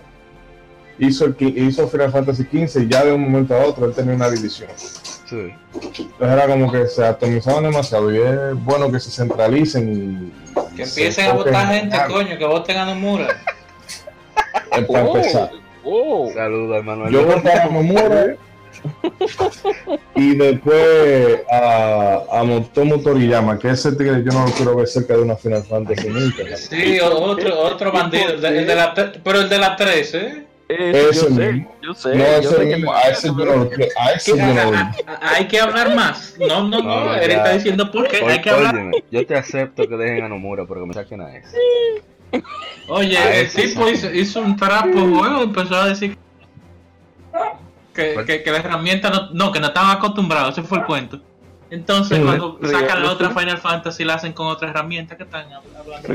hizo, 0.98 1.26
el, 1.26 1.36
hizo 1.58 1.86
Final 1.86 2.10
Fantasy 2.10 2.42
XV 2.42 2.82
y 2.82 2.88
ya 2.88 3.04
de 3.04 3.12
un 3.12 3.22
momento 3.22 3.54
a 3.54 3.64
otro 3.64 3.86
él 3.86 3.94
tenía 3.94 4.14
una 4.14 4.30
división. 4.30 4.68
Sí. 4.76 5.54
Entonces 5.74 6.08
era 6.20 6.48
como 6.48 6.72
que 6.72 6.88
se 6.88 7.04
atomizaban 7.04 7.62
demasiado 7.64 8.12
y 8.12 8.18
es 8.18 8.64
bueno 8.64 8.90
que 8.90 8.98
se 8.98 9.12
centralicen 9.12 10.32
y 10.56 10.76
Que 10.76 10.86
se 10.86 11.02
empiecen 11.02 11.26
a 11.30 11.32
votar 11.34 11.72
en 11.72 11.80
gente, 11.82 11.96
algo. 11.96 12.14
coño, 12.16 12.36
que 12.36 12.44
voten 12.44 12.78
a 12.78 12.86
Nomura. 12.86 13.28
Es 14.72 14.84
para 14.86 15.06
empezar. 15.06 15.50
oh. 15.84 16.32
Saludos, 16.34 16.78
hermano. 16.78 17.10
Yo 17.10 17.24
voy 17.24 17.40
para 17.40 17.66
Nomura 17.66 18.36
y 20.14 20.34
después 20.36 21.40
a, 21.50 22.20
a 22.30 22.44
Motomo 22.44 22.98
Toriyama, 23.00 23.58
que 23.58 23.70
ese 23.70 23.92
tigre 23.92 24.22
yo 24.24 24.32
no 24.32 24.46
lo 24.46 24.52
quiero 24.52 24.76
ver 24.76 24.86
cerca 24.88 25.14
de 25.14 25.22
una 25.22 25.36
Final 25.36 25.62
Fantasy 25.64 26.08
nunca. 26.08 26.56
Sí, 26.56 26.98
otro, 27.00 27.58
otro 27.60 27.92
bandido. 27.92 28.30
el 28.30 28.40
de- 28.40 28.58
el 28.58 28.66
de 28.66 28.74
la 28.74 28.94
pero 29.22 29.40
el 29.40 29.48
de 29.48 29.58
la 29.58 29.76
13, 29.76 30.18
¿eh? 30.18 30.42
Eso, 30.68 31.10
Ese 31.10 31.30
yo 31.30 31.36
sé, 31.36 31.52
mismo. 31.52 31.76
yo 31.80 31.94
sé. 31.94 32.08
No, 32.16 32.24
yo 32.24 32.24
ese 32.38 32.48
sé 32.56 32.68
que 32.68 32.74
a 32.90 33.00
ese 33.10 33.28
yo 33.28 33.34
no 33.44 33.70
a 34.00 34.10
ese 34.12 34.30
yo 34.36 34.36
no 34.36 34.92
hay 35.20 35.46
que 35.46 35.60
hablar 35.60 35.94
más. 35.94 36.34
No, 36.40 36.66
no, 36.68 36.82
No, 36.82 37.14
Él 37.14 37.30
está 37.30 37.52
diciendo 37.52 37.88
por 37.92 38.08
qué. 38.08 38.24
Hay 38.24 38.40
que 38.40 38.50
hablar. 38.50 38.74
Óyeme, 38.74 39.04
yo 39.12 39.24
te 39.24 39.36
acepto 39.36 39.86
que 39.88 39.96
dejen 39.96 40.24
a 40.24 40.28
Nomura, 40.28 40.64
pero 40.66 40.80
que 40.80 40.86
me 40.88 40.94
saquen 40.94 41.20
a 41.20 41.36
ese. 41.36 41.56
Oye, 42.88 43.16
A 43.16 43.32
el 43.36 43.46
ese 43.46 43.62
tipo 43.62 43.88
hizo, 43.88 44.12
hizo 44.12 44.40
un 44.40 44.56
trapo 44.56 44.90
juego 44.98 45.38
y 45.40 45.44
empezó 45.44 45.76
a 45.76 45.88
decir 45.88 46.18
que, 47.96 48.14
¿Cuál? 48.14 48.26
que, 48.26 48.42
que 48.42 48.50
la 48.52 48.58
herramienta 48.58 49.10
no, 49.10 49.30
no, 49.32 49.50
que 49.52 49.58
no 49.60 49.66
estaban 49.68 49.96
acostumbrados, 49.96 50.56
ese 50.56 50.66
fue 50.68 50.78
el 50.78 50.84
cuento. 50.84 51.20
Entonces, 51.68 52.18
Sí, 52.18 52.24
cuando 52.24 52.60
sí, 52.62 52.68
sacan 52.70 53.02
la 53.02 53.08
sí. 53.08 53.14
otra 53.14 53.30
Final 53.30 53.58
Fantasy, 53.58 54.04
la 54.04 54.14
hacen 54.14 54.32
con 54.32 54.46
otra 54.46 54.70
herramienta 54.70 55.16
que 55.16 55.24
están 55.24 55.46
hab- 55.50 55.62
hablando. 55.76 56.08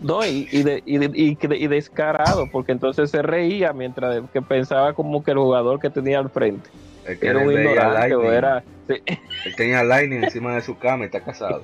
No, 0.00 0.24
y, 0.24 0.48
y, 0.50 0.62
de- 0.62 0.82
y 0.86 0.96
de- 0.96 1.10
y 1.12 1.36
que- 1.36 1.56
y 1.56 1.66
descarado, 1.66 2.48
porque 2.50 2.72
entonces 2.72 3.10
se 3.10 3.20
reía 3.20 3.74
mientras 3.74 4.22
que 4.32 4.40
pensaba 4.40 4.94
como 4.94 5.22
que 5.22 5.32
el 5.32 5.36
jugador 5.36 5.78
que 5.78 5.90
tenía 5.90 6.20
al 6.20 6.30
frente 6.30 6.70
El 7.04 7.18
que 7.18 7.26
era 7.26 7.38
un 7.40 7.52
ignorante 7.52 8.14
o 8.14 8.32
era... 8.32 8.64
Sí, 8.88 8.94
Él 9.44 9.56
tenía 9.56 9.84
Lightning 9.84 10.24
encima 10.24 10.54
de 10.54 10.62
su 10.62 10.78
cama 10.78 11.04
y 11.04 11.06
está 11.06 11.20
casado. 11.20 11.62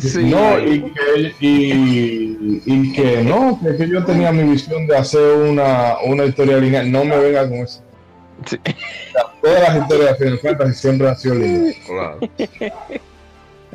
sí, 0.00 0.24
no, 0.24 0.58
y 0.60 0.82
que, 0.82 1.34
y, 1.40 2.62
y 2.64 2.92
que 2.92 3.22
no, 3.24 3.58
que, 3.60 3.76
que 3.76 3.88
yo 3.88 4.04
tenía 4.04 4.30
mi 4.30 4.44
visión 4.44 4.86
de 4.86 4.96
hacer 4.96 5.34
una, 5.36 5.94
una 6.04 6.24
historia 6.26 6.58
lineal. 6.58 6.90
No 6.92 7.04
me 7.04 7.16
venga 7.18 7.48
con 7.48 7.58
eso. 7.58 7.82
Sí. 8.46 8.58
Todas 9.42 9.62
las 9.62 9.76
historias 9.82 10.18
de 10.18 10.24
Final 10.24 10.38
Fantasy 10.40 10.74
siempre 10.74 11.08
han 11.08 11.16
sido. 11.16 11.34
Claro. 11.86 12.18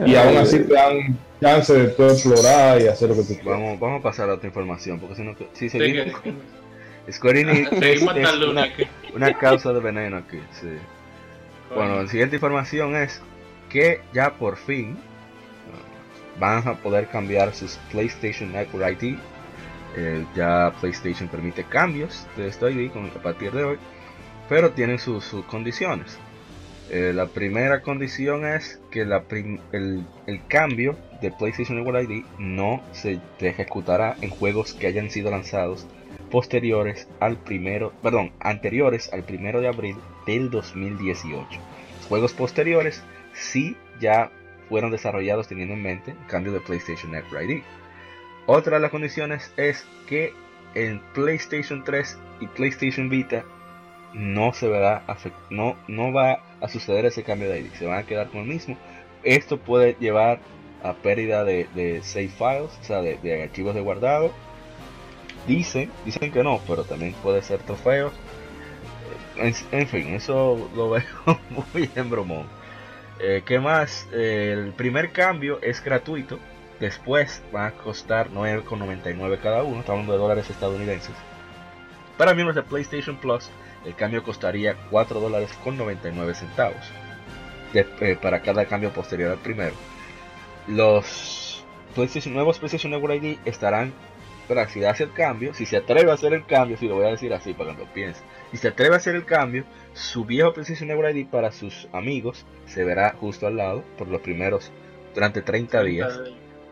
Y 0.06 0.16
aún 0.16 0.38
así 0.38 0.60
te 0.60 0.74
dan 0.74 1.18
chance 1.42 1.74
de 1.74 1.88
tú 1.90 2.04
explorar 2.06 2.82
y 2.82 2.88
hacer 2.88 3.10
lo 3.10 3.16
que 3.16 3.22
tú 3.22 3.28
quieras. 3.28 3.46
Vamos, 3.46 3.80
vamos 3.80 4.00
a 4.00 4.04
pasar 4.04 4.30
a 4.30 4.34
otra 4.36 4.48
información, 4.48 5.00
porque 5.00 5.16
si 5.16 5.24
no, 5.24 5.36
si 5.38 5.48
Sí, 5.54 5.70
seguimos, 5.70 6.20
que- 6.22 6.34
Square 7.12 7.42
Enix 7.42 7.72
es, 7.82 8.02
una, 8.02 8.68
una 9.14 9.38
causa 9.38 9.74
de 9.74 9.80
veneno 9.82 10.18
aquí. 10.18 10.40
Sí. 10.60 10.70
Bueno, 11.76 12.02
la 12.04 12.08
siguiente 12.10 12.38
información 12.38 12.96
es 12.96 13.22
que 13.70 14.00
ya 14.14 14.32
por 14.34 14.58
fin 14.58 14.92
uh, 14.94 16.40
van 16.40 16.68
a 16.68 16.76
poder 16.76 17.08
cambiar 17.10 17.54
sus 17.54 17.78
PlayStation 17.92 18.52
Network 18.52 19.02
ID. 19.02 19.16
Eh, 19.96 20.26
ya 20.36 20.74
PlayStation 20.80 21.28
permite 21.30 21.64
cambios 21.66 22.26
de 22.36 22.48
este 22.48 22.72
ID 22.72 22.92
con- 22.92 23.08
a 23.08 23.22
partir 23.22 23.52
de 23.52 23.64
hoy, 23.64 23.78
pero 24.50 24.72
tienen 24.72 25.00
sus, 25.00 25.26
condiciones. 25.48 26.18
Eh, 26.90 27.12
la 27.14 27.28
primera 27.28 27.82
condición 27.82 28.46
es 28.46 28.80
que 28.92 29.02
el, 29.02 30.42
cambio 30.48 30.98
de 31.22 31.32
PlayStation 31.32 31.78
Network 31.78 32.10
ID 32.10 32.26
no 32.38 32.84
se 32.92 33.20
ejecutará 33.40 34.16
en 34.22 34.30
juegos 34.30 34.74
que 34.74 34.88
hayan 34.88 35.10
sido 35.10 35.32
lanzados 35.32 35.88
posteriores 36.30 37.08
al 37.20 37.38
primero, 37.38 37.94
perdón, 38.02 38.32
anteriores 38.40 39.12
al 39.14 39.24
primero 39.24 39.62
de 39.62 39.70
abril 39.70 39.96
del 40.26 40.50
2018. 40.50 41.48
Los 41.98 42.08
juegos 42.08 42.34
posteriores 42.34 43.02
sí 43.34 43.78
ya 44.00 44.32
fueron 44.70 44.92
desarrollados 44.92 45.48
teniendo 45.48 45.74
en 45.74 45.84
mente 45.84 46.12
el 46.12 46.28
cambio 46.28 46.52
de 46.52 46.60
PlayStation 46.60 47.12
Network 47.12 47.50
ID. 47.50 47.62
Otra 48.46 48.76
de 48.76 48.82
las 48.82 48.92
condiciones 48.92 49.54
es 49.58 49.86
que 50.08 50.34
en 50.76 51.00
PlayStation 51.14 51.84
3 51.84 52.18
y 52.42 52.48
PlayStation 52.48 53.10
Vita 53.10 53.46
no 54.14 54.54
se 54.54 54.68
verá 54.68 55.04
no, 55.50 55.76
no 55.88 56.14
va 56.14 56.40
a 56.62 56.68
suceder 56.68 57.06
ese 57.06 57.24
cambio 57.24 57.50
de 57.50 57.62
ID, 57.62 57.74
se 57.74 57.86
van 57.86 58.00
a 58.00 58.04
quedar 58.04 58.30
con 58.30 58.42
el 58.42 58.48
mismo. 58.48 58.78
Esto 59.24 59.58
puede 59.58 59.96
llevar 60.00 60.40
a 60.84 60.94
pérdida 60.94 61.44
de, 61.44 61.68
de 61.76 62.04
save 62.04 62.30
files, 62.30 62.72
o 62.82 62.84
sea, 62.84 63.02
de, 63.02 63.18
de 63.18 63.44
archivos 63.44 63.74
de 63.74 63.82
guardado. 63.82 64.32
Dicen, 65.48 65.92
dicen 66.06 66.32
que 66.32 66.44
no, 66.44 66.60
pero 66.68 66.84
también 66.84 67.14
puede 67.24 67.42
ser 67.42 67.60
trofeo. 67.60 68.12
En, 69.38 69.54
en 69.72 69.88
fin, 69.88 70.14
eso 70.14 70.70
lo 70.76 70.90
veo 70.92 71.04
muy 71.74 71.90
en 71.96 72.10
bromón. 72.10 72.48
Eh, 73.20 73.44
¿Qué 73.46 73.60
más? 73.60 74.08
Eh, 74.12 74.54
el 74.54 74.74
primer 74.74 75.12
cambio 75.12 75.60
es 75.62 75.84
gratuito. 75.84 76.40
Después 76.80 77.42
va 77.56 77.68
a 77.68 77.72
costar 77.72 78.30
9,99 78.30 79.40
cada 79.40 79.64
uno. 79.64 79.80
Estamos 79.80 80.02
hablando 80.02 80.14
de 80.14 80.20
dólares 80.20 80.50
estadounidenses. 80.50 81.16
Para 82.18 82.34
miembros 82.34 82.56
de 82.56 82.64
PlayStation 82.64 83.16
Plus, 83.16 83.50
el 83.86 83.96
cambio 83.96 84.24
costaría 84.24 84.76
4 84.90 85.20
dólares 85.20 85.52
con 85.64 85.78
99 85.78 86.34
centavos. 86.36 86.92
De- 87.74 87.88
eh, 88.02 88.18
para 88.22 88.42
cada 88.42 88.66
cambio 88.66 88.92
posterior 88.92 89.32
al 89.32 89.38
primero. 89.40 89.74
Los 90.68 91.64
PlayStation, 91.96 92.34
nuevos 92.34 92.60
PlayStation 92.60 92.92
Network 92.92 93.22
ID 93.22 93.38
estarán, 93.46 93.94
pero 94.48 94.68
si 94.70 94.84
hace 94.86 95.04
el 95.04 95.14
cambio, 95.14 95.54
si 95.54 95.66
se 95.66 95.78
atreve 95.78 96.10
a 96.12 96.14
hacer 96.14 96.34
el 96.34 96.46
cambio, 96.46 96.78
si 96.78 96.88
lo 96.88 96.96
voy 96.96 97.06
a 97.06 97.10
decir 97.10 97.34
así 97.34 97.54
para 97.54 97.74
que 97.74 97.82
lo 97.82 97.94
piense, 97.94 98.22
si 98.52 98.58
se 98.58 98.70
atreve 98.70 98.94
a 98.96 98.98
hacer 98.98 99.16
el 99.16 99.26
cambio, 99.26 99.66
su 99.94 100.26
viejo 100.26 100.54
PlayStation 100.54 100.88
Network 100.88 101.16
ID 101.16 101.28
para 101.28 101.52
sus 101.52 101.88
amigos 101.92 102.46
se 102.66 102.84
verá 102.84 103.16
justo 103.20 103.48
al 103.48 103.58
lado 103.58 103.84
por 103.98 104.08
los 104.08 104.22
primeros 104.22 104.72
durante 105.14 105.42
30 105.42 105.84
días. 105.84 106.20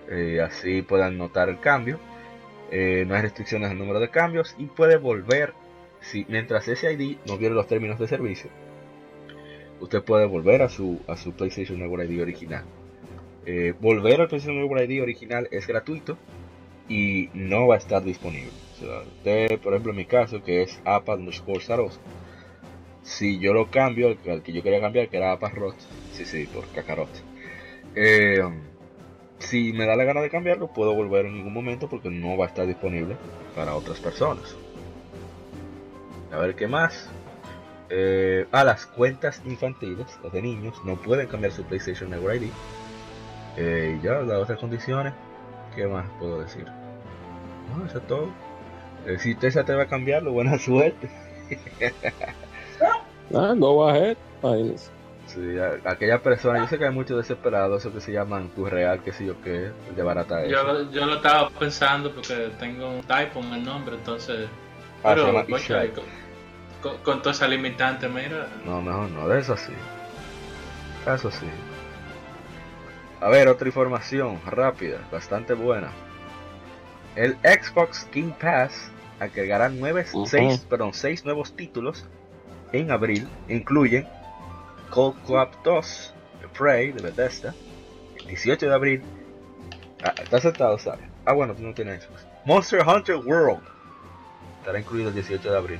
Eh, 0.09 0.41
así 0.41 0.82
puedan 0.82 1.18
notar 1.18 1.49
el 1.49 1.59
cambio. 1.59 1.99
Eh, 2.72 3.03
no 3.07 3.16
hay 3.16 3.22
restricciones 3.22 3.70
al 3.72 3.78
número 3.78 3.99
de 3.99 4.09
cambios 4.09 4.55
y 4.57 4.66
puede 4.66 4.97
volver 4.97 5.53
si 6.02 6.26
mientras 6.28 6.68
ese 6.68 6.93
ID 6.93 7.18
no 7.28 7.38
viole 7.38 7.56
los 7.56 7.68
términos 7.68 7.99
de 7.99 8.08
servicio. 8.08 8.49
Usted 9.80 10.04
puede 10.04 10.26
volver 10.26 10.62
a 10.62 10.70
su 10.70 10.99
a 11.08 11.16
su 11.16 11.34
PlayStation 11.34 11.80
Network 11.80 12.10
ID 12.10 12.22
original. 12.22 12.66
Eh, 13.45 13.74
volver 13.80 14.22
al 14.22 14.28
PlayStation 14.28 14.62
Network 14.62 14.89
ID 14.89 15.02
original 15.02 15.47
es 15.52 15.66
gratuito 15.66 16.18
y 16.88 17.30
no 17.34 17.68
va 17.68 17.76
a 17.76 17.78
estar 17.78 18.04
disponible. 18.04 18.52
Por 19.64 19.74
ejemplo, 19.74 19.91
en 19.91 19.97
mi 19.97 20.06
caso, 20.06 20.43
que 20.43 20.64
es 20.64 20.80
APA 20.86 21.16
underscore 21.16 21.62
Saros, 21.62 21.99
si 23.04 23.39
yo 23.39 23.54
lo 23.54 23.70
cambio 23.70 24.08
al 24.08 24.43
que, 24.43 24.52
yo 24.52 24.64
quería 24.64 24.82
cambiar, 24.82 25.10
que 25.10 25.18
era 25.18 25.32
APA 25.32 25.49
Rot, 25.49 25.76
sí, 26.14 26.26
sí, 26.26 26.47
por 26.52 26.68
Kakarot. 26.68 27.10
Eh, 27.95 28.41
si 29.39 29.74
me 29.74 29.86
da 29.86 29.95
la 29.95 30.04
gana 30.04 30.22
de 30.22 30.30
cambiarlo, 30.30 30.68
puedo 30.68 30.93
volver 30.93 31.26
en 31.26 31.36
ningún 31.36 31.54
momento 31.54 31.89
porque 31.89 32.10
no 32.10 32.38
va 32.38 32.45
a 32.45 32.47
estar 32.49 32.68
disponible 32.68 33.16
para 33.56 33.76
otras 33.76 33.99
personas. 33.99 34.56
A 36.34 36.38
ver 36.38 36.56
qué 36.56 36.68
más. 36.68 37.10
Eh, 37.90 38.48
a 38.52 38.64
las 38.64 38.86
cuentas 38.86 39.42
infantiles, 39.46 40.08
las 40.24 40.32
de 40.32 40.42
niños, 40.42 40.76
no 40.86 40.96
pueden 40.96 41.28
cambiar 41.28 41.52
su 41.52 41.64
PlayStation 41.64 42.10
Network 42.10 42.42
ID. 42.42 42.52
Eh, 43.58 43.98
y 44.00 44.06
ya, 44.06 44.14
las 44.22 44.38
otras 44.40 44.60
condiciones, 44.60 45.14
¿qué 45.76 45.86
más 45.88 46.06
puedo 46.20 46.40
decir? 46.42 46.66
No, 47.76 47.86
eso 47.86 47.98
es 47.98 48.08
todo. 48.08 48.30
Eh, 49.06 49.18
si 49.20 49.34
usted 49.34 49.50
se 49.52 49.60
atreve 49.60 49.84
a 49.84 49.88
cambiarlo, 49.88 50.32
buena 50.32 50.58
suerte. 50.58 51.10
Ah, 53.34 53.54
go 53.58 53.88
ahead. 53.88 54.18
Imagínese. 54.44 54.92
Sí, 55.28 55.58
a- 55.58 55.90
aquella 55.90 56.22
persona, 56.22 56.60
yo 56.60 56.68
sé 56.68 56.78
que 56.78 56.86
hay 56.86 56.94
muchos 56.94 57.16
desesperados, 57.16 57.80
esos 57.82 57.94
que 57.94 58.02
se 58.02 58.12
llaman 58.12 58.50
tu 58.50 58.66
real, 58.66 59.02
que 59.04 59.14
sé 59.14 59.26
yo 59.26 59.42
qué, 59.42 59.72
de 59.96 60.04
barata 60.04 60.46
Yo, 60.48 60.92
yo 60.92 61.06
lo 61.06 61.16
estaba 61.16 61.50
pensando 61.52 62.14
porque 62.14 62.52
tengo 62.60 62.90
un 62.90 63.02
typo 63.02 63.40
en 63.40 63.54
el 63.54 63.64
nombre, 63.64 63.96
entonces. 63.96 64.50
Pero, 65.04 65.34
con, 65.34 65.45
con, 66.82 66.97
con 66.99 67.22
toda 67.22 67.32
esa 67.32 67.47
limitante, 67.47 68.08
mira. 68.08 68.47
No, 68.66 68.82
mejor 68.82 69.10
no, 69.10 69.28
de 69.28 69.39
eso 69.39 69.58
sí. 69.58 69.74
Eso 71.08 71.32
sí. 71.32 71.47
A 73.20 73.30
ver, 73.30 73.47
otra 73.47 73.68
información 73.68 74.39
rápida, 74.45 74.99
bastante 75.12 75.54
buena. 75.54 75.91
El 77.16 77.38
Xbox 77.43 78.08
Game 78.14 78.34
Pass 78.39 78.91
agregará 79.20 79.70
nueve, 79.70 80.06
seis, 80.26 80.66
perdón, 80.70 80.93
seis 80.93 81.26
nuevos 81.26 81.56
títulos 81.56 82.06
en 82.72 82.91
abril. 82.91 83.28
Incluyen 83.47 84.08
Cold 84.89 85.16
Club 85.26 85.49
2, 85.64 86.14
The 86.41 86.47
Prey 86.47 86.91
de 86.91 87.02
Bethesda, 87.02 87.54
el 88.20 88.28
18 88.28 88.68
de 88.68 88.74
abril. 88.74 89.04
Ah, 90.04 90.14
¿Está 90.22 90.38
aceptado, 90.38 90.80
sabes? 90.80 91.06
Ah, 91.26 91.34
bueno, 91.34 91.54
tú 91.54 91.62
no 91.62 91.74
tienes 91.74 92.04
Xbox. 92.04 92.26
Monster 92.45 92.82
Hunter 92.88 93.18
World 93.18 93.62
estará 94.62 94.80
incluido 94.80 95.09
el 95.09 95.16
18 95.16 95.51
de 95.51 95.57
abril. 95.57 95.80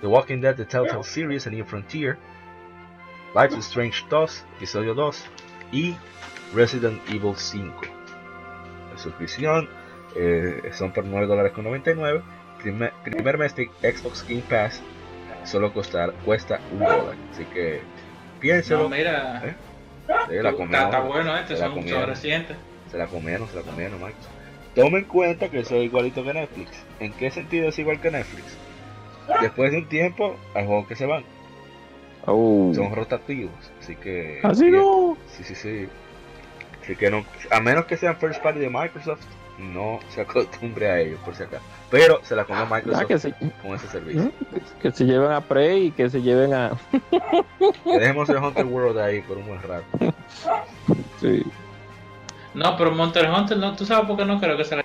The 0.00 0.06
Walking 0.06 0.40
Dead, 0.40 0.56
The 0.56 0.64
Telltale 0.64 1.04
Series, 1.04 1.46
A 1.46 1.50
New 1.50 1.64
Frontier, 1.64 2.18
Life 3.34 3.56
is 3.56 3.66
Strange 3.66 4.04
2, 4.10 4.44
Episodio 4.56 4.94
2 4.94 5.24
y 5.72 5.96
Resident 6.54 7.00
Evil 7.08 7.36
5. 7.36 7.80
La 8.92 8.98
suscripción 8.98 9.68
eh, 10.16 10.70
son 10.72 10.92
por 10.92 11.04
$9.99. 11.04 12.22
Primer, 12.62 12.92
primer 13.04 13.38
mes 13.38 13.54
de 13.54 13.70
Xbox 13.82 14.26
Game 14.28 14.42
Pass 14.48 14.82
solo 15.44 15.72
costar, 15.72 16.12
cuesta 16.24 16.60
un 16.72 16.80
dólar. 16.80 17.14
Así 17.32 17.44
que 17.44 17.80
piénselo. 18.40 18.84
No, 18.84 18.88
mira. 18.88 19.42
¿Eh? 19.44 19.54
Sí, 20.28 20.34
la 20.40 20.52
comieron, 20.52 20.74
está, 20.74 20.84
está 20.84 21.00
bueno 21.00 21.36
este, 21.36 21.54
se 21.54 21.60
la 21.60 21.66
son, 21.66 21.74
comieron. 21.76 22.06
recientes. 22.06 22.56
Se 22.90 22.98
la 22.98 23.06
comieron, 23.06 23.48
se 23.48 23.56
la 23.56 23.62
comieron, 23.62 24.00
Mike. 24.00 24.16
Toma 24.76 24.98
en 24.98 25.04
cuenta 25.06 25.48
que 25.48 25.60
es 25.60 25.70
igualito 25.72 26.22
que 26.22 26.32
Netflix. 26.34 26.70
¿En 27.00 27.12
qué 27.14 27.30
sentido 27.32 27.68
es 27.68 27.78
igual 27.80 28.00
que 28.00 28.10
Netflix? 28.12 28.44
Después 29.40 29.72
de 29.72 29.78
un 29.78 29.88
tiempo, 29.88 30.36
hay 30.54 30.64
juegos 30.66 30.86
que 30.86 30.94
se 30.94 31.06
van. 31.06 31.24
Oh. 32.26 32.72
son 32.74 32.92
rotativos, 32.94 33.52
así 33.80 33.94
que 33.96 34.40
Así 34.42 34.68
no. 34.70 35.16
sí, 35.30 35.44
sí, 35.44 35.54
sí. 35.54 35.88
Así 36.82 36.96
que 36.96 37.10
no, 37.10 37.24
a 37.50 37.60
menos 37.60 37.86
que 37.86 37.96
sean 37.96 38.16
first 38.16 38.42
party 38.42 38.58
de 38.60 38.68
Microsoft, 38.68 39.24
no 39.58 40.00
se 40.10 40.20
acostumbre 40.22 40.88
a 40.90 41.00
ellos, 41.00 41.18
por 41.24 41.34
si 41.36 41.44
acaso. 41.44 41.62
Pero 41.90 42.20
se 42.24 42.34
la 42.36 42.44
comió 42.44 42.62
Ah, 42.64 42.74
Microsoft 42.74 43.06
que, 43.06 43.18
se, 43.18 43.32
con 43.62 43.74
ese 43.76 43.86
servicio. 43.88 44.30
que 44.82 44.90
se 44.92 45.04
lleven 45.04 45.30
a 45.30 45.40
Prey 45.40 45.86
y 45.86 45.90
que 45.92 46.10
se 46.10 46.20
lleven 46.20 46.52
a. 46.52 46.72
Que 47.84 47.98
dejemos 47.98 48.28
el 48.28 48.36
Hunter 48.38 48.66
World 48.66 48.98
ahí 48.98 49.20
por 49.22 49.38
un 49.38 49.46
buen 49.46 49.62
rato. 49.62 49.84
Sí. 51.20 51.42
No, 52.56 52.74
pero 52.74 52.90
Monster 52.90 53.30
Hunter, 53.30 53.58
no, 53.58 53.76
tú 53.76 53.84
sabes 53.84 54.06
por 54.06 54.16
qué 54.16 54.24
no 54.24 54.40
creo 54.40 54.56
que 54.56 54.64
se 54.64 54.76
la 54.76 54.84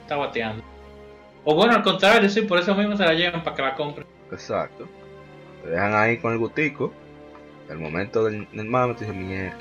está 0.00 0.16
bateando. 0.16 0.64
O 1.44 1.54
bueno, 1.54 1.74
al 1.74 1.82
contrario, 1.82 2.26
sí, 2.30 2.40
por 2.40 2.58
eso 2.58 2.74
mismo 2.74 2.96
se 2.96 3.04
la 3.04 3.12
llevan 3.12 3.44
para 3.44 3.54
que 3.54 3.62
la 3.62 3.74
compren. 3.74 4.06
Exacto. 4.32 4.88
Te 5.62 5.68
dejan 5.68 5.94
ahí 5.94 6.16
con 6.16 6.32
el 6.32 6.38
gustico. 6.38 6.90
El 7.68 7.78
momento 7.78 8.24
del, 8.24 8.48
del 8.50 8.64
mame, 8.64 8.94
te 8.94 9.04
dicen 9.04 9.28
mierda. 9.28 9.58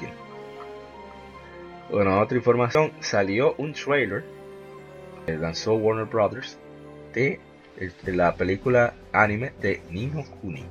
Bueno, 1.91 2.21
otra 2.21 2.37
información. 2.37 2.93
Salió 3.01 3.53
un 3.57 3.73
trailer 3.73 4.23
que 5.25 5.33
lanzó 5.33 5.73
Warner 5.73 6.05
Brothers 6.05 6.57
de, 7.13 7.41
de 7.77 8.13
la 8.13 8.33
película 8.35 8.93
anime 9.11 9.51
de 9.59 9.81
Nino 9.89 10.23
Kuni. 10.41 10.63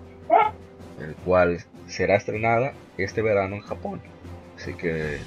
El 0.99 1.15
cual 1.27 1.59
será 1.87 2.17
estrenada 2.17 2.73
este 2.97 3.21
verano 3.21 3.57
en 3.57 3.61
Japón. 3.61 4.01
Así 4.57 4.73
que 4.73 5.19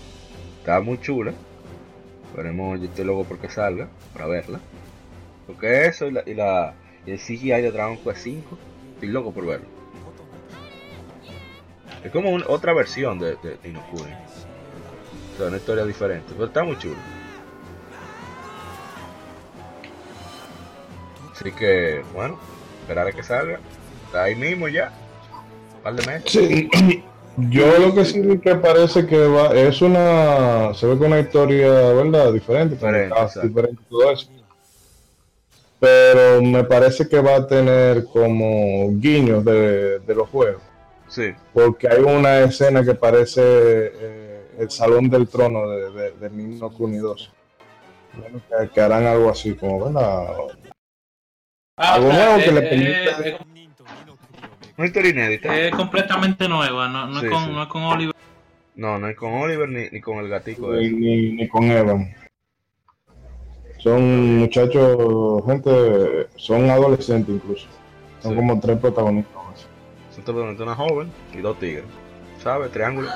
está 0.66 0.82
muy 0.82 1.00
chula. 1.00 1.32
Veremos, 2.36 2.80
yo 2.80 2.86
estoy 2.88 3.06
loco 3.06 3.24
porque 3.26 3.50
salga, 3.50 3.88
para 4.14 4.26
verla. 4.26 4.60
Porque 5.46 5.86
eso 5.86 6.08
y, 6.08 6.12
la, 6.12 6.24
y, 6.26 6.34
la, 6.34 6.74
y 7.06 7.12
el 7.12 7.20
CGI 7.20 7.62
de 7.62 7.72
Dragon 7.72 7.98
Quest 7.98 8.18
5, 8.24 8.58
estoy 8.96 9.10
loco 9.10 9.32
por 9.32 9.46
verlo. 9.46 9.68
Es 12.04 12.12
como 12.12 12.32
un- 12.32 12.44
otra 12.48 12.74
versión 12.74 13.20
de, 13.20 13.36
de, 13.38 13.58
de 13.62 13.70
Inokuni. 13.70 14.12
Una 15.40 15.58
historia 15.58 15.86
diferente, 15.86 16.30
pero 16.34 16.46
está 16.46 16.64
muy 16.64 16.78
chulo. 16.80 16.96
Así 21.32 21.52
que, 21.52 22.02
bueno, 22.14 22.40
esperar 22.82 23.08
a 23.08 23.12
que 23.12 23.22
salga. 23.22 23.60
Está 24.08 24.24
ahí 24.24 24.36
mismo 24.36 24.68
ya. 24.68 24.92
Un 25.78 25.82
par 25.84 25.96
de 25.96 26.06
meses. 26.08 27.04
yo 27.38 27.78
lo 27.80 27.94
que 27.94 28.06
sí 28.06 28.22
vi 28.22 28.40
que 28.40 28.56
parece 28.56 29.06
que 29.06 29.18
va, 29.28 29.54
es 29.54 29.82
una, 29.82 30.74
se 30.74 30.88
ve 30.88 30.98
que 30.98 31.06
una 31.06 31.20
historia, 31.20 31.68
¿verdad? 31.70 32.32
Diferente, 32.32 32.78
con 32.78 32.94
Diferente, 32.94 33.48
diferente 33.48 33.82
todo 33.90 34.12
eso. 34.12 34.30
Pero 35.80 36.42
me 36.42 36.64
parece 36.64 37.08
que 37.08 37.20
va 37.20 37.36
a 37.36 37.48
tener 37.48 38.06
como 38.06 38.90
guiños 38.94 39.44
de, 39.44 40.00
de 40.00 40.16
los 40.16 40.30
juegos, 40.30 40.62
Sí, 41.08 41.34
porque 41.54 41.88
hay 41.88 42.00
una 42.02 42.40
escena 42.40 42.84
que 42.84 42.96
parece 42.96 43.42
eh, 43.44 44.48
el 44.58 44.72
salón 44.72 45.10
del 45.10 45.28
trono 45.28 45.70
de, 45.70 45.92
de, 45.92 46.12
del 46.12 46.36
Nino 46.36 46.70
Kuni 46.72 46.98
2. 46.98 47.32
Bueno, 48.18 48.42
que, 48.50 48.70
que 48.70 48.82
harán 48.82 49.06
algo 49.06 49.30
así, 49.30 49.54
como, 49.54 49.86
¿verdad? 49.86 50.28
Algo 51.78 52.12
nuevo 52.12 52.38
que 52.38 52.52
le 52.52 52.62
permita- 52.62 53.20
es, 53.28 53.36
una 54.78 54.88
historia 54.88 55.12
inédita. 55.12 55.58
es 55.60 55.72
completamente 55.76 56.48
nueva, 56.50 56.88
no, 56.90 57.08
no, 57.08 57.20
Sí, 57.20 57.26
es 57.28 57.32
con, 57.32 57.46
sí. 57.46 57.52
no 57.52 57.64
es 57.64 57.68
con 57.70 57.84
Oliver. 57.84 58.16
No, 58.76 59.00
no 59.00 59.08
es 59.08 59.16
con 59.16 59.34
Oliver 59.34 59.70
ni, 59.70 59.90
ni 59.90 60.02
con 60.02 60.18
el 60.18 60.28
gatico. 60.30 60.74
Ni, 60.74 60.90
ni, 60.90 61.32
ni 61.34 61.48
con 61.48 61.64
Evan. 61.72 62.14
Son 63.78 64.38
muchachos, 64.40 65.44
gente, 65.46 66.28
son 66.36 66.70
adolescentes 66.70 67.36
incluso. 67.36 67.68
Son 68.22 68.32
Sí. 68.32 68.38
como 68.38 68.60
tres 68.60 68.78
protagonistas. 68.80 69.34
Son 70.14 70.24
totalmente 70.24 70.64
una 70.64 70.76
joven 70.76 71.12
y 71.34 71.38
dos 71.38 71.60
tigres. 71.60 71.84
¿Sabes? 72.42 72.72
Triángulo. 72.72 73.10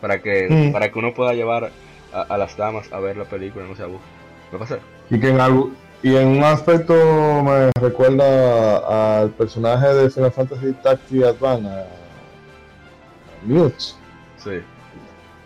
Para 0.00 0.20
que, 0.20 0.48
Mm. 0.48 0.72
para 0.72 0.90
que 0.90 0.98
uno 0.98 1.12
pueda 1.14 1.32
llevar 1.34 1.70
a, 2.12 2.20
a 2.22 2.38
las 2.38 2.56
damas 2.56 2.92
a 2.92 3.00
ver 3.00 3.16
la 3.16 3.24
película 3.24 3.64
y 3.64 3.68
no 3.68 3.76
se 3.76 3.82
aburra. 3.82 4.02
¿Qué 4.50 4.56
pasa? 4.58 4.78
Y 5.10 5.18
que 5.18 5.30
en 5.30 5.40
algo, 5.40 5.70
y 6.02 6.16
en 6.16 6.28
un 6.28 6.42
aspecto 6.44 6.94
me 7.44 7.70
recuerda 7.80 9.20
al 9.20 9.30
personaje 9.30 9.86
de 9.94 10.10
Final 10.10 10.32
Fantasy 10.32 10.72
Tactics 10.82 11.24
Advance, 11.24 11.68
a 11.68 11.86
Mutes, 13.44 13.96
Sí. 14.38 14.60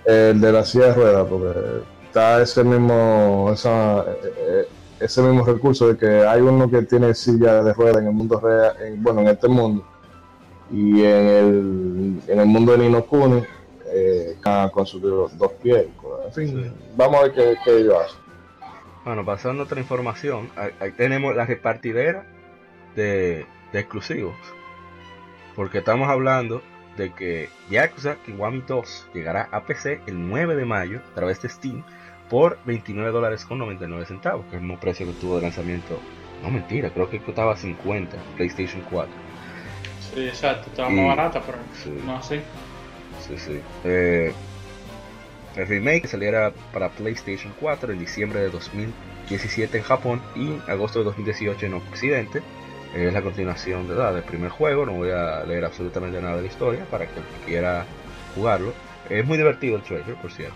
el 0.07 0.41
de 0.41 0.53
la 0.53 0.65
silla 0.65 0.87
de 0.87 0.95
ruedas, 0.95 1.27
porque 1.29 1.59
está 2.07 2.41
ese 2.43 2.65
mismo, 2.65 3.51
esa, 3.53 4.01
eh, 4.01 4.33
eh, 4.39 4.69
ese 5.01 5.21
mismo 5.23 5.45
recurso 5.45 5.89
de 5.89 5.97
que 5.99 6.27
hay 6.27 6.41
uno 6.41 6.71
que 6.71 6.83
tiene 6.83 7.13
silla 7.15 7.63
de 7.63 7.75
ruedas 7.75 7.99
en 7.99 8.07
el 8.09 8.13
mundo 8.15 8.41
real, 8.41 8.75
en- 8.83 9.03
bueno, 9.03 9.21
en 9.21 9.29
este 9.29 9.49
mundo, 9.49 9.85
y 10.71 11.03
en 11.03 11.27
el, 11.29 12.21
en 12.29 12.41
el 12.41 12.47
mundo 12.47 12.73
de 12.73 12.79
Nino 12.79 13.05
Kuni, 13.05 13.43
eh, 13.93 14.37
con 14.73 14.87
sus 14.87 15.01
dos 15.03 15.37
dos 15.39 15.53
pies. 15.63 15.87
En 16.27 16.33
fin, 16.33 16.49
Sí. 16.49 16.73
vamos 16.97 17.21
a 17.21 17.23
ver 17.25 17.33
qué, 17.33 17.57
qué 17.65 17.79
ellos 17.81 17.95
hacen. 18.05 18.26
Bueno, 19.07 19.25
pasando 19.25 19.63
a 19.63 19.67
otra 19.67 19.79
información, 19.81 20.51
ahí, 20.57 20.91
tenemos 20.91 21.37
la 21.37 21.47
repartidera 21.47 22.25
de, 22.97 23.47
de 23.73 23.79
exclusivos. 23.79 24.35
Porque 25.55 25.79
estamos 25.79 26.09
hablando 26.09 26.61
de 26.97 27.13
que 27.13 27.49
Yakuza 27.71 28.17
Kiwami 28.27 28.65
2 28.67 29.11
llegará 29.15 29.49
a 29.53 29.63
PC 29.63 30.01
el 30.09 30.29
9 30.29 30.57
de 30.57 30.65
mayo 30.65 31.03
a 31.13 31.15
través 31.15 31.41
de 31.41 31.49
Steam 31.49 31.85
por 32.29 32.59
29 32.65 33.13
dólares 33.13 33.45
con 33.45 33.59
99 33.59 34.07
centavos, 34.07 34.43
que 34.47 34.49
es 34.49 34.55
el 34.55 34.63
mismo 34.63 34.81
precio 34.81 35.07
que 35.07 35.13
tuvo 35.13 35.37
de 35.37 35.43
lanzamiento. 35.43 36.01
No 36.43 36.51
mentira, 36.51 36.91
creo 36.91 37.09
que 37.09 37.21
costaba 37.21 37.57
50 37.57 38.17
PlayStation 38.37 38.83
4. 38.91 39.15
Sí, 40.01 40.27
exacto, 40.27 40.69
estaba 40.69 40.91
Y- 40.91 40.97
más 40.97 41.17
barata, 41.17 41.41
pero 41.47 41.59
sí. 41.81 41.97
no 42.05 42.17
así. 42.17 42.41
Sí, 43.21 43.39
sí. 43.39 43.61
Eh, 43.85 44.33
el 45.57 45.67
remake 45.67 46.07
saliera 46.07 46.53
para 46.73 46.91
PlayStation 46.91 47.53
4 47.61 47.93
en 47.93 47.99
diciembre 47.99 48.41
de 48.41 48.51
2017 48.51 49.79
en 49.79 49.85
Japón 49.85 50.23
y 50.35 50.59
agosto 50.71 50.99
de 51.01 51.07
2018 51.07 51.67
en 51.67 51.75
Occidente. 51.75 52.43
Es 52.95 53.13
la 53.13 53.23
continuación 53.23 53.89
de, 53.89 53.95
del 53.95 54.23
primer 54.23 54.51
juego, 54.51 54.87
no 54.87 54.93
voy 54.93 55.11
a 55.11 55.45
leer 55.45 55.65
absolutamente 55.65 56.21
nada 56.21 56.37
de 56.37 56.43
la 56.43 56.49
historia 56.49 56.85
para 56.91 57.07
que 57.07 57.19
el 57.21 57.25
que 57.27 57.45
quiera 57.47 57.85
jugarlo. 58.35 58.73
Es 59.11 59.25
muy 59.27 59.37
divertido 59.39 59.77
el 59.77 59.83
trailer, 59.83 60.15
por 60.17 60.31
cierto. 60.33 60.55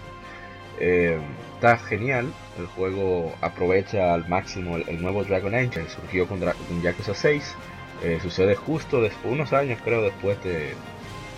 Eh, 0.79 1.19
está 1.57 1.77
genial, 1.77 2.33
el 2.59 2.67
juego 2.67 3.35
aprovecha 3.43 4.15
al 4.15 4.27
máximo 4.29 4.77
el, 4.77 4.85
el 4.89 5.03
nuevo 5.03 5.25
Dragon 5.25 5.55
Engine, 5.55 5.89
surgió 5.89 6.27
con, 6.27 6.41
Dra- 6.41 6.55
con 6.69 6.81
Yakuza 6.83 7.15
6, 7.15 7.55
Eh, 8.03 8.19
sucede 8.23 8.55
justo 8.55 9.03
después, 9.03 9.31
unos 9.35 9.53
años 9.53 9.79
creo 9.85 10.01
después 10.03 10.43
de, 10.43 10.73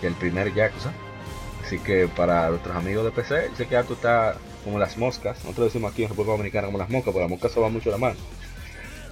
del 0.01 0.13
primer 0.13 0.53
Yakuza. 0.53 0.93
Así 1.63 1.79
que 1.79 2.09
para 2.09 2.49
nuestros 2.49 2.75
amigos 2.75 3.05
de 3.05 3.11
PC, 3.11 3.55
sé 3.55 3.67
que 3.67 3.81
tú 3.83 3.93
está 3.93 4.35
como 4.65 4.79
las 4.79 4.97
moscas. 4.97 5.37
Nosotros 5.43 5.67
decimos 5.67 5.91
aquí 5.91 6.03
en 6.03 6.09
República 6.09 6.33
Dominicana 6.33 6.67
como 6.67 6.77
las 6.77 6.89
moscas, 6.89 7.13
porque 7.13 7.21
las 7.21 7.29
moscas 7.29 7.51
se 7.53 7.59
van 7.59 7.71
mucho 7.71 7.89
la 7.89 7.97
mano. 7.97 8.19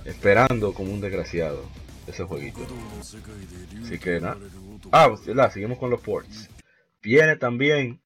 Esperando 0.04 0.74
como 0.74 0.92
un 0.92 1.00
desgraciado 1.00 1.64
ese 2.08 2.24
jueguito. 2.24 2.60
Así 3.84 4.00
que 4.00 4.20
nada. 4.20 4.38
Ah, 4.92 5.08
pues, 5.10 5.26
la, 5.28 5.50
seguimos 5.50 5.78
con 5.78 5.90
los 5.90 6.02
ports. 6.02 6.50
Viene 7.02 7.38
también 7.38 8.02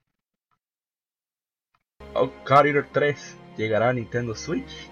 Card 2.45 2.85
3 2.91 3.37
llegará 3.57 3.89
a 3.89 3.93
Nintendo 3.93 4.35
Switch. 4.35 4.89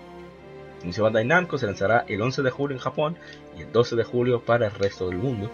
Inició 0.84 1.04
Bandai 1.04 1.26
Namco, 1.26 1.58
se 1.58 1.66
lanzará 1.66 2.06
el 2.08 2.22
11 2.22 2.42
de 2.42 2.50
julio 2.50 2.76
en 2.76 2.82
Japón 2.82 3.18
y 3.58 3.62
el 3.62 3.72
12 3.72 3.96
de 3.96 4.04
julio 4.04 4.44
para 4.44 4.66
el 4.66 4.74
resto 4.74 5.08
del 5.08 5.18
mundo. 5.18 5.50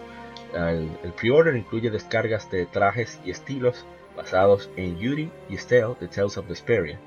El, 0.54 1.12
pre-order 1.12 1.56
incluye 1.56 1.90
descargas 1.90 2.50
de 2.50 2.66
trajes 2.66 3.18
y 3.24 3.30
estilos 3.30 3.84
basados 4.16 4.70
en 4.76 4.98
Yuri 4.98 5.30
y 5.48 5.54
Estelle 5.54 5.94
de 6.00 6.08
Tales 6.08 6.36
of 6.36 6.48
Vesperia. 6.48 6.98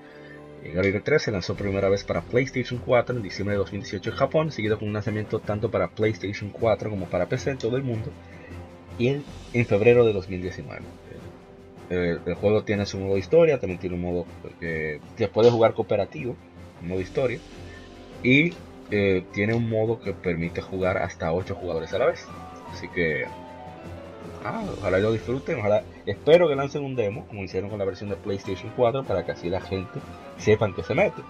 Guerrero 0.63 1.01
3 1.03 1.21
se 1.21 1.31
lanzó 1.31 1.55
por 1.55 1.65
primera 1.65 1.89
vez 1.89 2.03
para 2.05 2.21
PlayStation 2.21 2.79
4 2.85 3.17
en 3.17 3.21
diciembre 3.21 3.55
de 3.55 3.59
2018 3.59 4.09
en 4.09 4.15
Japón, 4.15 4.51
seguido 4.51 4.79
con 4.79 4.87
un 4.87 4.93
lanzamiento 4.93 5.39
tanto 5.39 5.69
para 5.69 5.89
PlayStation 5.89 6.49
4 6.51 6.89
como 6.89 7.05
para 7.07 7.27
PC 7.27 7.51
en 7.51 7.57
todo 7.57 7.75
el 7.75 7.83
mundo, 7.83 8.11
y 8.97 9.09
en, 9.09 9.23
en 9.51 9.65
febrero 9.65 10.05
de 10.05 10.13
2019. 10.13 10.81
El, 11.89 12.33
juego 12.35 12.63
tiene 12.63 12.85
su 12.85 12.97
modo 12.97 13.17
historia, 13.17 13.59
también 13.59 13.79
tiene 13.79 13.95
un 13.95 14.01
modo 14.01 14.25
que 14.59 14.99
se 15.17 15.27
puede 15.27 15.51
jugar 15.51 15.73
cooperativo, 15.73 16.35
modo 16.81 17.01
historia, 17.01 17.39
y 18.23 18.53
eh, 18.89 19.25
tiene 19.33 19.53
un 19.53 19.69
modo 19.69 19.99
que 19.99 20.13
permite 20.13 20.61
jugar 20.61 20.97
hasta 20.97 21.33
8 21.33 21.55
jugadores 21.55 21.93
a 21.93 21.99
la 21.99 22.05
vez. 22.05 22.25
Así 22.73 22.89
que 22.89 23.25
ah, 24.43 24.63
ojalá 24.79 24.97
lo 24.99 25.11
disfruten, 25.13 25.59
ojalá, 25.59 25.83
espero 26.05 26.47
que 26.49 26.55
lancen 26.55 26.83
un 26.83 26.95
demo, 26.95 27.25
como 27.27 27.43
hicieron 27.43 27.69
con 27.69 27.79
la 27.79 27.85
versión 27.85 28.09
de 28.09 28.15
PlayStation 28.17 28.71
4, 28.75 29.03
para 29.03 29.23
que 29.25 29.31
así 29.31 29.49
la 29.49 29.61
gente 29.61 29.99
sepan 30.37 30.73
que 30.73 30.83
se 30.83 30.93
mete. 30.95 31.21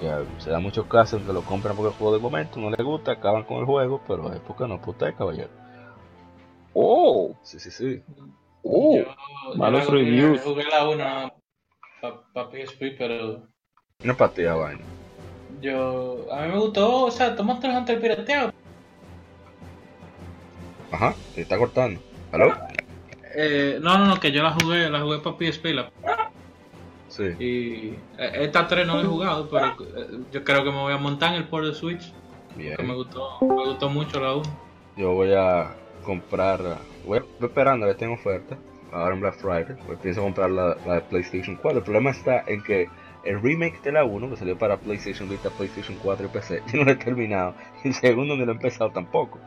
Que 0.00 0.10
se 0.38 0.50
da 0.50 0.58
muchos 0.58 0.86
casos 0.86 1.20
en 1.20 1.26
que 1.26 1.32
lo 1.32 1.42
compran 1.42 1.76
porque 1.76 1.90
el 1.92 1.98
juego 1.98 2.14
de 2.14 2.20
momento 2.20 2.58
no 2.58 2.70
les 2.70 2.84
gusta, 2.84 3.12
acaban 3.12 3.44
con 3.44 3.58
el 3.58 3.64
juego, 3.66 4.00
pero 4.08 4.32
es 4.32 4.40
porque 4.40 4.66
no 4.66 4.80
puta 4.80 5.12
caballero. 5.14 5.50
Oh, 6.72 7.36
sí, 7.42 7.60
sí, 7.60 7.70
sí. 7.70 8.02
Oh, 8.62 8.96
Yo- 8.96 9.54
malos 9.56 9.82
yo 9.84 9.90
jugué- 9.90 9.98
reviews. 10.04 10.40
Jugué 10.42 10.64
la 10.64 10.88
1 10.88 11.32
para 12.32 12.50
PSP, 12.50 12.96
pero 12.98 13.46
Una 14.02 14.14
partida 14.16 14.54
vaina. 14.54 14.82
yo. 15.60 16.26
A 16.32 16.42
mí 16.42 16.52
me 16.52 16.58
gustó, 16.58 17.04
o 17.04 17.10
sea, 17.10 17.36
tomaste 17.36 17.68
el 17.68 17.76
Hunter 17.76 18.00
pirateado. 18.00 18.52
Ajá, 20.94 21.14
se 21.34 21.40
está 21.42 21.58
cortando. 21.58 22.00
¿Aló? 22.30 22.54
Eh, 23.34 23.78
no, 23.82 23.98
no, 23.98 24.06
no, 24.06 24.20
que 24.20 24.30
yo 24.30 24.42
la 24.44 24.52
jugué, 24.52 24.88
la 24.88 25.00
jugué 25.00 25.18
para 25.18 25.36
PSP. 25.36 25.66
La, 25.74 25.90
Sí. 27.08 27.22
y 27.38 27.94
eh, 28.18 28.32
esta 28.40 28.66
3 28.66 28.86
no 28.86 28.96
la 28.96 29.02
he 29.02 29.06
jugado, 29.06 29.48
pero 29.48 29.66
eh, 29.66 30.18
yo 30.32 30.42
creo 30.42 30.64
que 30.64 30.70
me 30.70 30.78
voy 30.78 30.92
a 30.92 30.96
montar 30.98 31.30
en 31.30 31.42
el 31.42 31.48
port 31.48 31.64
de 31.64 31.74
Switch. 31.74 32.12
Bien. 32.56 32.76
Que 32.76 32.82
me 32.82 32.94
gustó, 32.94 33.38
me 33.40 33.66
gustó 33.66 33.88
mucho 33.88 34.20
la 34.20 34.34
1. 34.34 34.42
Yo 34.96 35.12
voy 35.12 35.32
a 35.32 35.74
comprar. 36.04 36.60
Voy, 37.06 37.20
voy 37.40 37.48
esperando, 37.48 37.86
le 37.86 37.94
tengo 37.94 38.14
oferta. 38.14 38.56
Ahora 38.92 39.14
en 39.14 39.20
Black 39.20 39.36
Friday. 39.36 39.76
Pues 39.86 39.98
pienso 40.00 40.22
comprar 40.22 40.50
la, 40.50 40.76
la 40.86 40.94
de 40.94 41.00
PlayStation 41.02 41.56
4. 41.56 41.78
El 41.78 41.84
problema 41.84 42.10
está 42.10 42.44
en 42.46 42.62
que 42.62 42.88
el 43.24 43.40
remake 43.40 43.80
de 43.82 43.92
la 43.92 44.04
1, 44.04 44.30
que 44.30 44.36
salió 44.36 44.58
para 44.58 44.76
PlayStation 44.76 45.28
Vita, 45.28 45.50
PlayStation 45.50 45.96
4 46.02 46.26
y 46.26 46.28
PC, 46.28 46.62
yo 46.72 46.78
no 46.78 46.84
lo 46.84 46.90
he 46.92 46.96
terminado. 46.96 47.54
Y 47.82 47.88
el 47.88 47.94
segundo 47.94 48.36
no 48.36 48.44
lo 48.44 48.52
he 48.52 48.54
empezado 48.54 48.90
tampoco. 48.90 49.38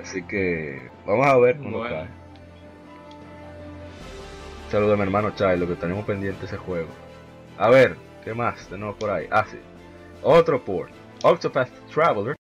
Así 0.00 0.22
que 0.22 0.90
vamos 1.06 1.26
a 1.26 1.36
ver 1.38 1.56
cómo 1.58 1.78
Bueno. 1.78 1.94
cae. 1.96 2.08
Saludos 4.70 4.94
a 4.94 4.96
mi 4.96 5.02
hermano 5.02 5.34
Chai, 5.34 5.58
lo 5.58 5.68
que 5.68 5.74
tenemos 5.74 6.04
pendiente 6.04 6.46
ese 6.46 6.56
juego. 6.56 6.88
A 7.58 7.68
ver, 7.68 7.96
¿qué 8.24 8.32
más 8.32 8.66
tenemos 8.68 8.96
por 8.96 9.10
ahí? 9.10 9.26
Ah, 9.30 9.44
sí. 9.50 9.58
Otro 10.22 10.64
port. 10.64 10.90
Octopath 11.22 11.70
Traveler 11.92 12.34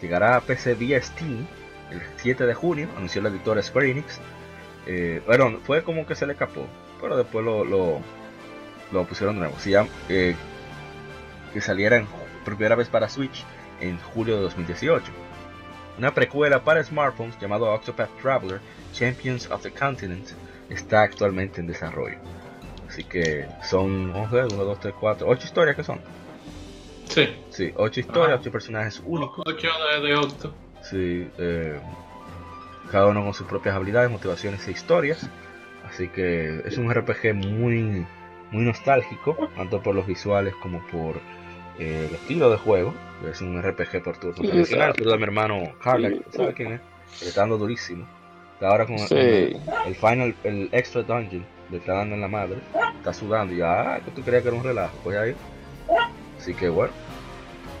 llegará 0.00 0.36
a 0.36 0.40
PC 0.40 0.74
vía 0.74 1.02
Steam 1.02 1.46
el 1.90 2.00
7 2.16 2.46
de 2.46 2.54
junio, 2.54 2.88
anunció 2.96 3.22
la 3.22 3.28
editora 3.28 3.62
Square 3.62 3.90
Enix. 3.90 4.20
Eh, 4.86 5.22
bueno, 5.26 5.58
fue 5.64 5.82
como 5.82 6.06
que 6.06 6.14
se 6.14 6.26
le 6.26 6.32
escapó, 6.32 6.66
pero 7.00 7.16
después 7.16 7.44
lo, 7.44 7.64
lo, 7.64 8.00
lo 8.92 9.04
pusieron 9.04 9.36
de 9.36 9.40
nuevo. 9.40 9.58
Se 9.58 9.70
llama, 9.70 9.88
eh, 10.08 10.34
que 11.52 11.60
saliera 11.60 11.96
en, 11.96 12.06
primera 12.44 12.76
vez 12.76 12.88
para 12.88 13.08
Switch 13.08 13.44
en 13.80 13.98
julio 13.98 14.36
de 14.36 14.42
2018. 14.42 15.04
Una 15.98 16.12
precuela 16.12 16.62
para 16.62 16.82
smartphones 16.84 17.38
llamado 17.40 17.72
Octopath 17.72 18.10
Traveler 18.20 18.60
Champions 18.92 19.50
of 19.50 19.62
the 19.62 19.70
Continent 19.70 20.28
está 20.68 21.02
actualmente 21.02 21.60
en 21.60 21.66
desarrollo. 21.66 22.18
Así 22.88 23.04
que 23.04 23.46
son 23.62 24.10
1, 24.10 24.28
2, 24.30 24.80
3, 24.80 24.94
4, 24.98 25.26
8 25.26 25.44
historias 25.44 25.76
que 25.76 25.84
son. 25.84 26.00
Sí. 27.08 27.28
Sí, 27.50 27.72
8 27.76 28.00
historias, 28.00 28.34
Ajá. 28.34 28.40
8 28.40 28.52
personajes 28.52 29.02
únicos. 29.04 29.44
8 29.46 29.68
de, 30.00 30.08
de 30.08 30.16
Octo. 30.16 30.54
Sí, 30.82 31.30
eh, 31.38 31.80
cada 32.90 33.06
uno 33.06 33.24
con 33.24 33.34
sus 33.34 33.46
propias 33.46 33.74
habilidades, 33.74 34.10
motivaciones 34.10 34.66
e 34.68 34.72
historias. 34.72 35.28
Así 35.88 36.08
que 36.08 36.62
es 36.64 36.78
un 36.78 36.92
RPG 36.92 37.34
muy, 37.34 38.06
muy 38.50 38.64
nostálgico, 38.64 39.50
tanto 39.56 39.82
por 39.82 39.94
los 39.94 40.06
visuales 40.06 40.54
como 40.56 40.84
por 40.88 41.20
eh, 41.78 42.06
el 42.08 42.14
estilo 42.14 42.50
de 42.50 42.56
juego. 42.58 42.94
Es 43.30 43.40
un 43.40 43.60
RPG 43.62 44.02
por 44.02 44.18
turno 44.18 44.36
Sí, 44.42 44.48
tradicional. 44.48 44.90
a 45.12 45.16
mi 45.16 45.22
hermano 45.22 45.72
Carla, 45.82 46.08
Sí. 46.10 46.22
¿sabe 46.36 46.52
quién 46.54 46.72
es? 46.74 46.80
Le 47.22 47.28
está 47.28 47.40
dando 47.42 47.56
durísimo. 47.58 48.06
Está 48.54 48.68
ahora 48.68 48.86
con 48.86 48.98
Sí. 48.98 49.14
el, 49.14 49.60
el 49.86 49.94
final, 49.94 50.34
el 50.44 50.68
extra 50.72 51.02
dungeon, 51.02 51.44
le 51.70 51.78
está 51.78 51.94
dando 51.94 52.14
en 52.14 52.20
la 52.20 52.28
madre. 52.28 52.58
Está 52.98 53.12
sudando 53.12 53.54
y 53.54 53.58
ya, 53.58 53.94
ah, 53.94 54.00
que 54.04 54.10
tú 54.10 54.22
creías 54.22 54.42
que 54.42 54.48
era 54.48 54.56
un 54.58 54.64
relajo. 54.64 54.96
Pues 55.04 55.16
ahí. 55.16 55.34
Así 56.38 56.52
que 56.54 56.68
bueno, 56.68 56.92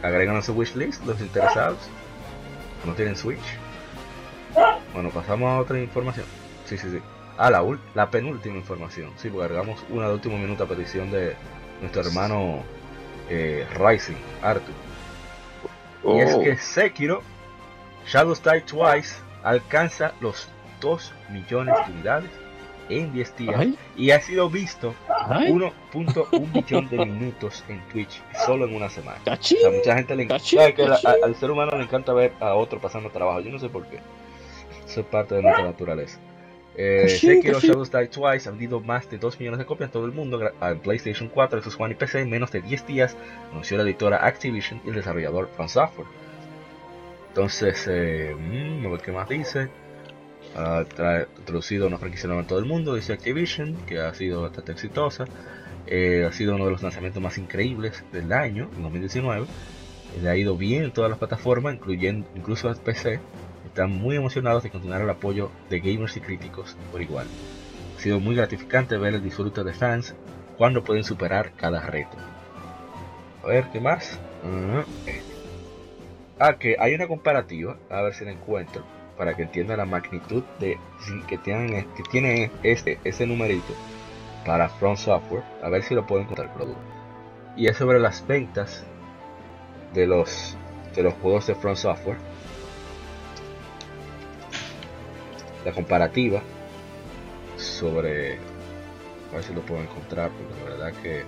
agregan 0.02 0.36
a 0.36 0.42
su 0.42 0.52
wishlist 0.54 1.04
los 1.06 1.20
interesados 1.20 1.78
no 2.84 2.92
tienen 2.94 3.16
Switch. 3.16 3.38
Bueno, 4.92 5.10
pasamos 5.10 5.48
a 5.48 5.58
otra 5.60 5.78
información. 5.80 6.24
Sí, 6.64 6.78
sí, 6.78 6.88
sí. 6.90 6.98
Ah, 7.36 7.50
la, 7.50 7.62
la 7.94 8.10
penúltima 8.10 8.56
información. 8.56 9.10
Sí, 9.16 9.28
porque 9.28 9.44
agregamos 9.46 9.84
una 9.90 10.08
de 10.08 10.14
último 10.14 10.38
minuto 10.38 10.64
a 10.64 10.66
petición 10.68 11.10
de 11.10 11.34
nuestro 11.80 12.02
hermano 12.02 12.62
eh, 13.30 13.66
Rising, 13.78 14.16
Arthur. 14.42 14.74
Y 16.04 16.20
es 16.20 16.34
Oh. 16.34 16.40
que 16.40 16.56
Sekiro 16.56 17.22
Shadows 18.06 18.42
Die 18.42 18.60
Twice 18.60 19.16
alcanza 19.42 20.12
los 20.20 20.48
2 20.80 21.12
millones 21.30 21.74
de 21.86 21.92
unidades 21.92 22.30
en 22.88 23.12
10 23.12 23.36
días 23.36 23.56
Ay, 23.58 23.76
y 23.96 24.12
ha 24.12 24.20
sido 24.20 24.48
visto 24.48 24.94
ay, 25.28 25.50
1.1 25.50 26.46
millón 26.54 26.88
de 26.88 26.98
minutos 27.04 27.64
en 27.68 27.80
Twitch 27.88 28.22
solo 28.44 28.66
en 28.66 28.76
una 28.76 28.88
semana. 28.88 29.18
cachín. 29.24 29.58
O 29.58 29.60
sea, 29.62 29.70
mucha 29.72 29.96
gente 29.96 30.14
le 30.14 30.22
encanta. 30.24 30.72
Que 30.72 30.86
la- 30.86 31.00
al 31.24 31.34
ser 31.34 31.50
humano 31.50 31.76
le 31.76 31.82
encanta 31.82 32.12
ver 32.12 32.32
a 32.38 32.54
otro 32.54 32.80
pasando 32.80 33.10
trabajo. 33.10 33.40
Yo 33.40 33.50
no 33.50 33.58
sé 33.58 33.68
por 33.68 33.86
qué. 33.86 33.98
Eso 34.86 35.00
es 35.00 35.06
parte 35.06 35.34
de 35.34 35.42
nuestra 35.42 35.64
naturaleza. 35.64 36.18
Eh, 36.78 37.08
Sekiro 37.08 37.54
cachín. 37.54 37.70
Shadows 37.70 37.90
Die 37.90 38.08
Twice 38.08 38.48
ha 38.48 38.52
vendido 38.52 38.80
más 38.80 39.08
de 39.10 39.16
2 39.18 39.38
millones 39.40 39.58
de 39.58 39.64
copias 39.66 39.88
en 39.88 39.92
todo 39.92 40.04
el 40.04 40.12
mundo 40.12 40.40
en 40.60 40.78
PlayStation 40.80 41.28
4, 41.28 41.62
Xbox 41.62 41.80
One 41.80 41.92
y 41.94 41.96
PC 41.96 42.20
en 42.20 42.30
menos 42.30 42.50
de 42.52 42.60
10 42.60 42.86
días, 42.86 43.16
anunció 43.50 43.76
la 43.78 43.82
editora 43.84 44.26
Activision 44.26 44.80
y 44.84 44.90
el 44.90 44.96
desarrollador 44.96 45.48
From 45.56 45.68
Software. 45.68 46.06
Entonces, 47.28 47.86
eh, 47.88 48.34
mm, 48.38 48.86
a 48.86 48.90
ver 48.90 49.00
qué 49.00 49.12
más 49.12 49.28
dice. 49.28 49.68
Ha 50.54 50.84
tra- 50.84 51.26
introducido 51.38 51.86
una 51.86 51.98
franquicia 51.98 52.26
nueva 52.28 52.42
en 52.42 52.48
todo 52.48 52.58
el 52.58 52.64
mundo, 52.66 52.94
dice 52.94 53.12
Activision, 53.12 53.76
que 53.86 53.98
ha 54.00 54.12
sido 54.14 54.42
bastante 54.42 54.72
exitosa. 54.72 55.24
Eh, 55.86 56.24
ha 56.28 56.32
sido 56.32 56.54
uno 56.54 56.64
de 56.66 56.72
los 56.72 56.82
lanzamientos 56.82 57.22
más 57.22 57.38
increíbles 57.38 58.04
del 58.12 58.32
año, 58.32 58.68
en 58.76 58.82
2019. 58.82 59.46
Le 60.22 60.28
ha 60.28 60.36
ido 60.36 60.56
bien 60.56 60.84
en 60.84 60.92
todas 60.92 61.10
las 61.10 61.18
plataformas, 61.18 61.74
incluyendo 61.74 62.26
incluso 62.34 62.68
el 62.70 62.76
PC. 62.76 63.20
Están 63.76 63.92
muy 63.92 64.16
emocionados 64.16 64.62
de 64.62 64.70
continuar 64.70 65.02
el 65.02 65.10
apoyo 65.10 65.50
de 65.68 65.80
gamers 65.80 66.16
y 66.16 66.20
críticos 66.22 66.78
por 66.90 67.02
igual. 67.02 67.26
Ha 67.94 68.00
sido 68.00 68.20
muy 68.20 68.34
gratificante 68.34 68.96
ver 68.96 69.12
el 69.12 69.22
disfrute 69.22 69.64
de 69.64 69.74
fans 69.74 70.14
cuando 70.56 70.82
pueden 70.82 71.04
superar 71.04 71.52
cada 71.58 71.82
reto. 71.82 72.16
A 73.44 73.48
ver, 73.48 73.66
¿qué 73.70 73.78
más? 73.78 74.18
Ah, 74.42 74.82
Ah, 76.38 76.56
que 76.56 76.76
hay 76.78 76.94
una 76.94 77.06
comparativa, 77.06 77.76
a 77.90 78.00
ver 78.00 78.14
si 78.14 78.24
la 78.24 78.30
encuentro, 78.30 78.82
para 79.18 79.36
que 79.36 79.42
entiendan 79.42 79.76
la 79.76 79.84
magnitud 79.84 80.42
de 80.58 80.78
que 81.28 81.36
tienen 81.36 81.86
tiene 82.10 82.50
este 82.62 82.98
ese 83.04 83.26
numerito 83.26 83.74
para 84.46 84.70
Front 84.70 85.00
Software, 85.00 85.42
a 85.62 85.68
ver 85.68 85.82
si 85.82 85.94
lo 85.94 86.06
puedo 86.06 86.22
encontrar 86.22 86.54
producto. 86.54 86.80
Y 87.58 87.66
es 87.66 87.76
sobre 87.76 88.00
las 88.00 88.26
ventas 88.26 88.86
de 89.92 90.06
los 90.06 90.56
de 90.94 91.02
los 91.02 91.12
juegos 91.12 91.46
de 91.46 91.54
Front 91.54 91.76
Software. 91.76 92.35
La 95.66 95.72
comparativa 95.72 96.42
sobre 97.56 98.38
a 99.32 99.34
ver 99.34 99.42
si 99.42 99.52
lo 99.52 99.62
puedo 99.62 99.82
encontrar, 99.82 100.30
porque 100.30 100.64
la 100.64 100.70
verdad 100.70 101.02
que 101.02 101.24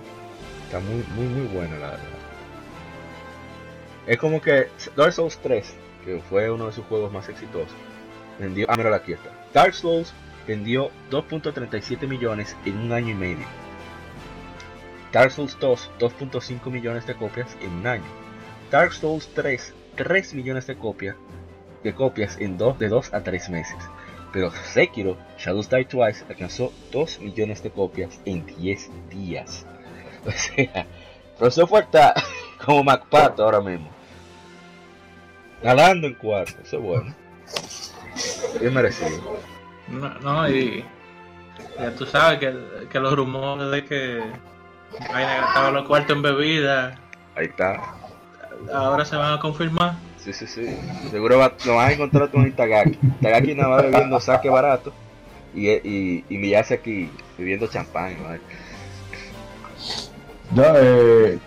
está 0.63 0.79
muy 0.79 1.03
muy 1.15 1.25
muy 1.25 1.47
buena 1.47 1.77
la 1.77 1.89
verdad. 1.91 2.05
Es 4.07 4.17
como 4.17 4.41
que 4.41 4.69
Dark 4.95 5.11
Souls 5.13 5.37
3 5.39 5.75
que 6.05 6.21
fue 6.29 6.49
uno 6.49 6.67
de 6.67 6.71
sus 6.71 6.85
juegos 6.85 7.11
más 7.11 7.27
exitosos, 7.29 7.75
vendió. 8.39 8.65
Ah, 8.69 8.75
mira, 8.77 8.95
aquí 8.95 9.13
está. 9.13 9.29
Dark 9.53 9.73
Souls 9.73 10.13
vendió 10.47 10.89
2.37 11.11 12.07
millones 12.07 12.55
en 12.65 12.77
un 12.77 12.93
año 12.93 13.09
y 13.09 13.15
medio. 13.15 13.45
Dark 15.11 15.31
Souls 15.31 15.57
2, 15.59 15.91
2.5 15.99 16.71
millones 16.71 17.05
de 17.05 17.15
copias 17.15 17.57
en 17.61 17.71
un 17.71 17.87
año. 17.87 18.03
Dark 18.71 18.93
Souls 18.93 19.27
3, 19.33 19.73
3 19.95 20.33
millones 20.35 20.67
de 20.67 20.77
copias, 20.77 21.15
de 21.83 21.93
copias 21.93 22.37
en 22.39 22.57
dos, 22.57 22.77
de 22.79 22.87
2 22.87 23.13
a 23.13 23.21
3 23.21 23.49
meses. 23.49 23.77
Pero 24.31 24.51
Sekiro, 24.51 25.17
Shadows 25.37 25.69
Die 25.69 25.85
Twice, 25.85 26.23
alcanzó 26.29 26.71
2 26.91 27.19
millones 27.19 27.63
de 27.63 27.71
copias 27.71 28.19
en 28.25 28.45
10 28.45 28.89
días. 29.09 29.65
O 30.25 30.31
sea, 30.31 30.85
Profesor 31.37 31.67
fue 31.69 31.79
está 31.79 32.13
como 32.65 32.83
MacPato 32.83 33.41
ahora 33.45 33.61
mismo. 33.61 33.89
Nadando 35.63 36.07
en 36.07 36.13
cuarto, 36.15 36.61
eso 36.61 36.75
es 36.75 36.83
bueno. 36.83 37.15
Bien 38.59 38.73
merecido. 38.73 39.39
No, 39.87 40.09
no, 40.19 40.49
y 40.49 40.83
ya 41.79 41.91
tú 41.95 42.05
sabes 42.05 42.39
que, 42.39 42.53
que 42.91 42.99
los 42.99 43.15
rumores 43.15 43.71
de 43.71 43.85
que 43.85 44.21
vaina 45.09 45.37
gastaba 45.37 45.71
los 45.71 45.87
cuartos 45.87 46.17
en 46.17 46.21
bebida, 46.21 46.99
Ahí 47.35 47.45
está. 47.45 47.81
ahora 48.73 49.05
se 49.05 49.15
van 49.15 49.33
a 49.35 49.39
confirmar. 49.39 49.93
Sí, 50.23 50.33
sí, 50.33 50.47
sí. 50.47 50.65
Seguro 51.11 51.37
va- 51.39 51.53
lo 51.65 51.75
vas 51.75 51.89
a 51.89 51.93
encontrar 51.93 52.29
con 52.29 52.45
Itagaki. 52.47 52.99
Itagaki 53.19 53.55
nada 53.55 53.69
más 53.69 53.83
bebiendo 53.83 54.19
saque 54.19 54.49
barato 54.49 54.91
y, 55.55 55.69
y, 55.69 56.25
y 56.29 56.37
Miyazaki 56.37 57.03
aquí 57.05 57.11
bebiendo 57.37 57.67
champán. 57.67 58.17
¿vale? 58.23 58.39
Ya, 60.53 60.73
eh, 60.77 61.39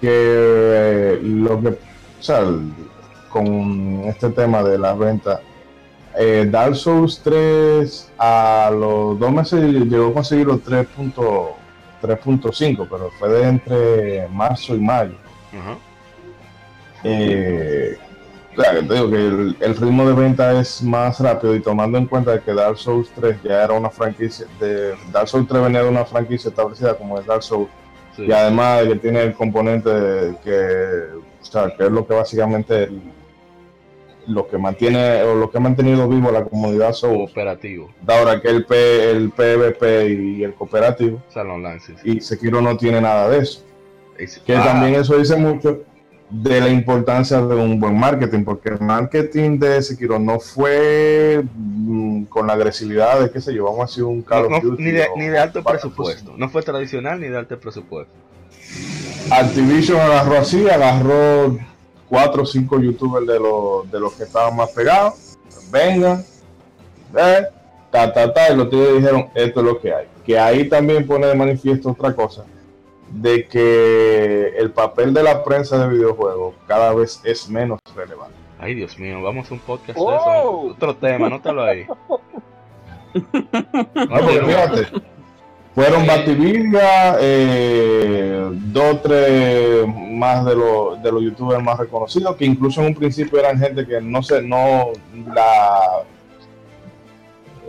que 0.00 0.08
eh, 0.10 1.18
lo 1.22 1.60
que, 1.62 1.68
o 1.68 1.76
sea, 2.22 2.42
con 3.28 4.02
este 4.06 4.30
tema 4.30 4.62
de 4.62 4.78
la 4.78 4.94
venta, 4.94 5.40
eh, 6.18 6.46
Dark 6.50 6.74
Souls 6.74 7.20
3 7.22 8.10
a 8.18 8.70
los 8.72 9.18
dos 9.18 9.30
meses 9.32 9.60
llegó 9.62 10.08
a 10.08 10.14
conseguir 10.14 10.46
los 10.46 10.62
3.5, 10.64 11.54
3.5, 12.02 12.86
pero 12.90 13.10
fue 13.18 13.28
de 13.28 13.48
entre 13.48 14.28
marzo 14.28 14.74
y 14.74 14.80
mayo. 14.80 15.14
Eh, 17.04 17.96
claro, 18.56 18.80
te 18.86 18.94
digo 18.94 19.10
que 19.10 19.16
el, 19.16 19.56
el 19.60 19.76
ritmo 19.76 20.08
de 20.08 20.14
venta 20.14 20.58
es 20.60 20.82
más 20.82 21.20
rápido 21.20 21.54
y 21.54 21.60
tomando 21.60 21.98
en 21.98 22.06
cuenta 22.06 22.40
que 22.40 22.52
Dark 22.54 22.78
Souls 22.78 23.08
3 23.14 23.36
ya 23.44 23.62
era 23.64 23.74
una 23.74 23.90
franquicia, 23.90 24.46
de 24.58 24.94
Dark 25.12 25.28
Souls 25.28 25.46
3 25.46 25.62
venía 25.62 25.82
de 25.82 25.88
una 25.88 26.04
franquicia 26.04 26.48
establecida 26.48 26.94
como 26.96 27.18
es 27.20 27.26
Dark 27.26 27.42
Souls 27.42 27.68
Sí. 28.16 28.22
y 28.26 28.32
además 28.32 28.80
de 28.80 28.88
que 28.88 28.96
tiene 28.96 29.22
el 29.24 29.34
componente 29.34 29.90
de 29.90 30.36
que, 30.42 31.18
o 31.42 31.44
sea, 31.44 31.70
que 31.76 31.84
es 31.84 31.90
lo 31.90 32.06
que 32.06 32.14
básicamente 32.14 32.84
el- 32.84 33.02
lo 34.28 34.48
que 34.48 34.56
mantiene 34.58 35.22
o 35.22 35.34
lo 35.36 35.50
que 35.50 35.58
ha 35.58 35.60
mantenido 35.60 36.08
vivo 36.08 36.32
la 36.32 36.42
comunidad 36.44 36.92
Souls, 36.94 37.28
Cooperativo. 37.30 37.90
ahora 38.08 38.40
que 38.40 38.48
el, 38.48 38.64
P, 38.64 39.10
el 39.10 39.30
PvP 39.30 40.08
y 40.14 40.42
el 40.44 40.54
cooperativo, 40.54 41.22
Salón 41.28 41.64
Online, 41.64 41.78
sí, 41.80 41.94
sí. 42.02 42.10
y 42.16 42.20
Sekiro 42.22 42.60
no 42.62 42.76
tiene 42.76 43.00
nada 43.02 43.28
de 43.28 43.38
eso. 43.38 43.62
Es- 44.18 44.38
Que 44.38 44.56
ah, 44.56 44.64
también 44.64 44.94
eso 44.98 45.16
dice 45.18 45.36
mucho 45.36 45.82
de 46.28 46.60
la 46.60 46.68
importancia 46.68 47.40
de 47.40 47.54
un 47.54 47.78
buen 47.78 47.96
marketing, 47.98 48.44
porque 48.44 48.70
el 48.70 48.80
marketing 48.80 49.58
de 49.60 49.80
Sekiro 49.80 50.18
no 50.18 50.40
fue 50.40 51.42
mm, 51.54 52.24
con 52.24 52.48
la 52.48 52.54
agresividad 52.54 53.20
de, 53.20 53.30
qué 53.30 53.40
sé 53.40 53.54
yo, 53.54 53.64
vamos 53.64 53.80
a 53.80 53.84
hacer 53.84 54.02
un 54.04 54.22
Call 54.22 54.50
no- 54.50 54.56
of 54.56 54.64
no- 54.64 54.70
Duty 54.70 54.82
ni, 54.82 54.90
de, 54.90 55.02
o- 55.04 55.16
ni 55.16 55.26
de 55.26 55.38
alto 55.38 55.62
presupuesto. 55.62 56.34
No 56.36 56.48
fue 56.48 56.62
tradicional 56.62 57.20
ni 57.20 57.28
de 57.28 57.38
alto 57.38 57.58
presupuesto. 57.60 58.12
Activision 59.30 60.00
agarró 60.00 60.38
así, 60.38 60.68
agarró 60.68 61.58
cuatro 62.08 62.42
o 62.42 62.46
cinco 62.46 62.80
youtubers 62.80 63.26
de 63.26 63.38
los, 63.40 63.90
de 63.90 64.00
los 64.00 64.12
que 64.14 64.24
estaban 64.24 64.54
más 64.56 64.70
pegados, 64.70 65.36
vengan, 65.70 66.24
eh, 67.16 67.46
ta, 67.90 68.12
ta, 68.12 68.32
ta, 68.32 68.52
y 68.52 68.56
los 68.56 68.70
tíos 68.70 68.96
dijeron, 68.96 69.26
esto 69.34 69.60
es 69.60 69.66
lo 69.66 69.80
que 69.80 69.92
hay. 69.94 70.06
Que 70.24 70.38
ahí 70.38 70.68
también 70.68 71.06
pone 71.06 71.26
de 71.26 71.34
manifiesto 71.34 71.90
otra 71.90 72.12
cosa, 72.14 72.44
de 73.10 73.46
que 73.46 74.54
el 74.58 74.70
papel 74.72 75.14
de 75.14 75.22
la 75.22 75.44
prensa 75.44 75.78
de 75.78 75.94
videojuegos 75.96 76.54
cada 76.66 76.92
vez 76.94 77.20
es 77.24 77.48
menos 77.48 77.78
relevante. 77.94 78.34
Ay, 78.58 78.74
Dios 78.74 78.98
mío, 78.98 79.22
vamos 79.22 79.50
a 79.50 79.54
un 79.54 79.60
podcast 79.60 79.98
de 79.98 80.04
Oh. 80.04 80.14
eso. 80.14 80.74
Otro 80.74 80.96
tema, 80.96 81.28
nótalo 81.28 81.62
ahí. 81.62 81.86
No, 83.14 84.20
porque 84.20 84.42
fíjate, 84.44 84.86
fueron 85.74 86.06
Batividia, 86.06 87.16
eh, 87.18 88.46
dos 88.52 89.02
tres 89.02 89.86
más 90.10 90.44
de 90.44 90.54
los, 90.54 91.02
de 91.02 91.12
los 91.12 91.22
youtubers 91.22 91.62
más 91.62 91.78
reconocidos, 91.78 92.36
que 92.36 92.44
incluso 92.44 92.82
en 92.82 92.88
un 92.88 92.94
principio 92.94 93.38
eran 93.38 93.58
gente 93.58 93.86
que 93.86 94.02
no 94.02 94.22
sé, 94.22 94.42
no 94.42 94.88
la 95.34 96.02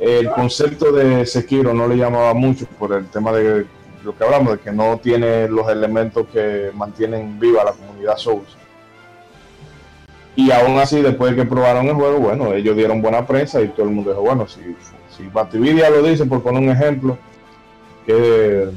el 0.01 0.29
concepto 0.31 0.91
de 0.91 1.25
Sekiro 1.25 1.73
no 1.73 1.87
le 1.87 1.95
llamaba 1.95 2.33
mucho 2.33 2.65
por 2.77 2.93
el 2.93 3.07
tema 3.07 3.31
de 3.31 3.65
lo 4.03 4.15
que 4.15 4.23
hablamos, 4.23 4.53
de 4.53 4.59
que 4.59 4.71
no 4.71 4.97
tiene 4.97 5.47
los 5.47 5.69
elementos 5.69 6.27
que 6.31 6.71
mantienen 6.73 7.39
viva 7.39 7.63
la 7.63 7.73
comunidad 7.73 8.17
Souls. 8.17 8.57
Y 10.35 10.51
aún 10.51 10.77
así, 10.77 11.01
después 11.01 11.31
de 11.31 11.43
que 11.43 11.49
probaron 11.49 11.87
el 11.87 11.95
juego, 11.95 12.19
bueno, 12.19 12.53
ellos 12.53 12.75
dieron 12.75 13.01
buena 13.01 13.25
prensa 13.25 13.59
y 13.61 13.69
todo 13.69 13.87
el 13.87 13.93
mundo 13.93 14.11
dijo, 14.11 14.21
bueno, 14.21 14.47
si, 14.47 14.59
si 15.09 15.27
Batividia 15.27 15.89
lo 15.89 16.03
dice, 16.03 16.25
por 16.25 16.43
poner 16.43 16.61
un 16.61 16.69
ejemplo, 16.69 17.17
que 18.05 18.69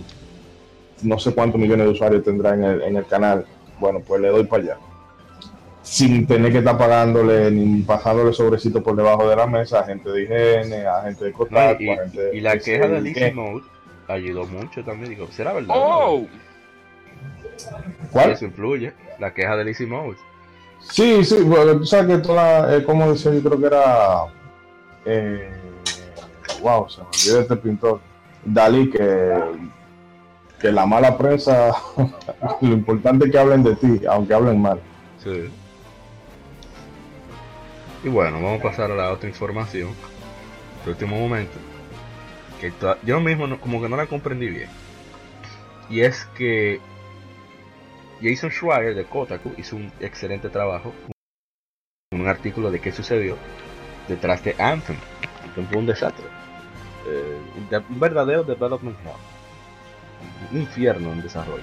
no 1.03 1.18
sé 1.18 1.35
cuántos 1.35 1.61
millones 1.61 1.87
de 1.87 1.93
usuarios 1.93 2.25
tendrá 2.25 2.55
en 2.55 2.64
el, 2.64 2.83
en 2.83 2.97
el 2.97 3.07
canal, 3.07 3.45
bueno, 3.79 4.01
pues 4.01 4.21
le 4.21 4.29
doy 4.29 4.45
para 4.45 4.62
allá. 4.62 4.77
Sin 5.83 6.27
tener 6.27 6.53
que 6.53 6.59
estar 6.59 6.77
pagándole 6.77 7.51
ni 7.51 7.83
pasándole 7.83 8.33
sobrecito 8.33 8.83
por 8.83 8.97
debajo 8.97 9.29
de 9.29 9.37
la 9.37 9.47
mesa 9.47 9.81
a 9.81 9.85
gente 9.85 10.11
de 10.11 10.23
higiene, 10.23 10.87
a 10.87 11.03
gente 11.03 11.25
de 11.25 11.31
No, 11.31 11.37
Kotaku, 11.37 11.83
y, 11.83 11.91
a 11.91 11.97
gente 11.97 12.31
y 12.33 12.41
la 12.41 12.53
de 12.53 12.61
queja 12.61 12.89
de 12.89 12.97
CIG. 12.97 13.05
Lizzie 13.05 13.33
Mode 13.33 13.62
ayudó 14.11 14.46
mucho 14.46 14.84
también. 14.84 15.11
Digo, 15.11 15.28
¿será 15.28 15.52
verdad? 15.52 15.74
Oh, 15.78 16.26
¿Cuál? 18.12 18.30
Eso 18.30 18.44
influye. 18.44 18.92
La 19.18 19.32
queja 19.32 19.56
de 19.56 19.64
Lizzie 19.64 19.86
Mode. 19.86 20.16
Sí, 20.80 21.24
sí, 21.24 21.36
porque 21.48 21.74
tú 21.74 21.84
sabes 21.84 22.16
que 22.16 22.22
toda, 22.22 22.76
eh, 22.76 22.84
como 22.84 23.12
decía, 23.12 23.32
yo 23.34 23.42
creo 23.42 23.61
que 23.61 23.66
era, 23.66 24.24
eh, 25.04 25.50
wow, 26.62 26.88
se 26.88 27.02
me 27.02 27.06
olvidó 27.06 27.40
este 27.40 27.56
pintor, 27.56 28.00
Dalí, 28.44 28.90
que, 28.90 29.34
que 30.58 30.72
la 30.72 30.86
mala 30.86 31.18
prensa, 31.18 31.74
lo 32.62 32.72
importante 32.72 33.26
es 33.26 33.30
que 33.30 33.38
hablen 33.38 33.62
de 33.62 33.76
ti, 33.76 34.00
aunque 34.08 34.32
hablen 34.32 34.62
mal. 34.62 34.80
Sí. 35.22 35.50
Y 38.02 38.08
bueno, 38.08 38.40
vamos 38.40 38.61
a 38.61 38.62
pasar 38.62 38.90
a 38.90 38.94
la 38.94 39.12
otra 39.12 39.28
información. 39.28 39.90
De 40.84 40.92
último 40.92 41.16
momento. 41.16 41.58
Que 42.61 42.72
yo 43.04 43.20
mismo 43.20 43.46
no- 43.46 43.61
como 43.61 43.80
que 43.80 43.88
no 43.88 43.96
la 43.96 44.06
comprendí 44.06 44.48
bien. 44.48 44.68
Y 45.88 46.00
es 46.02 46.24
que 46.36 46.80
Jason 48.22 48.50
Schreier 48.50 48.94
de 48.94 49.04
Kotaku 49.04 49.52
hizo 49.56 49.76
un 49.76 49.90
excelente 50.00 50.50
trabajo. 50.50 50.92
Un 52.12 52.28
artículo 52.28 52.70
de 52.70 52.80
qué 52.80 52.92
sucedió 52.92 53.36
detrás 54.08 54.44
de 54.44 54.54
Anthem. 54.58 54.96
Anthem 55.44 55.66
fue 55.66 55.78
un 55.78 55.86
desastre. 55.86 56.26
Eh, 57.06 57.40
un 57.56 57.84
un 57.94 58.00
verdadero 58.00 58.44
development 58.44 58.96
hell. 59.04 59.12
Un 60.52 60.61
infierno 60.61 61.12
en 61.12 61.22
desarrollo. 61.22 61.62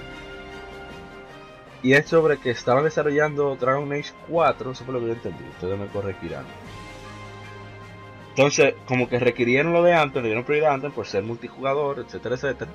Y 1.80 1.92
es 1.92 2.08
sobre 2.08 2.38
que 2.38 2.50
estaban 2.50 2.82
desarrollando 2.82 3.54
Dragon 3.54 3.92
Age 3.92 4.12
4, 4.28 4.72
eso 4.72 4.84
fue 4.84 4.94
lo 4.94 5.00
que 5.00 5.06
yo 5.06 5.12
entendí, 5.12 5.44
ustedes 5.44 5.78
me 5.78 5.86
corregirán. 5.86 6.44
Entonces, 8.38 8.74
como 8.86 9.08
que 9.08 9.18
requirieron 9.18 9.72
lo 9.72 9.82
de 9.82 9.94
Anthem, 9.94 10.22
le 10.22 10.28
dieron 10.28 10.44
prioridad 10.44 10.70
a 10.70 10.74
Anthem 10.74 10.92
por 10.92 11.08
ser 11.08 11.24
multijugador, 11.24 11.98
etcétera, 11.98 12.36
etcétera. 12.36 12.70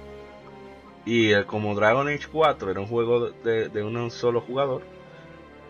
Y 1.05 1.31
eh, 1.31 1.45
como 1.45 1.73
Dragon 1.73 2.05
Age 2.09 2.27
4 2.29 2.69
era 2.69 2.81
un 2.81 2.87
juego 2.87 3.29
de, 3.29 3.81
un 3.81 4.11
solo 4.11 4.41
jugador, 4.41 4.81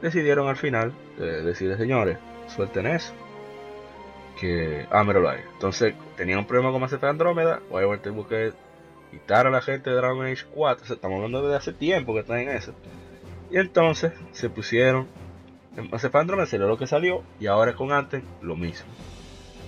decidieron 0.01 0.47
al 0.47 0.57
final 0.57 0.93
eh, 1.19 1.53
señores, 1.77 2.17
suelten 2.47 2.87
eso. 2.87 3.13
Que, 4.39 4.87
ah, 4.89 5.03
míralo 5.03 5.29
ahí. 5.29 5.41
Entonces, 5.53 5.93
tenían 6.17 6.39
un 6.39 6.47
problema 6.47 6.71
con 6.71 6.81
Mass 6.81 6.93
Effect 6.93 7.11
Andrómeda, 7.11 7.61
Firewall 7.69 8.01
tuvo 8.01 8.27
que 8.27 8.51
quitar 9.11 9.45
a 9.45 9.51
la 9.51 9.61
gente 9.61 9.91
de 9.91 9.95
Dragon 9.95 10.25
Age 10.25 10.45
4, 10.55 10.83
o 10.83 10.87
sea, 10.87 10.95
estamos 10.95 11.17
hablando 11.17 11.47
de 11.47 11.55
hace 11.55 11.71
tiempo 11.71 12.15
que 12.15 12.21
están 12.21 12.39
en 12.39 12.49
eso. 12.49 12.73
Y 13.51 13.59
entonces 13.59 14.11
se 14.31 14.49
pusieron 14.49 15.07
en 15.77 15.91
Mass 15.91 16.03
Effect 16.03 16.15
Andromeda 16.15 16.47
salió 16.47 16.67
lo 16.67 16.79
que 16.79 16.87
salió 16.87 17.21
y 17.39 17.45
ahora 17.45 17.75
con 17.75 17.91
Anthem 17.91 18.23
lo 18.41 18.55
mismo. 18.55 18.87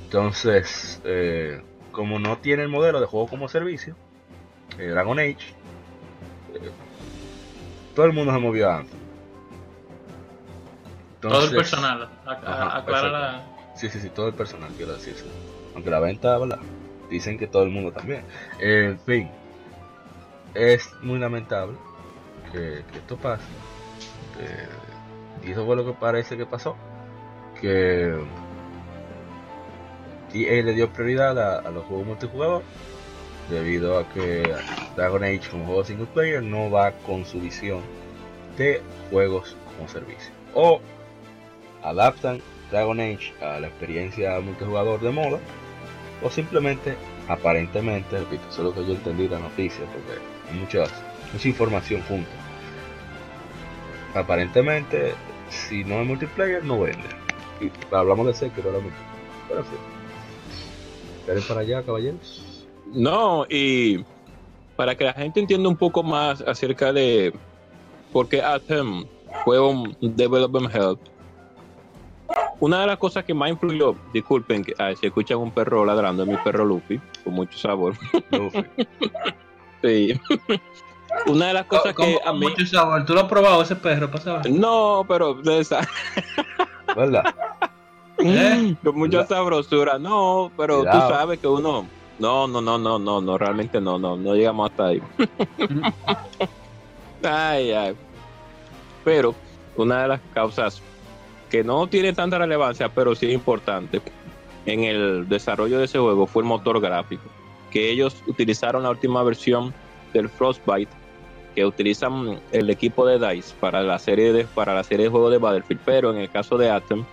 Entonces, 0.06 1.02
eh, 1.04 1.62
como 1.92 2.20
no 2.20 2.38
tiene 2.38 2.64
el 2.64 2.70
modelo 2.70 3.00
de 3.00 3.08
juego 3.08 3.28
como 3.28 3.50
servicio, 3.50 3.96
eh, 4.78 4.88
Dragon 4.88 5.18
Age, 5.20 5.38
eh, 6.54 6.72
todo 7.96 8.06
el 8.06 8.14
mundo 8.14 8.32
se 8.32 8.40
movió 8.40 8.70
a 8.70 8.78
Anthem. 8.78 9.00
Todo 11.22 11.32
el 11.32 11.38
Entonces- 11.46 11.58
personal. 11.58 12.10
Ajá, 12.26 12.78
aclara 12.78 13.10
la. 13.10 13.46
Sí, 13.76 13.90
sí, 13.90 14.00
sí, 14.00 14.10
todo 14.10 14.28
el 14.28 14.36
personal, 14.36 14.70
quiero 14.78 14.94
decirse. 14.94 15.26
Aunque 15.74 15.90
la 15.90 16.00
venta, 16.00 16.38
¿verdad? 16.38 16.60
Dicen 17.10 17.38
que 17.38 17.48
todo 17.48 17.64
el 17.64 17.72
mundo 17.72 17.92
también. 17.92 18.24
En 18.60 18.98
fin, 19.00 19.30
es 20.54 20.90
muy 21.02 21.20
lamentable 21.20 21.76
que, 22.52 22.84
que 22.92 22.98
esto 23.00 23.18
pase. 23.18 23.44
Y 25.44 25.52
eso 25.52 25.66
fue 25.66 25.76
lo 25.76 25.86
que 25.86 25.94
parece 25.94 26.38
que 26.38 26.46
pasó. 26.46 26.76
que 27.60 28.14
EA 30.36 30.64
le 30.64 30.74
dio 30.74 30.92
prioridad 30.92 31.66
a, 31.66 31.72
los 31.72 31.86
juegos 31.86 32.06
multijugador 32.06 32.64
debido 33.50 33.98
a 33.98 34.10
que 34.10 34.54
Dragon 34.96 35.24
Age 35.24 35.50
como 35.50 35.66
juego 35.66 35.84
single 35.86 36.08
player 36.08 36.44
no 36.44 36.70
va 36.70 36.92
con 36.92 37.26
su 37.26 37.40
visión 37.40 37.82
de 38.58 38.82
juegos 39.10 39.56
como 39.66 39.88
servicio. 39.88 40.32
O 40.54 40.82
adaptan 41.84 42.42
Dragon 42.70 43.00
Age 43.00 43.34
a 43.42 43.60
la 43.60 43.68
experiencia 43.68 44.40
multijugador 44.42 45.00
de 45.00 45.12
moda 45.12 45.40
o 46.22 46.30
simplemente 46.30 46.96
aparentemente 47.28 48.18
repito 48.18 48.44
eso 48.50 48.62
es 48.62 48.66
lo 48.66 48.74
que 48.74 48.86
yo 48.88 48.94
entendí 48.94 49.28
la 49.28 49.40
noticia 49.40 49.86
porque 49.86 50.20
hay 50.52 50.60
muchas, 50.60 50.92
mucha 51.32 51.48
información 51.48 52.02
junta. 52.04 52.32
Aparentemente 54.14 55.14
si 55.50 55.84
no 55.84 56.02
es 56.02 56.08
multiplayer 56.08 56.64
no 56.64 56.82
vende. 56.82 57.08
Y 57.62 57.72
hablamos 57.96 58.28
de 58.28 58.34
Sekiro 58.34 58.70
ahora 58.70 58.82
mismo. 58.82 58.98
Pero 59.48 59.64
sí 59.64 59.95
¿Quieren 61.26 61.44
para 61.48 61.62
allá 61.62 61.84
caballeros? 61.84 62.66
No, 62.94 63.46
y 63.50 64.04
para 64.76 64.96
que 64.96 65.04
la 65.06 65.14
gente 65.14 65.40
entienda 65.40 65.68
un 65.70 65.76
poco 65.78 66.04
más 66.04 66.42
acerca 66.42 66.94
de 66.94 67.34
por 68.12 68.30
qué 68.30 68.42
Atom 68.42 69.06
fue 69.44 69.60
un 69.60 69.96
Development 70.02 70.74
Help, 70.74 71.00
una 72.60 72.82
de 72.82 72.88
las 72.88 72.98
cosas 72.98 73.26
que 73.26 73.34
más 73.34 73.50
influyó, 73.50 73.96
disculpen 74.14 74.64
que 74.64 74.74
ay, 74.78 74.96
si 74.96 75.08
escuchan 75.08 75.38
un 75.40 75.52
perro 75.52 75.84
ladrando, 75.84 76.24
es 76.24 76.30
mi 76.30 76.38
perro 76.38 76.64
Luffy, 76.64 77.00
con 77.24 77.34
mucho 77.34 77.58
sabor. 77.58 77.96
Luffy. 78.32 78.64
Sí. 79.82 80.20
Una 81.28 81.48
de 81.50 81.54
las 81.54 81.66
cosas 81.68 81.94
que 81.94 82.18
con 82.18 82.28
a 82.28 82.34
mí. 82.34 82.40
mucho 82.40 82.66
sabor. 82.66 83.06
¿Tú 83.06 83.14
lo 83.14 83.20
has 83.22 83.28
probado 83.28 83.62
ese 83.62 83.76
perro? 83.76 84.10
Pasa. 84.10 84.42
No, 84.50 85.06
pero 85.08 85.36
de 85.36 85.60
esa- 85.60 85.88
¿verdad? 86.96 87.24
¿Eh? 88.20 88.76
con 88.84 88.98
mucha 88.98 89.26
sabrosura. 89.26 90.00
No, 90.00 90.52
pero 90.58 90.80
Cuidado. 90.80 91.08
tú 91.08 91.14
sabes 91.14 91.40
que 91.40 91.48
uno. 91.48 91.88
No, 92.18 92.48
no, 92.48 92.62
no, 92.62 92.78
no, 92.78 92.98
no, 92.98 93.22
no, 93.22 93.38
realmente 93.38 93.82
no, 93.82 94.00
no, 94.00 94.16
no 94.16 94.36
llegamos 94.36 94.72
hasta 94.72 94.88
ahí. 94.88 95.02
Ay, 97.24 97.72
ay. 97.72 97.96
Pero 99.04 99.34
una 99.78 100.04
de 100.04 100.08
las 100.10 100.22
causas 100.34 100.82
que 101.50 101.64
no 101.64 101.88
tiene 101.88 102.14
tanta 102.14 102.38
relevancia, 102.38 102.90
pero 102.90 103.16
sí 103.16 103.26
es 103.26 103.34
importante 103.34 104.00
en 104.66 104.84
el 104.84 105.28
desarrollo 105.30 105.80
de 105.80 105.86
ese 105.86 106.00
juego 106.00 106.28
fue 106.28 106.44
el 106.44 106.48
motor 106.48 106.80
gráfico. 106.80 107.24
Que 107.72 107.92
ellos 107.92 108.16
utilizaron 108.28 108.84
la 108.84 108.90
última 108.90 109.24
versión 109.24 109.74
del 110.14 110.30
Frostbite, 110.30 110.92
que 111.54 111.66
utilizan 111.66 112.40
el 112.52 112.70
equipo 112.70 113.06
de 113.06 113.20
DICE 113.20 113.54
para 113.60 113.82
la 113.82 114.00
serie 114.00 114.34
de, 114.34 114.46
para 114.46 114.74
la 114.74 114.84
serie 114.84 115.06
de 115.06 115.12
juegos 115.12 115.32
de 115.32 115.38
Battlefield, 115.38 115.82
pero 115.86 116.12
en 116.12 116.18
el 116.18 116.30
caso 116.30 116.58
de 116.58 116.70
Atom, 116.70 117.06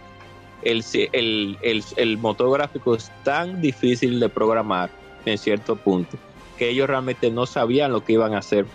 el, 0.62 0.84
el, 1.12 1.58
el, 1.62 1.84
el 1.96 2.18
motor 2.18 2.52
gráfico 2.52 2.94
es 2.94 3.10
tan 3.24 3.60
difícil 3.60 4.20
de 4.20 4.28
programar 4.28 4.90
en 5.24 5.38
cierto 5.38 5.76
punto 5.76 6.16
que 6.58 6.68
ellos 6.70 6.86
realmente 6.88 7.30
no 7.30 7.46
sabían 7.46 7.92
lo 7.92 8.04
que 8.04 8.12
iban 8.14 8.34
a 8.34 8.38
hacer 8.38 8.66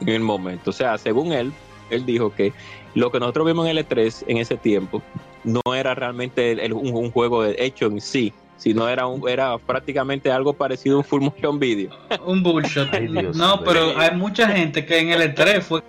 en 0.00 0.08
el 0.08 0.20
momento. 0.20 0.70
O 0.70 0.72
sea, 0.72 0.96
según 0.98 1.32
él, 1.32 1.52
él 1.90 2.06
dijo 2.06 2.34
que 2.34 2.52
lo 2.94 3.10
que 3.12 3.20
nosotros 3.20 3.46
vimos 3.46 3.68
en 3.68 3.76
L3 3.76 4.24
en 4.26 4.38
ese 4.38 4.56
tiempo 4.56 5.02
no 5.44 5.60
era 5.74 5.94
realmente 5.94 6.52
el- 6.52 6.60
el- 6.60 6.72
un, 6.72 6.94
un 6.94 7.10
juego 7.12 7.44
hecho 7.44 7.86
en 7.86 8.00
sí, 8.00 8.32
sino 8.56 8.88
era, 8.88 9.06
un, 9.06 9.28
era 9.28 9.56
prácticamente 9.58 10.32
algo 10.32 10.52
parecido 10.52 10.96
a 10.96 10.98
un 10.98 11.04
full 11.04 11.22
motion 11.22 11.58
video. 11.58 11.90
Un 12.26 12.42
bullshit. 12.42 12.88
Ay, 12.92 13.06
Dios 13.08 13.36
no, 13.36 13.60
pero 13.62 13.96
hay 13.98 14.16
mucha 14.16 14.48
gente 14.48 14.84
que 14.84 14.98
en 14.98 15.10
el 15.10 15.34
E3 15.34 15.60
fue 15.60 15.82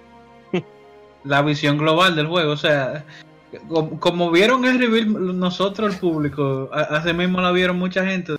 la 1.24 1.41
visión 1.41 1.78
global 1.78 2.16
del 2.16 2.28
juego. 2.28 2.51
O 2.51 2.57
sea, 2.57 3.05
como, 3.68 4.00
como 4.00 4.32
vieron 4.32 4.66
el 4.66 4.80
reveal 4.80 5.39
nosotros, 5.39 5.93
el 5.93 6.00
público, 6.00 6.70
así 6.72 7.14
mismo 7.14 7.41
la 7.41 7.52
vieron 7.52 7.78
mucha 7.78 8.06
gente 8.06 8.34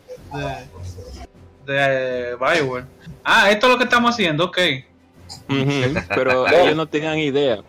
de, 1.66 1.72
de 1.72 2.36
Bioware. 2.36 2.84
Ah, 3.24 3.50
esto 3.50 3.66
es 3.66 3.72
lo 3.72 3.78
que 3.78 3.84
estamos 3.84 4.11
haciendo, 4.12 4.44
ok. 4.44 4.58
Pero 6.08 6.46
ellos 6.52 6.76
no 6.76 6.86
tenían 6.86 7.18
idea. 7.18 7.62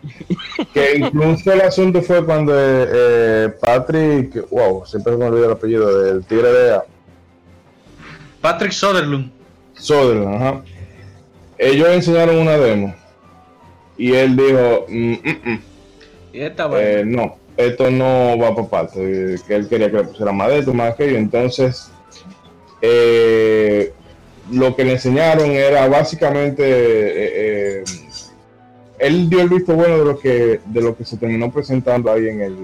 Que 0.72 0.96
incluso 0.96 1.52
el 1.52 1.60
asunto 1.62 2.02
fue 2.02 2.24
cuando 2.24 2.52
eh, 2.56 3.52
Patrick, 3.60 4.48
wow, 4.50 4.84
siempre 4.86 5.16
me 5.16 5.26
olvido 5.26 5.46
el 5.46 5.52
apellido 5.52 6.02
del 6.02 6.24
tigre 6.24 6.52
de 6.52 6.74
A, 6.74 6.84
Patrick 8.40 8.72
Soderlund. 8.72 9.30
Soderland, 9.74 10.34
ajá. 10.34 10.62
Ellos 11.58 11.88
enseñaron 11.88 12.38
una 12.38 12.56
demo 12.56 12.94
y 13.96 14.12
él 14.14 14.36
dijo, 14.36 14.86
"Mm, 14.88 15.12
mm, 15.12 15.50
mm, 15.50 15.60
Y 16.32 16.40
esta 16.40 16.66
vaina. 16.66 17.00
eh, 17.00 17.04
no, 17.04 17.36
esto 17.56 17.90
no 17.90 18.38
va 18.38 18.54
para 18.54 18.68
parte, 18.68 19.36
que 19.46 19.54
él 19.54 19.68
quería 19.68 19.90
que 19.90 19.98
le 19.98 20.04
pusiera 20.04 20.32
más 20.32 20.48
de 20.48 20.58
esto, 20.60 20.72
más 20.72 20.92
aquello. 20.92 21.16
Entonces, 21.16 21.90
eh, 22.80 23.92
lo 24.50 24.74
que 24.74 24.84
le 24.84 24.92
enseñaron 24.92 25.50
era 25.50 25.86
básicamente, 25.88 26.62
eh, 26.64 27.82
eh, 27.82 27.84
él 28.98 29.28
dio 29.28 29.40
el 29.40 29.48
visto 29.48 29.74
bueno 29.74 29.98
de 29.98 30.04
lo 30.04 30.18
que 30.18 30.60
de 30.64 30.80
lo 30.80 30.96
que 30.96 31.04
se 31.04 31.16
terminó 31.16 31.50
presentando 31.50 32.10
ahí 32.10 32.28
en 32.28 32.40
el 32.40 32.56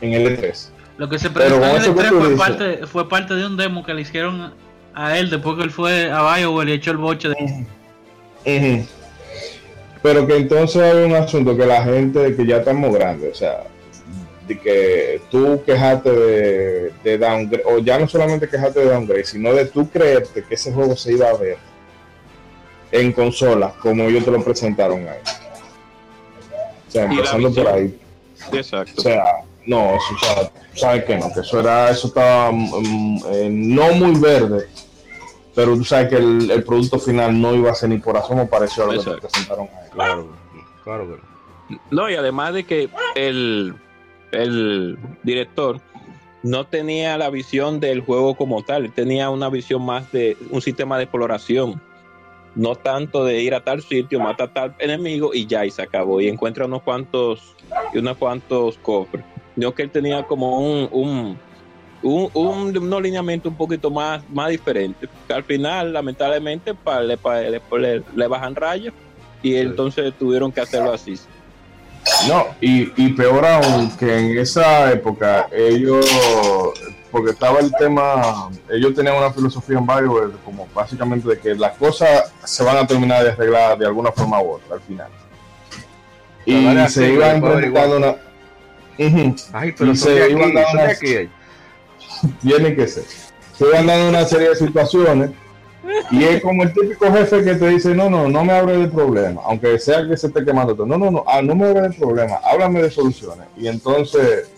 en 0.00 0.12
el 0.12 0.26
E 0.26 0.52
E3. 0.52 0.68
Lo 0.96 1.08
que 1.08 1.18
se 1.18 1.30
presentó 1.30 1.64
en 1.64 1.70
el 1.70 1.76
eso 1.76 1.94
que 1.94 2.00
E3 2.02 2.08
tú 2.08 2.20
fue 2.20 2.36
parte, 2.36 2.86
fue 2.86 3.08
parte 3.08 3.34
de 3.34 3.46
un 3.46 3.56
demo 3.56 3.84
que 3.84 3.94
le 3.94 4.02
hicieron 4.02 4.52
a 4.94 5.18
él 5.18 5.30
después 5.30 5.56
que 5.56 5.62
él 5.62 5.70
fue 5.70 6.10
a 6.10 6.36
Bioware 6.36 6.68
y 6.68 6.72
echó 6.72 6.90
el 6.90 6.96
boche 6.96 7.28
de... 7.28 8.86
Pero 10.02 10.26
que 10.26 10.36
entonces 10.36 10.82
hay 10.82 11.04
un 11.04 11.14
asunto 11.14 11.56
que 11.56 11.66
la 11.66 11.82
gente 11.82 12.36
que 12.36 12.46
ya 12.46 12.58
estamos 12.58 12.94
grandes, 12.94 13.32
o 13.32 13.34
sea, 13.34 13.64
de 14.46 14.58
que 14.58 15.20
tú 15.30 15.62
quejarte 15.64 16.10
de, 16.10 16.92
de 17.04 17.18
downgrade, 17.18 17.64
o 17.66 17.78
ya 17.78 17.98
no 17.98 18.08
solamente 18.08 18.48
quejarte 18.48 18.80
de 18.80 18.90
downgrade, 18.90 19.24
sino 19.24 19.52
de 19.52 19.66
tú 19.66 19.88
creerte 19.88 20.44
que 20.44 20.54
ese 20.54 20.72
juego 20.72 20.96
se 20.96 21.12
iba 21.12 21.28
a 21.28 21.36
ver 21.36 21.58
en 22.92 23.12
consola, 23.12 23.74
como 23.80 24.04
ellos 24.04 24.24
te 24.24 24.30
lo 24.30 24.42
presentaron 24.42 25.06
ahí. 25.08 25.18
O 26.86 26.90
sea, 26.90 27.04
empezando 27.04 27.52
por 27.52 27.68
ahí. 27.68 27.98
Exacto. 28.52 28.94
O 28.96 29.00
sea, 29.02 29.24
no, 29.66 29.94
eso, 29.94 30.14
o 30.14 30.18
sea, 30.18 30.50
sabes 30.74 31.04
que 31.04 31.18
no, 31.18 31.32
que 31.32 31.40
eso 31.40 31.60
era, 31.60 31.90
eso 31.90 32.08
estaba 32.08 32.50
mm, 32.50 33.20
eh, 33.32 33.48
no 33.50 33.92
muy 33.92 34.18
verde, 34.18 34.66
pero 35.58 35.76
tú 35.76 35.82
sabes 35.82 36.08
que 36.08 36.14
el, 36.14 36.48
el 36.52 36.62
producto 36.62 37.00
final 37.00 37.40
no 37.40 37.52
iba 37.52 37.72
a 37.72 37.74
ser 37.74 37.88
ni 37.88 37.98
por 37.98 38.16
asomo 38.16 38.48
parecido 38.48 38.88
a 38.88 38.94
lo 38.94 39.02
que 39.02 39.10
te 39.10 39.16
presentaron 39.16 39.66
ahí. 39.66 39.90
Claro, 39.90 40.28
claro 40.84 41.08
que 41.08 41.76
no. 41.90 42.08
Y 42.08 42.14
además 42.14 42.54
de 42.54 42.62
que 42.62 42.88
el, 43.16 43.74
el 44.30 44.96
director 45.24 45.80
no 46.44 46.64
tenía 46.64 47.18
la 47.18 47.28
visión 47.30 47.80
del 47.80 48.02
juego 48.02 48.36
como 48.36 48.62
tal, 48.62 48.92
tenía 48.92 49.30
una 49.30 49.48
visión 49.48 49.84
más 49.84 50.12
de 50.12 50.36
un 50.50 50.62
sistema 50.62 50.96
de 50.96 51.02
exploración, 51.02 51.82
no 52.54 52.76
tanto 52.76 53.24
de 53.24 53.42
ir 53.42 53.52
a 53.52 53.64
tal 53.64 53.82
sitio, 53.82 54.20
mata 54.20 54.44
a 54.44 54.52
tal 54.52 54.76
enemigo 54.78 55.34
y 55.34 55.46
ya, 55.46 55.66
y 55.66 55.72
se 55.72 55.82
acabó, 55.82 56.20
y 56.20 56.28
encuentra 56.28 56.66
unos 56.66 56.82
cuantos, 56.82 57.56
y 57.92 57.98
unos 57.98 58.16
cuantos 58.16 58.78
cofres. 58.78 59.24
No 59.56 59.74
que 59.74 59.82
él 59.82 59.90
tenía 59.90 60.22
como 60.22 60.60
un, 60.60 60.88
un, 60.92 61.38
un, 62.02 62.30
un, 62.34 62.76
un 62.92 63.02
lineamiento 63.02 63.48
un 63.48 63.56
poquito 63.56 63.90
más, 63.90 64.22
más 64.30 64.50
diferente, 64.50 65.08
que 65.26 65.32
al 65.32 65.44
final, 65.44 65.92
lamentablemente, 65.92 66.74
pa- 66.74 67.00
le, 67.00 67.16
pa- 67.16 67.40
le, 67.40 67.60
le- 67.78 68.02
le 68.14 68.26
bajan 68.28 68.54
rayos 68.54 68.94
y 69.42 69.56
entonces 69.56 70.12
tuvieron 70.18 70.52
que 70.52 70.60
hacerlo 70.60 70.92
así. 70.92 71.18
No, 72.26 72.46
y, 72.60 72.90
y 72.96 73.08
peor 73.12 73.44
aún 73.44 73.90
que 73.98 74.18
en 74.18 74.38
esa 74.38 74.90
época 74.92 75.48
ellos, 75.52 76.06
porque 77.10 77.32
estaba 77.32 77.58
el 77.60 77.70
tema, 77.78 78.48
ellos 78.70 78.94
tenían 78.94 79.16
una 79.16 79.30
filosofía 79.32 79.78
en 79.78 79.86
BioWare 79.86 80.30
como 80.44 80.66
básicamente 80.74 81.28
de 81.28 81.38
que 81.38 81.54
las 81.54 81.76
cosas 81.76 82.32
se 82.44 82.62
van 82.64 82.78
a 82.78 82.86
terminar 82.86 83.24
de 83.24 83.30
arreglar 83.32 83.76
de 83.76 83.86
alguna 83.86 84.10
forma 84.12 84.40
u 84.40 84.52
otra 84.52 84.76
al 84.76 84.80
final. 84.82 85.08
Y 86.46 86.62
se 86.62 86.78
así, 86.80 87.04
iba 87.04 87.26
para 87.26 87.34
implementando 87.34 87.96
una... 87.98 88.16
Ay, 89.52 89.74
pero 89.76 89.92
Y 89.92 89.96
se 89.96 90.10
de 90.10 90.30
iban 90.30 90.56
aquí, 90.56 91.14
dando 91.14 91.30
tiene 92.42 92.74
que 92.74 92.86
ser. 92.86 93.04
Se 93.56 93.64
van 93.64 93.86
dando 93.86 94.08
una 94.08 94.24
serie 94.24 94.50
de 94.50 94.56
situaciones 94.56 95.30
y 96.10 96.24
es 96.24 96.42
como 96.42 96.62
el 96.62 96.72
típico 96.72 97.10
jefe 97.10 97.42
que 97.44 97.54
te 97.54 97.68
dice, 97.68 97.94
no, 97.94 98.10
no, 98.10 98.28
no 98.28 98.44
me 98.44 98.52
hable 98.52 98.76
de 98.76 98.88
problema, 98.88 99.40
aunque 99.44 99.78
sea 99.78 100.06
que 100.06 100.16
se 100.16 100.28
esté 100.28 100.44
quemando 100.44 100.74
todo. 100.74 100.86
No, 100.86 100.98
no, 100.98 101.10
no, 101.10 101.24
ah, 101.26 101.42
no 101.42 101.54
me 101.54 101.66
hable 101.66 101.82
de 101.82 101.90
problema, 101.90 102.36
háblame 102.36 102.82
de 102.82 102.90
soluciones. 102.90 103.46
Y 103.56 103.68
entonces 103.68 104.50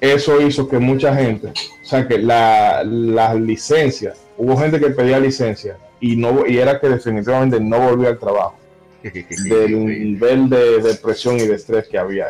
eso 0.00 0.40
hizo 0.40 0.68
que 0.68 0.78
mucha 0.78 1.14
gente, 1.14 1.48
o 1.48 1.84
sea, 1.84 2.06
que 2.06 2.18
la, 2.18 2.82
las 2.84 3.36
licencias, 3.36 4.18
hubo 4.36 4.56
gente 4.56 4.80
que 4.80 4.90
pedía 4.90 5.20
licencia 5.20 5.76
y 6.00 6.16
no 6.16 6.46
y 6.46 6.58
era 6.58 6.80
que 6.80 6.88
definitivamente 6.88 7.60
no 7.60 7.78
volvía 7.78 8.10
al 8.10 8.18
trabajo 8.18 8.56
del 9.02 9.84
nivel 9.84 10.48
de 10.48 10.80
depresión 10.80 11.36
y 11.36 11.46
de 11.46 11.54
estrés 11.54 11.88
que 11.88 11.98
había. 11.98 12.26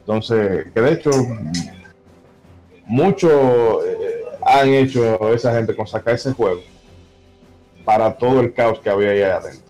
Entonces, 0.00 0.66
que 0.72 0.80
de 0.80 0.92
hecho, 0.92 1.10
mucho 2.88 3.84
eh, 3.84 4.24
han 4.42 4.68
hecho 4.70 5.32
esa 5.32 5.54
gente 5.54 5.76
con 5.76 5.86
sacar 5.86 6.14
ese 6.14 6.32
juego 6.32 6.60
para 7.84 8.16
todo 8.16 8.40
el 8.40 8.52
caos 8.52 8.80
que 8.80 8.90
había 8.90 9.10
ahí 9.10 9.22
adentro. 9.22 9.68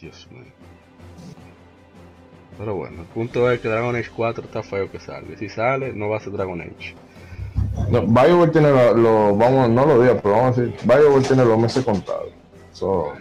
Dios 0.00 0.26
mío. 0.30 0.42
Pero 2.58 2.74
bueno, 2.76 3.02
el 3.02 3.06
punto 3.08 3.50
es 3.50 3.60
que 3.60 3.68
Dragon 3.68 3.94
Age 3.96 4.10
4 4.14 4.44
está 4.44 4.62
feo 4.62 4.90
que 4.90 5.00
salga. 5.00 5.36
Si 5.36 5.48
sale, 5.48 5.92
no 5.92 6.08
va 6.08 6.18
a 6.18 6.20
ser 6.20 6.32
Dragon 6.32 6.60
Age. 6.60 6.94
No, 7.90 8.02
BioWare 8.06 8.50
tiene 8.50 8.70
los, 8.70 8.96
lo, 8.96 9.36
vamos, 9.36 9.68
no 9.68 9.86
lo 9.86 10.00
diga, 10.00 10.20
pero 10.20 10.36
vamos 10.36 10.58
a 10.58 10.62
decir, 10.62 10.78
BioWare 10.86 11.26
tiene 11.26 11.44
los 11.44 11.58
meses 11.58 11.84
contados. 11.84 12.32
So, 12.72 13.12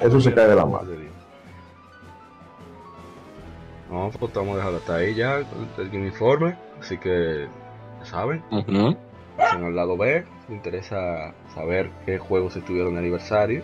eso 0.00 0.20
se 0.20 0.34
cae 0.34 0.48
de 0.48 0.56
la 0.56 0.66
mano. 0.66 0.90
No, 3.90 4.10
pues 4.18 4.32
vamos 4.32 4.54
a 4.54 4.56
dejarlo 4.56 4.78
hasta 4.78 4.94
ahí 4.96 5.14
ya, 5.14 5.38
el 5.38 5.90
Game 5.90 6.06
Informe. 6.06 6.56
Así 6.80 6.98
que, 6.98 7.46
saben, 8.04 8.42
Ujú. 8.50 8.96
en 9.38 9.64
el 9.64 9.76
lado 9.76 9.96
B, 9.96 10.24
les 10.48 10.50
interesa 10.56 11.34
saber 11.54 11.90
qué 12.06 12.18
juegos 12.18 12.56
estuvieron 12.56 12.94
de 12.94 13.00
aniversario. 13.00 13.62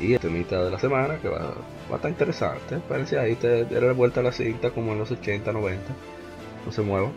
Y 0.00 0.14
el 0.14 0.20
temita 0.20 0.62
de 0.62 0.70
la 0.70 0.78
semana, 0.78 1.16
que 1.18 1.28
va, 1.28 1.38
va 1.38 1.94
a 1.94 1.96
estar 1.96 2.10
interesante. 2.10 2.76
Espérense 2.76 3.18
ahí, 3.18 3.34
te 3.34 3.64
daré 3.64 3.92
vuelta 3.92 4.20
a 4.20 4.22
la 4.22 4.32
cinta 4.32 4.70
como 4.70 4.92
en 4.92 4.98
los 4.98 5.10
80, 5.10 5.52
90. 5.52 5.92
No 6.64 6.70
se 6.72 6.82
muevan. 6.82 7.12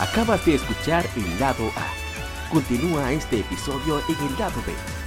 Acabas 0.00 0.44
de 0.46 0.54
escuchar 0.54 1.04
el 1.16 1.40
lado 1.40 1.64
A. 1.76 2.52
Continúa 2.52 3.12
este 3.12 3.40
episodio 3.40 3.98
en 4.08 4.26
el 4.28 4.38
lado 4.38 4.60
B 4.66 5.01